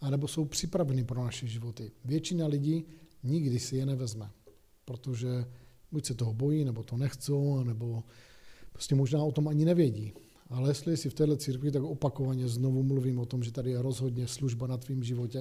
anebo 0.00 0.28
jsou 0.28 0.44
připraveny 0.44 1.04
pro 1.04 1.24
naše 1.24 1.46
životy. 1.46 1.92
Většina 2.04 2.46
lidí 2.46 2.84
nikdy 3.22 3.58
si 3.58 3.76
je 3.76 3.86
nevezme, 3.86 4.30
protože 4.84 5.44
buď 5.92 6.06
se 6.06 6.14
toho 6.14 6.34
bojí, 6.34 6.64
nebo 6.64 6.82
to 6.82 6.96
nechcou, 6.96 7.64
nebo 7.64 8.04
prostě 8.72 8.94
možná 8.94 9.22
o 9.22 9.32
tom 9.32 9.48
ani 9.48 9.64
nevědí. 9.64 10.12
Ale 10.48 10.70
jestli 10.70 10.96
jsi 10.96 11.10
v 11.10 11.14
této 11.14 11.36
církvi, 11.36 11.70
tak 11.70 11.82
opakovaně 11.82 12.48
znovu 12.48 12.82
mluvím 12.82 13.18
o 13.18 13.26
tom, 13.26 13.42
že 13.42 13.52
tady 13.52 13.70
je 13.70 13.82
rozhodně 13.82 14.26
služba 14.26 14.66
na 14.66 14.76
tvým 14.76 15.02
životě. 15.02 15.40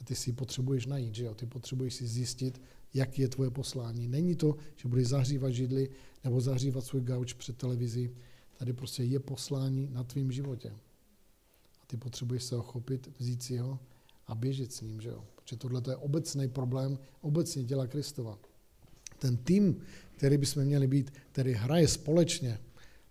A 0.00 0.04
ty 0.04 0.14
si 0.14 0.30
ji 0.30 0.34
potřebuješ 0.34 0.86
najít, 0.86 1.14
že 1.14 1.24
jo? 1.24 1.34
Ty 1.34 1.46
potřebuješ 1.46 1.94
si 1.94 2.06
zjistit, 2.06 2.62
jak 2.94 3.18
je 3.18 3.28
tvoje 3.28 3.50
poslání. 3.50 4.08
Není 4.08 4.36
to, 4.36 4.56
že 4.76 4.88
budeš 4.88 5.08
zahřívat 5.08 5.52
židli 5.52 5.90
nebo 6.24 6.40
zahřívat 6.40 6.84
svůj 6.84 7.02
gauč 7.02 7.32
před 7.32 7.56
televizí. 7.56 8.10
Tady 8.58 8.72
prostě 8.72 9.04
je 9.04 9.20
poslání 9.20 9.88
na 9.90 10.04
tvém 10.04 10.32
životě. 10.32 10.68
A 11.82 11.86
ty 11.86 11.96
potřebuješ 11.96 12.42
se 12.42 12.56
ho 12.56 12.62
chopit, 12.62 13.10
vzít 13.18 13.42
si 13.42 13.56
ho 13.56 13.78
a 14.26 14.34
běžet 14.34 14.72
s 14.72 14.80
ním, 14.80 15.00
že 15.00 15.08
jo? 15.08 15.24
Protože 15.34 15.56
tohle 15.56 15.82
je 15.88 15.96
obecný 15.96 16.48
problém, 16.48 16.98
obecně 17.20 17.64
těla 17.64 17.86
Kristova. 17.86 18.38
Ten 19.18 19.36
tým, 19.36 19.80
který 20.16 20.38
bychom 20.38 20.64
měli 20.64 20.86
být, 20.86 21.12
který 21.32 21.52
hraje 21.52 21.88
společně, 21.88 22.58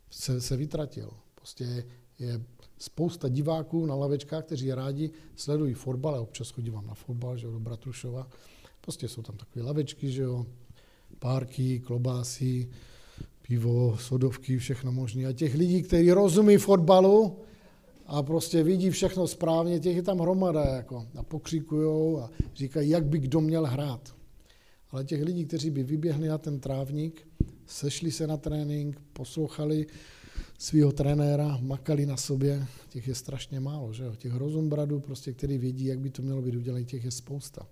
se, 0.09 0.41
se 0.41 0.57
vytratil. 0.57 1.11
Prostě 1.35 1.85
je 2.19 2.41
spousta 2.77 3.29
diváků 3.29 3.85
na 3.85 3.95
lavečkách, 3.95 4.45
kteří 4.45 4.73
rádi 4.73 5.11
sledují 5.35 5.73
fotbal, 5.73 6.15
já 6.15 6.21
občas 6.21 6.49
chodím 6.49 6.73
na 6.73 6.93
fotbal, 6.93 7.37
že 7.37 7.45
jo, 7.45 7.51
do 7.51 7.59
Bratrušova. 7.59 8.27
Prostě 8.81 9.07
jsou 9.07 9.21
tam 9.21 9.37
takové 9.37 9.65
lavečky, 9.65 10.11
že 10.11 10.21
jo, 10.21 10.45
párky, 11.19 11.79
klobásy, 11.79 12.69
pivo, 13.41 13.97
sodovky, 13.97 14.57
všechno 14.57 14.91
možné. 14.91 15.25
A 15.25 15.33
těch 15.33 15.55
lidí, 15.55 15.81
kteří 15.81 16.11
rozumí 16.11 16.57
fotbalu 16.57 17.37
a 18.11 18.23
prostě 18.23 18.63
vidí 18.63 18.89
všechno 18.89 19.27
správně, 19.27 19.79
těch 19.79 19.95
je 19.95 20.03
tam 20.03 20.19
hromada 20.19 20.65
jako, 20.65 21.07
a 21.15 21.23
pokřikují 21.23 22.19
a 22.19 22.29
říkají, 22.55 22.89
jak 22.89 23.05
by 23.05 23.19
kdo 23.19 23.41
měl 23.41 23.65
hrát. 23.65 24.15
Ale 24.89 25.03
těch 25.03 25.23
lidí, 25.23 25.45
kteří 25.45 25.69
by 25.69 25.83
vyběhli 25.83 26.27
na 26.27 26.37
ten 26.37 26.59
trávník, 26.59 27.27
sešli 27.65 28.11
se 28.11 28.27
na 28.27 28.37
trénink, 28.37 29.01
poslouchali 29.13 29.87
svého 30.57 30.91
trenéra, 30.91 31.57
makali 31.61 32.05
na 32.05 32.17
sobě, 32.17 32.67
těch 32.89 33.07
je 33.07 33.15
strašně 33.15 33.59
málo, 33.59 33.93
že 33.93 34.03
jo? 34.03 34.15
Těch 34.15 34.35
rozumbradů, 34.35 34.99
prostě, 34.99 35.33
který 35.33 35.57
vědí, 35.57 35.85
jak 35.85 35.99
by 35.99 36.09
to 36.09 36.21
mělo 36.21 36.41
být 36.41 36.55
udělané, 36.55 36.83
těch 36.83 37.05
je 37.05 37.11
spousta. 37.11 37.67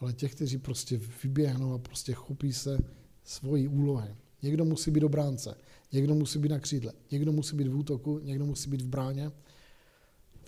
Ale 0.00 0.12
těch, 0.12 0.34
kteří 0.34 0.58
prostě 0.58 1.00
vyběhnou 1.22 1.72
a 1.72 1.78
prostě 1.78 2.12
chopí 2.12 2.52
se 2.52 2.78
svojí 3.24 3.68
úlohy. 3.68 4.08
Někdo 4.42 4.64
musí 4.64 4.90
být 4.90 5.04
obránce, 5.04 5.54
někdo 5.92 6.14
musí 6.14 6.38
být 6.38 6.48
na 6.48 6.58
křídle, 6.58 6.92
někdo 7.10 7.32
musí 7.32 7.56
být 7.56 7.68
v 7.68 7.76
útoku, 7.76 8.18
někdo 8.18 8.46
musí 8.46 8.70
být 8.70 8.82
v 8.82 8.88
bráně. 8.88 9.30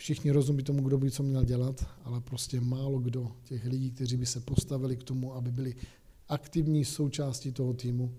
Všichni 0.00 0.30
rozumí 0.30 0.62
tomu, 0.62 0.82
kdo 0.82 0.98
by 0.98 1.10
co 1.10 1.22
měl 1.22 1.44
dělat, 1.44 1.88
ale 2.04 2.20
prostě 2.20 2.60
málo 2.60 2.98
kdo 2.98 3.36
těch 3.44 3.64
lidí, 3.64 3.90
kteří 3.90 4.16
by 4.16 4.26
se 4.26 4.40
postavili 4.40 4.96
k 4.96 5.02
tomu, 5.02 5.34
aby 5.34 5.52
byli 5.52 5.74
aktivní 6.28 6.84
součástí 6.84 7.52
toho 7.52 7.74
týmu, 7.74 8.14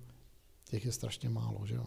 těch 0.69 0.85
je 0.85 0.91
strašně 0.91 1.29
málo, 1.29 1.65
že 1.65 1.75
jo. 1.75 1.85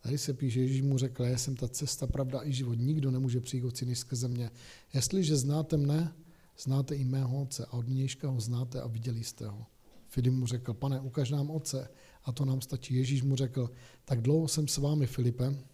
Tady 0.00 0.18
se 0.18 0.34
píše, 0.34 0.60
Ježíš 0.60 0.82
mu 0.82 0.98
řekl, 0.98 1.24
já 1.24 1.38
jsem 1.38 1.56
ta 1.56 1.68
cesta, 1.68 2.06
pravda 2.06 2.40
i 2.44 2.52
život. 2.52 2.74
Nikdo 2.74 3.10
nemůže 3.10 3.40
přijít 3.40 3.64
od 3.64 3.76
syny 3.76 3.96
skrze 3.96 4.28
mě. 4.28 4.50
Jestliže 4.94 5.36
znáte 5.36 5.76
mne, 5.76 6.14
znáte 6.58 6.96
i 6.96 7.04
mého 7.04 7.42
otce 7.42 7.66
a 7.66 7.72
od 7.72 7.88
nějška 7.88 8.28
ho 8.28 8.40
znáte 8.40 8.80
a 8.80 8.86
viděli 8.86 9.24
jste 9.24 9.48
ho. 9.48 9.66
Filip 10.08 10.32
mu 10.32 10.46
řekl, 10.46 10.74
pane, 10.74 11.00
ukaž 11.00 11.30
nám 11.30 11.50
otce 11.50 11.88
a 12.24 12.32
to 12.32 12.44
nám 12.44 12.60
stačí. 12.60 12.94
Ježíš 12.94 13.22
mu 13.22 13.36
řekl, 13.36 13.70
tak 14.04 14.20
dlouho 14.20 14.48
jsem 14.48 14.68
s 14.68 14.76
vámi, 14.76 15.06
Filipe, 15.06 15.71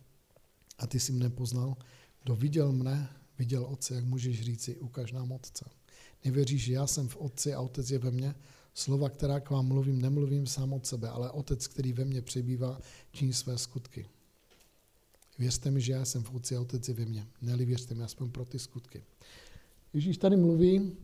a 0.79 0.87
ty 0.87 1.01
jsi 1.01 1.12
mne 1.12 1.31
poznal. 1.31 1.76
Kdo 2.22 2.37
viděl 2.37 2.72
mne, 2.72 3.09
viděl 3.39 3.64
otce, 3.64 3.95
jak 3.95 4.05
můžeš 4.05 4.43
říci, 4.43 4.76
ukaž 4.76 5.12
nám 5.12 5.33
otce. 5.33 5.64
Nevěříš, 6.24 6.62
že 6.62 6.72
já 6.72 6.87
jsem 6.87 7.09
v 7.09 7.16
otci 7.16 7.55
a 7.55 7.61
otec 7.61 7.91
je 7.91 7.99
ve 7.99 8.11
mně? 8.11 8.35
Slova, 8.74 9.09
která 9.09 9.41
k 9.41 9.51
vám 9.51 9.66
mluvím, 9.66 10.03
nemluvím 10.03 10.47
sám 10.47 10.72
od 10.72 10.87
sebe, 10.87 11.09
ale 11.09 11.31
otec, 11.31 11.66
který 11.66 11.93
ve 11.93 12.05
mně 12.05 12.22
přebývá, 12.22 12.81
činí 13.12 13.33
své 13.33 13.59
skutky. 13.59 14.07
Věřte 15.39 15.70
mi, 15.70 15.81
že 15.81 15.93
já 15.93 16.05
jsem 16.05 16.22
v 16.22 16.35
otci 16.35 16.57
a 16.57 16.61
otec 16.61 16.89
je 16.89 16.95
ve 16.95 17.05
mně. 17.05 17.26
Neli 17.43 17.64
věřte 17.64 17.95
mi 17.95 18.05
aspoň 18.05 18.31
pro 18.31 18.45
ty 18.45 18.59
skutky. 18.59 19.05
Ježíš 19.93 20.18
tady 20.18 20.37
mluví 20.37 20.97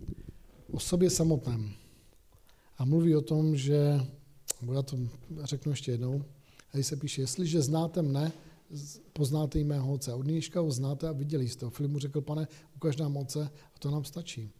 o 0.70 0.81
sobě 0.81 1.11
samotném. 1.11 1.72
A 2.79 2.85
mluví 2.85 3.16
o 3.16 3.20
tom, 3.20 3.57
že, 3.57 4.01
já 4.72 4.83
to 4.83 4.99
řeknu 5.43 5.72
ještě 5.72 5.91
jednou, 5.91 6.25
tady 6.72 6.85
se 6.85 6.97
píše, 6.97 7.22
jestliže 7.22 7.62
znáte 7.62 8.03
mne, 8.03 8.33
poznáte 9.12 9.61
i 9.61 9.64
mého 9.64 9.93
otce. 9.93 10.14
Od 10.14 10.22
dneška 10.22 10.61
ho 10.61 10.70
znáte 10.70 11.09
a 11.09 11.12
viděli 11.12 11.49
jste 11.49 11.64
ho. 11.64 11.70
Filip 11.70 11.93
mu 11.93 11.99
řekl, 11.99 12.20
pane, 12.20 12.49
ukaž 12.77 12.97
nám 12.97 13.16
otce 13.16 13.51
a 13.75 13.79
to 13.79 13.91
nám 13.91 14.05
stačí. 14.05 14.51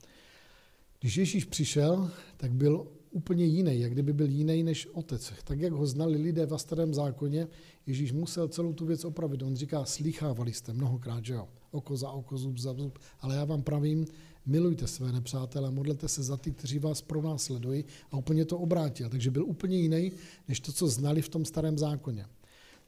Když 1.01 1.17
Ježíš 1.17 1.45
přišel, 1.45 2.11
tak 2.37 2.53
byl 2.53 2.87
úplně 3.11 3.45
jiný, 3.45 3.81
jak 3.81 3.93
kdyby 3.93 4.13
byl 4.13 4.29
jiný 4.29 4.63
než 4.63 4.87
otec. 4.87 5.33
Tak, 5.45 5.61
jak 5.61 5.73
ho 5.73 5.87
znali 5.87 6.19
lidé 6.19 6.47
v 6.47 6.57
starém 6.57 6.95
zákoně, 6.95 7.49
Ježíš 7.87 8.13
musel 8.13 8.49
celou 8.49 8.73
tu 8.73 8.87
věc 8.87 9.05
opravit. 9.05 9.43
On 9.43 9.57
říká, 9.57 9.85
slychávali 9.85 10.53
jste 10.53 10.73
mnohokrát, 10.73 11.25
že 11.25 11.35
jo, 11.35 11.49
oko 11.71 11.97
za 11.97 12.11
oko, 12.11 12.39
zub 12.39 12.59
za 12.59 12.75
zub, 12.75 12.99
ale 13.21 13.37
já 13.37 13.45
vám 13.45 13.63
pravím, 13.63 14.07
milujte 14.47 14.87
své 14.87 15.13
nepřátele, 15.13 15.71
modlete 15.71 16.09
se 16.09 16.23
za 16.23 16.37
ty, 16.37 16.53
kteří 16.53 16.79
vás 16.79 17.03
pro 17.03 17.23
nás 17.23 17.43
sledují 17.43 17.85
a 18.11 18.17
úplně 18.17 18.45
to 18.45 18.59
obrátil. 18.59 19.09
Takže 19.09 19.31
byl 19.31 19.45
úplně 19.45 19.77
jiný, 19.77 20.13
než 20.49 20.61
to, 20.61 20.73
co 20.73 20.89
znali 20.89 21.23
v 21.23 21.29
tom 21.29 21.45
starém 21.45 21.79
zákoně. 21.79 22.27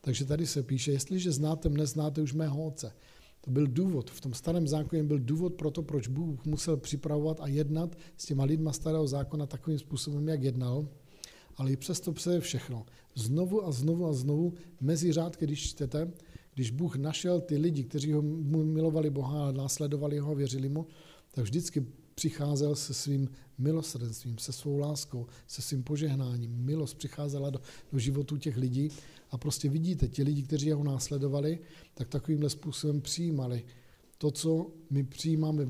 Takže 0.07 0.25
tady 0.25 0.47
se 0.47 0.63
píše, 0.63 0.93
jestliže 0.93 1.33
znáte 1.33 1.69
mne, 1.69 1.87
znáte 1.87 2.23
už 2.23 2.33
mého 2.33 2.67
otce. 2.67 2.93
To 3.41 3.51
byl 3.51 3.67
důvod. 3.67 4.11
V 4.11 4.21
tom 4.21 4.35
starém 4.35 4.69
zákoně 4.69 5.03
byl 5.03 5.19
důvod 5.19 5.55
pro 5.55 5.71
to, 5.71 5.83
proč 5.83 6.09
Bůh 6.09 6.45
musel 6.45 6.77
připravovat 6.77 7.41
a 7.41 7.47
jednat 7.47 7.99
s 8.17 8.27
těma 8.27 8.45
lidma 8.45 8.73
starého 8.73 9.07
zákona 9.07 9.47
takovým 9.47 9.79
způsobem, 9.79 10.29
jak 10.29 10.43
jednal. 10.43 10.89
Ale 11.57 11.73
i 11.73 11.77
přesto 11.77 12.13
přeje 12.13 12.41
všechno. 12.41 12.87
Znovu 13.15 13.67
a 13.67 13.73
znovu 13.73 14.07
a 14.07 14.13
znovu 14.13 14.55
mezi 14.81 15.13
řádky, 15.13 15.45
když 15.45 15.71
čtete, 15.71 16.13
když 16.55 16.71
Bůh 16.71 16.97
našel 16.97 17.41
ty 17.41 17.57
lidi, 17.57 17.85
kteří 17.85 18.13
ho 18.13 18.23
milovali 18.23 19.11
Boha 19.11 19.49
a 19.49 19.53
následovali 19.53 20.19
ho 20.19 20.35
věřili 20.35 20.69
mu, 20.69 20.87
tak 21.35 21.45
vždycky 21.45 21.87
přicházel 22.17 22.75
se 22.75 22.95
svým 22.95 23.29
milosrdenstvím, 23.59 24.39
se 24.39 24.53
svou 24.53 24.79
láskou, 24.79 25.27
se 25.47 25.63
svým 25.63 25.83
požehnáním. 25.83 26.51
Milost 26.65 26.99
přicházela 26.99 27.51
do, 27.51 27.61
do 27.93 27.99
životů 27.99 28.37
těch 28.37 28.57
lidí 28.57 28.89
a 29.31 29.39
prostě 29.39 29.69
vidíte, 29.69 30.09
ti 30.09 30.23
lidi, 30.23 30.43
kteří 30.43 30.73
ho 30.73 30.85
následovali, 30.85 31.59
tak 31.95 32.09
takovýmhle 32.09 32.51
způsobem 32.51 33.01
přijímali 33.01 33.65
to, 34.19 34.31
co 34.31 34.71
my 34.91 35.05
přijímáme 35.05 35.69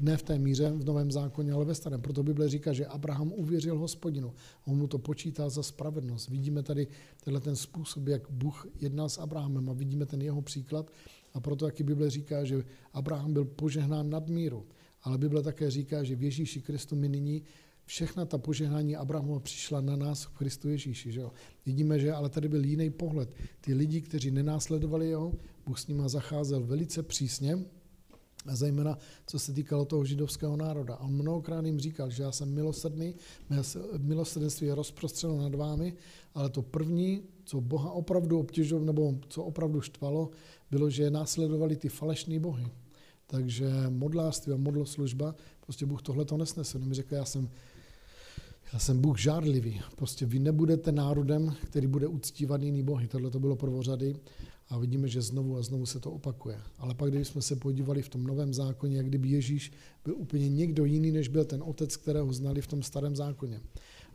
ne 0.00 0.16
v 0.16 0.22
té 0.22 0.38
míře 0.38 0.70
v 0.70 0.84
Novém 0.84 1.10
zákoně, 1.10 1.52
ale 1.52 1.64
ve 1.64 1.74
Starém. 1.74 2.00
Proto 2.00 2.22
Bible 2.22 2.48
říká, 2.48 2.72
že 2.72 2.86
Abraham 2.86 3.32
uvěřil 3.32 3.78
hospodinu. 3.78 4.32
On 4.64 4.76
mu 4.76 4.86
to 4.86 4.98
počítá 4.98 5.48
za 5.48 5.62
spravedlnost. 5.62 6.28
Vidíme 6.28 6.62
tady 6.62 6.86
tenhle 7.24 7.40
ten 7.40 7.56
způsob, 7.56 8.06
jak 8.06 8.30
Bůh 8.30 8.66
jedná 8.80 9.08
s 9.08 9.18
Abrahamem 9.18 9.70
a 9.70 9.72
vidíme 9.72 10.06
ten 10.06 10.22
jeho 10.22 10.42
příklad. 10.42 10.90
A 11.34 11.40
proto 11.40 11.64
taky 11.64 11.82
Bible 11.82 12.10
říká, 12.10 12.44
že 12.44 12.64
Abraham 12.92 13.32
byl 13.32 13.44
požehnán 13.44 14.10
nad 14.10 14.28
míru. 14.28 14.66
Ale 15.02 15.18
Bible 15.18 15.42
také 15.42 15.70
říká, 15.70 16.04
že 16.04 16.16
v 16.16 16.22
Ježíši 16.22 16.60
Kristu 16.60 16.96
my 16.96 17.08
nyní 17.08 17.42
všechna 17.84 18.24
ta 18.24 18.38
požehnání 18.38 18.96
Abrahamova 18.96 19.40
přišla 19.40 19.80
na 19.80 19.96
nás 19.96 20.24
v 20.24 20.30
Kristu 20.30 20.68
Ježíši. 20.68 21.12
Že 21.12 21.20
jo? 21.20 21.32
Vidíme, 21.66 21.98
že 21.98 22.12
ale 22.12 22.28
tady 22.28 22.48
byl 22.48 22.64
jiný 22.64 22.90
pohled. 22.90 23.34
Ty 23.60 23.74
lidi, 23.74 24.00
kteří 24.00 24.30
nenásledovali 24.30 25.08
jeho, 25.08 25.32
Bůh 25.66 25.78
s 25.78 25.86
nima 25.86 26.08
zacházel 26.08 26.60
velice 26.60 27.02
přísně, 27.02 27.58
a 28.46 28.56
zejména 28.56 28.98
co 29.26 29.38
se 29.38 29.52
týkalo 29.52 29.84
toho 29.84 30.04
židovského 30.04 30.56
národa. 30.56 30.94
A 30.94 31.06
mnohokrát 31.06 31.66
jim 31.66 31.80
říkal, 31.80 32.10
že 32.10 32.22
já 32.22 32.32
jsem 32.32 32.54
milosrdný, 32.54 33.14
milosrdenství 33.98 34.66
je 34.66 34.74
rozprostřeno 34.74 35.38
nad 35.38 35.54
vámi, 35.54 35.94
ale 36.34 36.50
to 36.50 36.62
první, 36.62 37.22
co 37.44 37.60
Boha 37.60 37.90
opravdu 37.90 38.38
obtěžovalo, 38.38 38.86
nebo 38.86 39.14
co 39.28 39.44
opravdu 39.44 39.80
štvalo, 39.80 40.30
bylo, 40.70 40.90
že 40.90 41.10
následovali 41.10 41.76
ty 41.76 41.88
falešné 41.88 42.40
bohy. 42.40 42.66
Takže 43.30 43.70
modlářství 43.88 44.52
a 44.52 44.56
modloslužba, 44.56 45.34
prostě 45.60 45.86
Bůh 45.86 46.02
tohle 46.02 46.24
to 46.24 46.36
nesnese. 46.36 46.78
On 46.78 46.88
mi 46.88 46.94
řekl, 46.94 47.14
já 47.14 47.24
jsem, 47.24 47.48
já 48.72 48.78
jsem 48.78 49.00
Bůh 49.00 49.18
žárlivý. 49.18 49.80
Prostě 49.96 50.26
vy 50.26 50.38
nebudete 50.38 50.92
národem, 50.92 51.54
který 51.64 51.86
bude 51.86 52.06
uctívat 52.06 52.62
jiný 52.62 52.82
bohy. 52.82 53.08
Tohle 53.08 53.30
to 53.30 53.40
bylo 53.40 53.56
prvořady 53.56 54.16
a 54.68 54.78
vidíme, 54.78 55.08
že 55.08 55.22
znovu 55.22 55.56
a 55.56 55.62
znovu 55.62 55.86
se 55.86 56.00
to 56.00 56.10
opakuje. 56.10 56.60
Ale 56.78 56.94
pak, 56.94 57.10
když 57.10 57.28
jsme 57.28 57.42
se 57.42 57.56
podívali 57.56 58.02
v 58.02 58.08
tom 58.08 58.24
novém 58.24 58.54
zákoně, 58.54 58.96
jak 58.96 59.06
kdyby 59.06 59.28
Ježíš 59.28 59.72
byl 60.04 60.14
úplně 60.16 60.48
někdo 60.48 60.84
jiný, 60.84 61.10
než 61.10 61.28
byl 61.28 61.44
ten 61.44 61.62
otec, 61.62 61.96
kterého 61.96 62.32
znali 62.32 62.60
v 62.60 62.66
tom 62.66 62.82
starém 62.82 63.16
zákoně. 63.16 63.60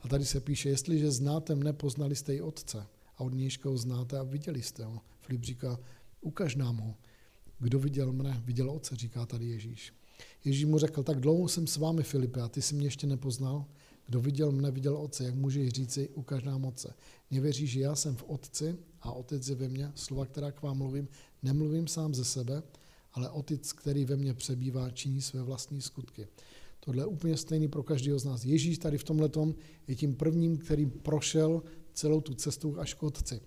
A 0.02 0.08
tady 0.08 0.24
se 0.24 0.40
píše, 0.40 0.68
jestliže 0.68 1.10
znáte 1.10 1.54
mne, 1.54 1.72
poznali 1.72 2.16
jste 2.16 2.34
i 2.34 2.40
otce. 2.40 2.86
A 3.16 3.20
od 3.20 3.34
nějška 3.34 3.68
ho 3.68 3.76
znáte 3.76 4.18
a 4.18 4.22
viděli 4.22 4.62
jste 4.62 4.84
ho. 4.84 5.00
Filip 5.20 5.44
říká, 5.44 5.78
ukaž 6.20 6.56
nám 6.56 6.76
ho. 6.76 6.94
Kdo 7.58 7.78
viděl 7.78 8.12
mne, 8.12 8.42
viděl 8.44 8.70
otce, 8.70 8.96
říká 8.96 9.26
tady 9.26 9.46
Ježíš. 9.46 9.92
Ježíš 10.44 10.64
mu 10.64 10.78
řekl, 10.78 11.02
tak 11.02 11.20
dlouho 11.20 11.48
jsem 11.48 11.66
s 11.66 11.76
vámi, 11.76 12.02
Filipe, 12.02 12.40
a 12.40 12.48
ty 12.48 12.62
jsi 12.62 12.74
mě 12.74 12.86
ještě 12.86 13.06
nepoznal. 13.06 13.64
Kdo 14.06 14.20
viděl 14.20 14.52
mne, 14.52 14.70
viděl 14.70 14.96
otce. 14.96 15.24
Jak 15.24 15.34
můžeš 15.34 15.68
říci, 15.68 16.08
ukaž 16.08 16.42
nám 16.42 16.64
otce. 16.64 16.94
Nevěříš, 17.30 17.70
že 17.70 17.80
já 17.80 17.94
jsem 17.94 18.16
v 18.16 18.24
otci 18.26 18.76
a 19.00 19.12
otec 19.12 19.48
je 19.48 19.54
ve 19.54 19.68
mně. 19.68 19.92
Slova, 19.94 20.26
která 20.26 20.52
k 20.52 20.62
vám 20.62 20.78
mluvím, 20.78 21.08
nemluvím 21.42 21.86
sám 21.86 22.14
ze 22.14 22.24
sebe, 22.24 22.62
ale 23.12 23.30
otec, 23.30 23.72
který 23.72 24.04
ve 24.04 24.16
mně 24.16 24.34
přebývá, 24.34 24.90
činí 24.90 25.22
své 25.22 25.42
vlastní 25.42 25.82
skutky. 25.82 26.28
Tohle 26.80 27.02
je 27.02 27.06
úplně 27.06 27.36
stejný 27.36 27.68
pro 27.68 27.82
každého 27.82 28.18
z 28.18 28.24
nás. 28.24 28.44
Ježíš 28.44 28.78
tady 28.78 28.98
v 28.98 29.04
tomhle 29.04 29.30
je 29.86 29.94
tím 29.94 30.14
prvním, 30.14 30.58
který 30.58 30.86
prošel 30.86 31.62
celou 31.92 32.20
tu 32.20 32.34
cestu 32.34 32.80
až 32.80 32.94
k 32.94 33.02
otci. 33.02 33.40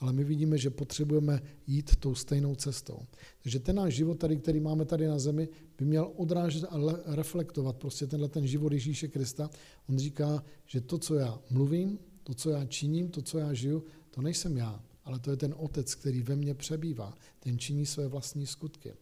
Ale 0.00 0.12
my 0.12 0.24
vidíme, 0.24 0.58
že 0.58 0.70
potřebujeme 0.70 1.42
jít 1.66 1.96
tou 1.96 2.14
stejnou 2.14 2.54
cestou. 2.54 2.98
Takže 3.42 3.58
ten 3.58 3.76
náš 3.76 3.94
život 3.94 4.18
tady, 4.18 4.36
který 4.36 4.60
máme 4.60 4.84
tady 4.84 5.06
na 5.06 5.18
zemi, 5.18 5.48
by 5.78 5.84
měl 5.84 6.12
odrážet 6.16 6.64
a 6.64 6.78
reflektovat 7.06 7.76
prostě 7.76 8.06
tenhle 8.06 8.28
ten 8.28 8.46
život 8.46 8.72
Ježíše 8.72 9.08
Krista. 9.08 9.50
On 9.88 9.98
říká, 9.98 10.44
že 10.66 10.80
to, 10.80 10.98
co 10.98 11.14
já 11.14 11.38
mluvím, 11.50 11.98
to, 12.22 12.34
co 12.34 12.50
já 12.50 12.64
činím, 12.64 13.08
to, 13.08 13.22
co 13.22 13.38
já 13.38 13.54
žiju, 13.54 13.84
to 14.10 14.22
nejsem 14.22 14.56
já, 14.56 14.84
ale 15.04 15.18
to 15.18 15.30
je 15.30 15.36
ten 15.36 15.54
otec, 15.58 15.94
který 15.94 16.22
ve 16.22 16.36
mně 16.36 16.54
přebývá. 16.54 17.14
Ten 17.40 17.58
činí 17.58 17.86
své 17.86 18.08
vlastní 18.08 18.46
skutky. 18.46 18.92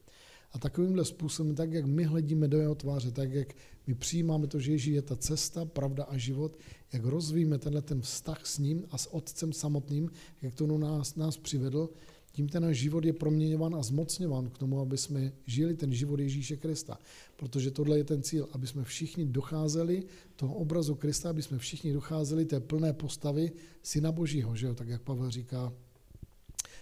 A 0.52 0.58
takovýmhle 0.58 1.04
způsobem, 1.04 1.54
tak 1.54 1.72
jak 1.72 1.86
my 1.86 2.04
hledíme 2.04 2.48
do 2.48 2.58
jeho 2.58 2.74
tváře, 2.74 3.10
tak 3.10 3.32
jak 3.32 3.54
my 3.86 3.94
přijímáme 3.94 4.46
to, 4.46 4.60
že 4.60 4.72
Ježíš 4.72 4.94
je 4.94 5.02
ta 5.02 5.16
cesta, 5.16 5.64
pravda 5.64 6.04
a 6.04 6.16
život, 6.16 6.58
jak 6.92 7.04
rozvíjíme 7.04 7.58
tenhle 7.58 7.82
ten 7.82 8.00
vztah 8.00 8.46
s 8.46 8.58
ním 8.58 8.84
a 8.90 8.98
s 8.98 9.14
otcem 9.14 9.52
samotným, 9.52 10.10
jak 10.42 10.54
to 10.54 10.78
nás, 10.78 11.16
nás 11.16 11.36
přivedl, 11.36 11.88
tím 12.32 12.48
ten 12.48 12.62
náš 12.62 12.76
život 12.76 13.04
je 13.04 13.12
proměňován 13.12 13.74
a 13.74 13.82
zmocňován 13.82 14.50
k 14.50 14.58
tomu, 14.58 14.80
aby 14.80 14.98
jsme 14.98 15.32
žili 15.46 15.74
ten 15.74 15.92
život 15.92 16.20
Ježíše 16.20 16.56
Krista. 16.56 16.98
Protože 17.36 17.70
tohle 17.70 17.98
je 17.98 18.04
ten 18.04 18.22
cíl, 18.22 18.48
aby 18.52 18.66
jsme 18.66 18.84
všichni 18.84 19.24
docházeli 19.26 20.04
toho 20.36 20.54
obrazu 20.54 20.94
Krista, 20.94 21.30
aby 21.30 21.42
jsme 21.42 21.58
všichni 21.58 21.92
docházeli 21.92 22.44
té 22.44 22.60
plné 22.60 22.92
postavy 22.92 23.52
Syna 23.82 24.12
Božího, 24.12 24.56
že 24.56 24.66
jo? 24.66 24.74
tak 24.74 24.88
jak 24.88 25.02
Pavel 25.02 25.30
říká 25.30 25.72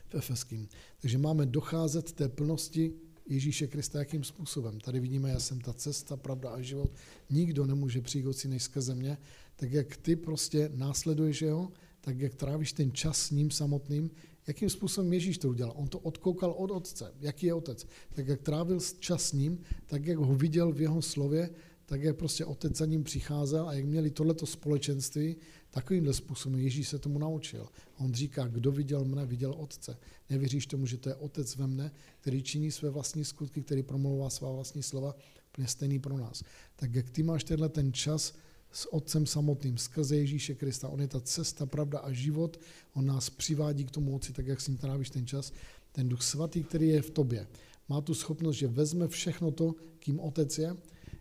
v 0.08 0.14
Efeským. 0.14 0.68
Takže 1.00 1.18
máme 1.18 1.46
docházet 1.46 2.12
té 2.12 2.28
plnosti 2.28 2.92
Ježíše 3.30 3.66
Krista, 3.66 3.98
jakým 3.98 4.24
způsobem. 4.24 4.80
Tady 4.80 5.00
vidíme, 5.00 5.30
já 5.30 5.40
jsem 5.40 5.60
ta 5.60 5.72
cesta, 5.72 6.16
pravda 6.16 6.50
a 6.50 6.60
život. 6.60 6.90
Nikdo 7.30 7.66
nemůže 7.66 8.00
přijít 8.00 8.26
od 8.26 8.44
jiný 8.44 8.60
skrze 8.60 8.94
mě. 8.94 9.18
Tak 9.56 9.72
jak 9.72 9.96
ty 9.96 10.16
prostě 10.16 10.70
následuješ 10.74 11.42
jeho, 11.42 11.72
tak 12.00 12.20
jak 12.20 12.34
trávíš 12.34 12.72
ten 12.72 12.92
čas 12.92 13.18
s 13.18 13.30
ním 13.30 13.50
samotným, 13.50 14.10
jakým 14.46 14.70
způsobem 14.70 15.12
Ježíš 15.12 15.38
to 15.38 15.48
udělal. 15.48 15.72
On 15.76 15.88
to 15.88 15.98
odkoukal 15.98 16.50
od 16.50 16.70
otce. 16.70 17.12
Jaký 17.20 17.46
je 17.46 17.54
otec? 17.54 17.86
Tak 18.14 18.28
jak 18.28 18.42
trávil 18.42 18.80
čas 18.98 19.28
s 19.28 19.32
ním, 19.32 19.58
tak 19.86 20.06
jak 20.06 20.18
ho 20.18 20.34
viděl 20.34 20.72
v 20.72 20.80
jeho 20.80 21.02
slově, 21.02 21.50
tak 21.86 22.02
jak 22.02 22.16
prostě 22.16 22.44
otec 22.44 22.76
za 22.76 22.86
ním 22.86 23.04
přicházel 23.04 23.68
a 23.68 23.72
jak 23.72 23.84
měli 23.84 24.10
tohleto 24.10 24.46
společenství, 24.46 25.36
takovýmhle 25.70 26.14
způsobem 26.14 26.60
Ježíš 26.60 26.88
se 26.88 26.98
tomu 26.98 27.18
naučil. 27.18 27.68
On 27.96 28.14
říká, 28.14 28.46
kdo 28.46 28.72
viděl 28.72 29.04
mne, 29.04 29.26
viděl 29.26 29.54
otce. 29.58 29.98
Nevěříš 30.30 30.66
tomu, 30.66 30.86
že 30.86 30.96
to 30.96 31.08
je 31.08 31.14
otec 31.14 31.56
ve 31.56 31.66
mne, 31.66 31.92
který 32.20 32.42
činí 32.42 32.70
své 32.70 32.90
vlastní 32.90 33.24
skutky, 33.24 33.62
který 33.62 33.82
promlouvá 33.82 34.30
svá 34.30 34.52
vlastní 34.52 34.82
slova, 34.82 35.16
úplně 35.52 35.68
stejný 35.68 35.98
pro 35.98 36.18
nás. 36.18 36.42
Tak 36.76 36.94
jak 36.94 37.10
ty 37.10 37.22
máš 37.22 37.44
tenhle 37.44 37.68
ten 37.68 37.92
čas 37.92 38.34
s 38.72 38.92
otcem 38.92 39.26
samotným, 39.26 39.78
skrze 39.78 40.16
Ježíše 40.16 40.54
Krista, 40.54 40.88
on 40.88 41.00
je 41.00 41.08
ta 41.08 41.20
cesta, 41.20 41.66
pravda 41.66 41.98
a 41.98 42.12
život, 42.12 42.60
on 42.92 43.06
nás 43.06 43.30
přivádí 43.30 43.84
k 43.84 43.90
tomu 43.90 44.14
otci, 44.14 44.32
tak 44.32 44.46
jak 44.46 44.60
s 44.60 44.68
ním 44.68 44.76
trávíš 44.76 45.10
ten 45.10 45.26
čas, 45.26 45.52
ten 45.92 46.08
duch 46.08 46.22
svatý, 46.22 46.64
který 46.64 46.88
je 46.88 47.02
v 47.02 47.10
tobě, 47.10 47.46
má 47.88 48.00
tu 48.00 48.14
schopnost, 48.14 48.56
že 48.56 48.68
vezme 48.68 49.08
všechno 49.08 49.50
to, 49.50 49.74
kým 49.98 50.20
otec 50.20 50.58
je, 50.58 50.76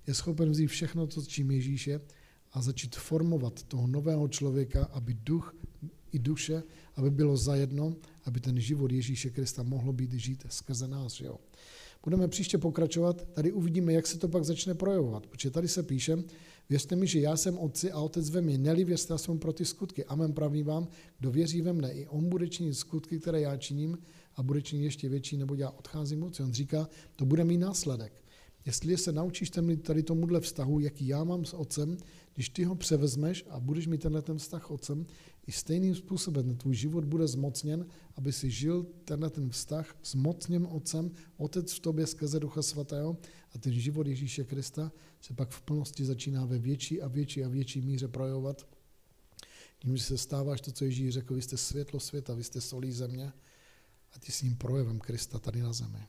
je 0.08 0.14
schopen 0.14 0.52
vzít 0.52 0.68
všechno 0.68 1.08
to, 1.08 1.22
čím 1.22 1.52
Ježíš 1.52 1.88
je 1.88 2.02
a 2.52 2.62
začít 2.62 2.96
formovat 2.96 3.64
toho 3.64 3.88
nového 3.88 4.28
člověka, 4.28 4.86
aby 4.86 5.14
duch 5.14 5.56
i 6.12 6.20
duše, 6.20 6.64
aby 6.96 7.12
bylo 7.12 7.38
zajedno, 7.38 7.96
aby 8.24 8.40
ten 8.40 8.60
život 8.60 8.92
Ježíše 8.92 9.30
Krista 9.30 9.64
mohlo 9.64 9.94
být 9.94 10.14
žít 10.14 10.46
skrze 10.50 10.88
nás. 10.88 11.20
Jo? 11.20 11.38
Budeme 12.04 12.28
příště 12.28 12.58
pokračovat, 12.58 13.28
tady 13.34 13.52
uvidíme, 13.52 13.94
jak 13.94 14.08
se 14.08 14.18
to 14.18 14.28
pak 14.28 14.44
začne 14.44 14.74
projevovat, 14.74 15.28
protože 15.28 15.52
tady 15.52 15.68
se 15.68 15.84
píše, 15.84 16.24
věřte 16.70 16.96
mi, 16.96 17.08
že 17.08 17.20
já 17.20 17.38
jsem 17.38 17.58
otci 17.58 17.92
a 17.92 18.00
otec 18.00 18.30
ve 18.30 18.42
mně, 18.42 18.58
neli 18.58 18.84
věřte, 18.84 19.14
já 19.14 19.18
jsem 19.18 19.40
pro 19.40 19.54
ty 19.54 19.66
skutky. 19.66 20.06
Amen 20.06 20.34
pravím 20.34 20.66
vám, 20.66 20.88
kdo 21.20 21.32
věří 21.32 21.62
ve 21.62 21.74
mne, 21.74 21.92
i 21.92 22.08
on 22.08 22.30
bude 22.30 22.48
činit 22.48 22.74
skutky, 22.74 23.20
které 23.20 23.42
já 23.42 23.58
činím 23.58 23.98
a 24.36 24.44
bude 24.44 24.62
činit 24.62 24.84
ještě 24.84 25.10
větší, 25.10 25.38
nebo 25.38 25.56
já 25.56 25.70
odcházím 25.70 26.20
moci. 26.20 26.44
On 26.44 26.54
říká, 26.54 26.90
to 27.16 27.26
bude 27.26 27.44
mít 27.44 27.58
následek. 27.58 28.14
Jestli 28.66 28.98
se 28.98 29.12
naučíš 29.12 29.52
tady 29.82 30.04
tomuhle 30.04 30.40
vztahu, 30.40 30.80
jaký 30.80 31.08
já 31.08 31.24
mám 31.24 31.46
s 31.46 31.54
otcem, 31.54 31.98
když 32.40 32.50
ty 32.50 32.64
ho 32.64 32.76
převezmeš 32.76 33.46
a 33.50 33.60
budeš 33.60 33.88
mít 33.88 34.02
tenhle 34.02 34.22
ten 34.22 34.38
vztah 34.38 34.72
otcem, 34.72 35.06
i 35.48 35.52
stejným 35.52 35.96
způsobem 35.96 36.56
tvůj 36.56 36.76
život 36.76 37.06
bude 37.06 37.28
zmocněn, 37.28 37.86
aby 38.16 38.32
si 38.32 38.52
žil 38.52 38.86
tenhle 39.06 39.30
ten 39.30 39.50
vztah 39.50 39.98
s 40.04 40.16
mocněm 40.16 40.66
otcem, 40.66 41.12
otec 41.38 41.74
v 41.74 41.80
tobě 41.80 42.08
skrze 42.08 42.40
Ducha 42.40 42.62
Svatého 42.62 43.18
a 43.56 43.58
ten 43.58 43.74
život 43.74 44.08
Ježíše 44.08 44.44
Krista 44.44 44.92
se 45.22 45.34
pak 45.34 45.50
v 45.50 45.62
plnosti 45.62 46.06
začíná 46.06 46.46
ve 46.46 46.60
větší 46.60 47.02
a 47.02 47.08
větší 47.08 47.44
a 47.44 47.48
větší 47.48 47.82
míře 47.82 48.08
projevovat. 48.08 48.68
Tím, 49.80 49.98
že 49.98 50.04
se 50.04 50.18
stáváš 50.18 50.62
to, 50.62 50.72
co 50.72 50.86
Ježíš 50.86 51.14
řekl, 51.14 51.36
vy 51.36 51.42
jste 51.42 51.58
světlo 51.58 52.00
světa, 52.00 52.34
vy 52.34 52.44
jste 52.44 52.62
solí 52.62 52.92
země 52.92 53.34
a 54.14 54.20
ty 54.20 54.32
s 54.32 54.42
ním 54.42 54.56
projevem 54.56 55.00
Krista 55.00 55.40
tady 55.40 55.62
na 55.62 55.74
zemi. 55.74 56.08